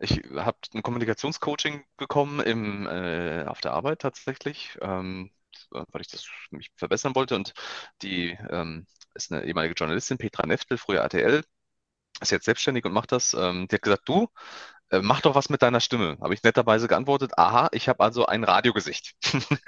[0.00, 5.30] ich habe ein Kommunikationscoaching bekommen im, äh, auf der Arbeit tatsächlich, ähm,
[5.70, 7.36] weil ich das mich verbessern wollte.
[7.36, 7.54] Und
[8.02, 8.84] die ähm,
[9.14, 11.44] ist eine ehemalige Journalistin, Petra Neftel, früher RTL,
[12.20, 13.32] ist jetzt selbstständig und macht das.
[13.32, 14.26] Ähm, die hat gesagt, du,
[14.90, 16.18] äh, mach doch was mit deiner Stimme.
[16.20, 19.14] Habe ich netterweise geantwortet, aha, ich habe also ein Radiogesicht.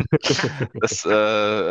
[0.81, 1.11] Das äh,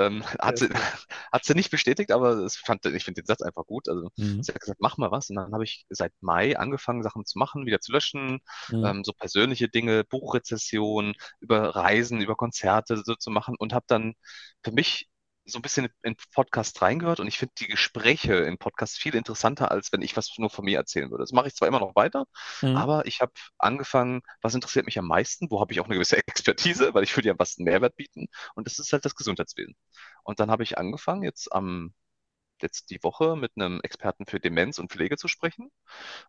[0.07, 0.69] ähm, hat sie,
[1.31, 3.89] hat sie nicht bestätigt, aber es fand, ich finde den Satz einfach gut.
[3.89, 4.41] Also Mhm.
[4.41, 5.29] sie hat gesagt, mach mal was.
[5.29, 8.39] Und dann habe ich seit Mai angefangen, Sachen zu machen, wieder zu löschen,
[8.69, 8.91] Mhm.
[8.91, 14.15] ähm, so persönliche Dinge, Buchrezession, über Reisen, über Konzerte so zu machen und habe dann
[14.63, 15.09] für mich
[15.45, 19.71] so ein bisschen in Podcast reingehört und ich finde die Gespräche in Podcasts viel interessanter,
[19.71, 21.23] als wenn ich was nur von mir erzählen würde.
[21.23, 22.25] Das mache ich zwar immer noch weiter,
[22.61, 22.75] Mhm.
[22.77, 26.17] aber ich habe angefangen, was interessiert mich am meisten, wo habe ich auch eine gewisse
[26.27, 29.75] Expertise, weil ich würde ja was einen Mehrwert bieten und das ist halt das Gesundheitswesen.
[30.23, 31.93] Und dann habe ich angefangen, jetzt am
[32.61, 35.71] jetzt die Woche mit einem Experten für Demenz und Pflege zu sprechen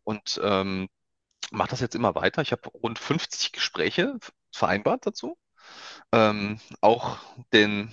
[0.04, 0.88] und ähm,
[1.52, 2.42] mache das jetzt immer weiter.
[2.42, 4.18] Ich habe rund 50 Gespräche
[4.52, 5.38] vereinbart dazu.
[6.12, 7.18] Ähm, auch
[7.52, 7.92] den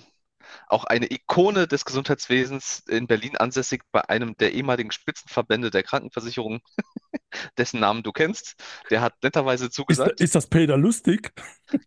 [0.68, 6.60] auch eine Ikone des Gesundheitswesens in Berlin ansässig bei einem der ehemaligen Spitzenverbände der Krankenversicherung,
[7.58, 8.56] dessen Namen du kennst.
[8.90, 10.22] Der hat netterweise Ist, zugesagt.
[10.22, 11.34] ist das Peter Lustig?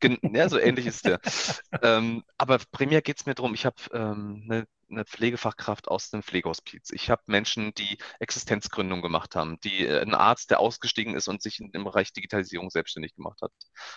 [0.01, 1.21] Gen ja, so ähnlich ist der.
[1.83, 6.23] Ähm, aber primär geht es mir darum, ich habe ähm, eine, eine Pflegefachkraft aus dem
[6.23, 6.91] Pflegehospiz.
[6.93, 11.43] Ich habe Menschen, die Existenzgründung gemacht haben, die äh, ein Arzt, der ausgestiegen ist und
[11.43, 13.53] sich im Bereich Digitalisierung selbstständig gemacht hat.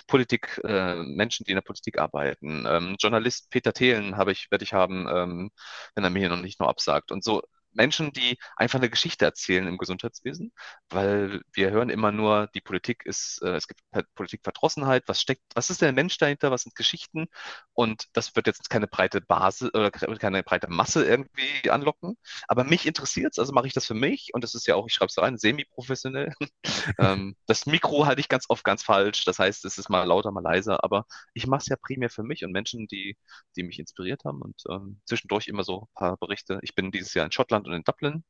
[0.07, 2.65] Politik, äh, Menschen, die in der Politik arbeiten.
[2.67, 5.51] Ähm, Journalist Peter Thelen habe ich, werde ich haben, ähm,
[5.95, 7.11] wenn er mir hier noch nicht nur absagt.
[7.11, 7.41] Und so
[7.75, 10.51] Menschen, die einfach eine Geschichte erzählen im Gesundheitswesen,
[10.89, 13.81] weil wir hören immer nur, die Politik ist, äh, es gibt
[14.15, 17.27] Politikverdrossenheit, was steckt, was ist der Mensch dahinter, was sind Geschichten?
[17.73, 22.17] Und das wird jetzt keine breite Basis oder keine breite Masse irgendwie anlocken.
[22.47, 24.87] Aber mich interessiert es, also mache ich das für mich und das ist ja auch,
[24.87, 26.33] ich schreibe es rein, semi-professionell.
[26.99, 30.31] ähm, das Mikro halte ich ganz oft ganz falsch, das heißt, es ist mal lauter,
[30.31, 33.17] mal leiser, aber ich mache es ja primär für mich und Menschen, die,
[33.55, 36.59] die mich inspiriert haben und ähm, zwischendurch immer so ein paar Berichte.
[36.61, 38.23] Ich bin dieses Jahr in Schottland und in Dublin,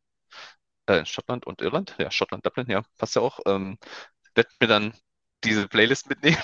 [0.88, 3.40] äh, Schottland und Irland, ja, Schottland, Dublin, ja, passt ja auch.
[3.46, 3.78] Ähm,
[4.36, 4.94] werde mir dann
[5.44, 6.38] diese Playlist mitnehmen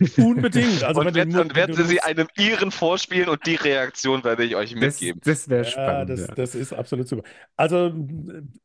[0.16, 0.82] Unbedingt.
[0.82, 3.46] Also und wenn werde du, und werd wenn du sie das- einem Iren vorspielen und
[3.46, 5.20] die Reaktion werde ich euch Das, mitgeben.
[5.22, 6.10] das wäre Ja, spannend.
[6.10, 6.34] das, ja.
[6.34, 7.22] das ist absolut super.
[7.56, 7.92] Also,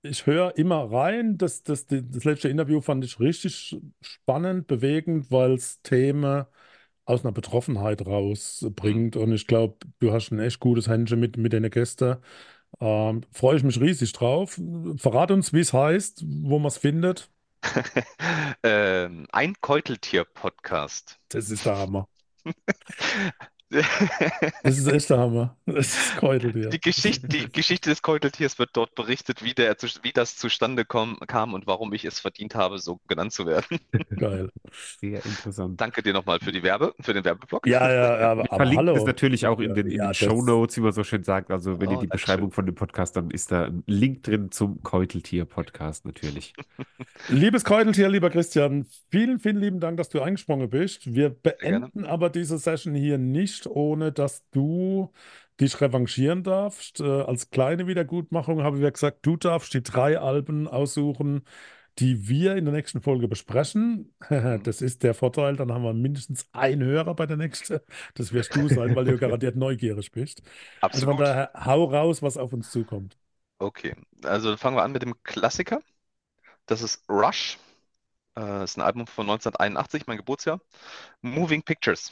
[0.01, 1.37] ich höre immer rein.
[1.37, 6.45] Das, das, das letzte Interview fand ich richtig spannend, bewegend, weil es Themen
[7.05, 9.15] aus einer Betroffenheit rausbringt.
[9.15, 12.17] Und ich glaube, du hast ein echt gutes Händchen mit, mit den Gästen.
[12.81, 14.59] Ähm, freue ich mich riesig drauf.
[14.97, 17.29] Verrat uns, wie es heißt, wo man es findet.
[18.63, 21.19] ähm, ein Keuteltier-Podcast.
[21.29, 22.07] Das ist der Hammer.
[24.63, 25.55] Das ist echt der Hammer.
[25.65, 26.69] Das ist Keuteltier.
[26.69, 31.17] Die Geschichte, die Geschichte des Keuteltiers wird dort berichtet, wie, der, wie das zustande kom,
[31.27, 33.79] kam und warum ich es verdient habe, so genannt zu werden.
[34.17, 34.49] Geil.
[34.99, 35.79] Sehr interessant.
[35.79, 37.65] Danke dir nochmal für die Werbe, für den Werbeblock.
[37.67, 38.93] Ja, ja, ja, aber, aber hallo.
[38.93, 41.49] das natürlich auch in den, in Ja, den das- Shownotes, wie man so schön sagt.
[41.51, 42.09] Also wenn ihr Oh, die Dankeschön.
[42.09, 46.53] Beschreibung von dem Podcast, dann ist da ein Link drin zum Keuteltier-Podcast natürlich.
[47.29, 51.13] Liebes Keuteltier, lieber Christian, vielen, vielen lieben Dank, dass du eingesprungen bist.
[51.13, 55.11] Wir beenden aber diese Session hier nicht, ohne dass du
[55.59, 56.99] dich revanchieren darfst.
[57.01, 61.43] Äh, als kleine Wiedergutmachung habe ich gesagt, du darfst die drei Alben aussuchen,
[61.99, 64.13] die wir in der nächsten Folge besprechen.
[64.63, 67.79] Das ist der Vorteil, dann haben wir mindestens einen Hörer bei der nächsten.
[68.15, 70.41] Das wirst du sein, weil du garantiert neugierig bist.
[70.91, 71.17] Also von Absolut.
[71.17, 73.17] daher, hau raus, was auf uns zukommt.
[73.59, 75.81] Okay, also fangen wir an mit dem Klassiker.
[76.67, 77.57] Das ist Rush.
[78.35, 80.61] Äh, Das ist ein Album von 1981, mein Geburtsjahr.
[81.21, 82.11] Moving Pictures.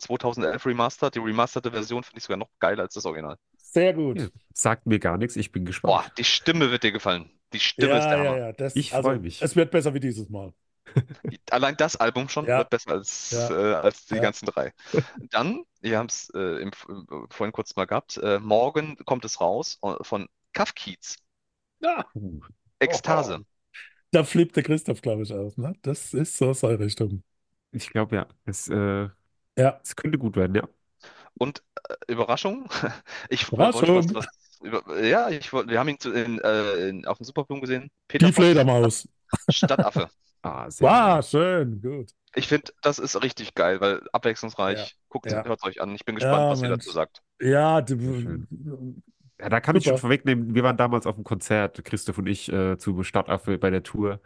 [0.00, 1.14] 2011 Remastered.
[1.14, 3.36] Die remasterte Version finde ich sogar noch geiler als das Original.
[3.56, 4.18] Sehr gut.
[4.18, 5.94] Ja, sagt mir gar nichts, ich bin gespannt.
[5.94, 7.30] Boah, die Stimme wird dir gefallen.
[7.52, 8.38] Die Stimme ist Ja, der ja, Hammer.
[8.38, 8.52] ja.
[8.52, 9.42] Das, Ich also, freu mich.
[9.42, 10.52] Es wird besser wie dieses Mal.
[11.50, 12.58] Allein das Album schon Ja.
[12.58, 13.50] wird besser als, Ja.
[13.50, 14.20] äh, als die Ja.
[14.22, 14.72] ganzen drei.
[15.30, 16.68] Dann, wir haben es äh,
[17.30, 21.16] vorhin kurz mal gehabt, äh, morgen kommt es raus äh, von Kafkiez.
[21.80, 22.40] Ja, Uh,
[22.80, 23.44] Ekstase.
[24.12, 25.56] da flippt der Christoph, glaube ich, aus.
[25.56, 25.74] Ne?
[25.82, 27.22] Das ist so seine Richtung.
[27.72, 29.08] ich glaube ja, es, äh,
[29.60, 30.68] Ja, es könnte gut werden, ja.
[31.38, 32.68] Und äh, Überraschung,
[33.28, 34.14] ich wollte was, Überraschung.
[34.14, 34.26] was,
[34.60, 37.90] Über- Ja, ich wollte, wir haben ihn zu, in, äh, in, auf dem Superblumen gesehen.
[38.08, 39.08] Peter Die Fledermaus.
[39.50, 40.08] Stadtaffe.
[40.42, 42.12] Ah, sehr Wow, schön, gut.
[42.34, 44.78] Ich finde, das ist richtig geil, weil abwechslungsreich.
[44.78, 45.44] Ja, Guckt, ja.
[45.44, 45.94] hört euch an.
[45.94, 46.84] Ich bin gespannt, Ja, was ihr Mensch.
[46.84, 47.22] dazu sagt.
[47.40, 47.80] Ja.
[49.40, 50.00] Ja, da kann ich schon Super.
[50.02, 53.82] vorwegnehmen, wir waren damals auf dem Konzert, Christoph und ich, äh, zu Stadtaffe bei der
[53.82, 54.20] Tour.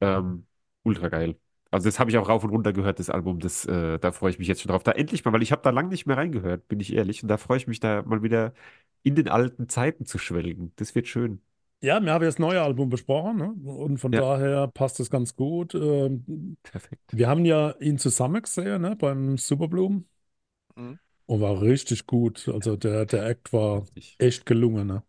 [0.00, 0.46] Ähm,
[0.84, 1.38] ultra geil.
[1.72, 3.40] Also das habe ich auch rauf und runter gehört, das Album.
[3.40, 4.84] Das, äh, da freue ich mich jetzt schon drauf.
[4.84, 7.22] Da endlich mal, weil ich habe da lang nicht mehr reingehört, bin ich ehrlich.
[7.24, 8.54] Und da freue ich mich da mal wieder
[9.04, 10.72] in den alten Zeiten zu schwelgen.
[10.76, 11.42] Das wird schön.
[11.80, 13.52] ja, wir haben ja das neue Album besprochen, ne?
[13.70, 14.20] Und von Ja.
[14.20, 15.74] daher passt es ganz gut.
[15.74, 17.12] Ähm, Perfekt.
[17.12, 18.96] Wir haben ja ihn zusammen gesehen, ne?
[18.96, 20.08] Beim Superblumen.
[20.76, 20.98] Mhm.
[21.26, 22.48] Und war richtig gut.
[22.48, 23.86] Also der, der Act war
[24.18, 25.02] echt gelungen, ne?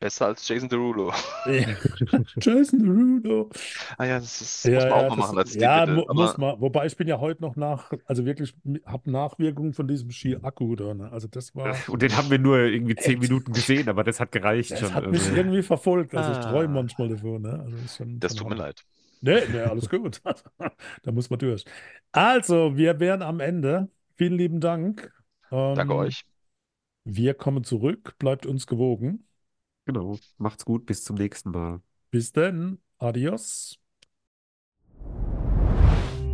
[0.00, 1.12] Besser als Jason Derulo.
[2.40, 3.50] Jason Derulo.
[3.98, 5.86] Ah ja, das, ist, Ja, muss man auch ja, mal machen als ja, Stilmittel.
[5.86, 6.60] mu muss Aber man.
[6.60, 8.54] Wobei ich bin ja heute noch nach, also wirklich,
[8.86, 10.94] habe Nachwirkungen von diesem Ski-Akku da.
[10.94, 11.10] Ne?
[11.12, 13.20] Also das war, Und den haben wir nur irgendwie zehn Echt?
[13.20, 14.94] Minuten gesehen, aber das hat gereicht das schon.
[14.94, 16.14] hat mich Also, irgendwie verfolgt.
[16.14, 16.74] Also ich träume Ah.
[16.74, 17.42] manchmal davon.
[17.42, 17.60] Ne?
[17.60, 17.76] Also
[18.20, 18.84] das tut mir leid.
[19.20, 20.22] Nee, nee, alles gut.
[21.02, 21.64] Da muss man durch.
[22.12, 23.90] Also, wir wären am Ende.
[24.16, 25.12] Vielen lieben Dank.
[25.74, 26.24] Danke Ähm, euch.
[27.04, 28.16] Wir kommen zurück.
[28.18, 29.26] Bleibt uns gewogen.
[29.92, 30.18] Genau.
[30.38, 31.80] Macht's gut, bis zum nächsten Mal.
[32.10, 32.78] Bis dann.
[32.98, 33.76] Adios.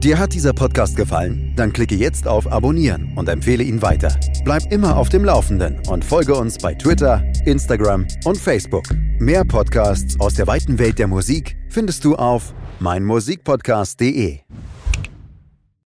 [0.02, 1.54] Dir hat dieser Podcast gefallen?
[1.56, 4.14] Dann klicke jetzt auf Abonnieren und empfehle ihn weiter.
[4.44, 8.84] Bleib immer auf dem Laufenden und folge uns bei Twitter, Instagram und Facebook.
[9.18, 14.40] Mehr Podcasts aus der weiten Welt der Musik findest du auf meinmusikpodcast.de.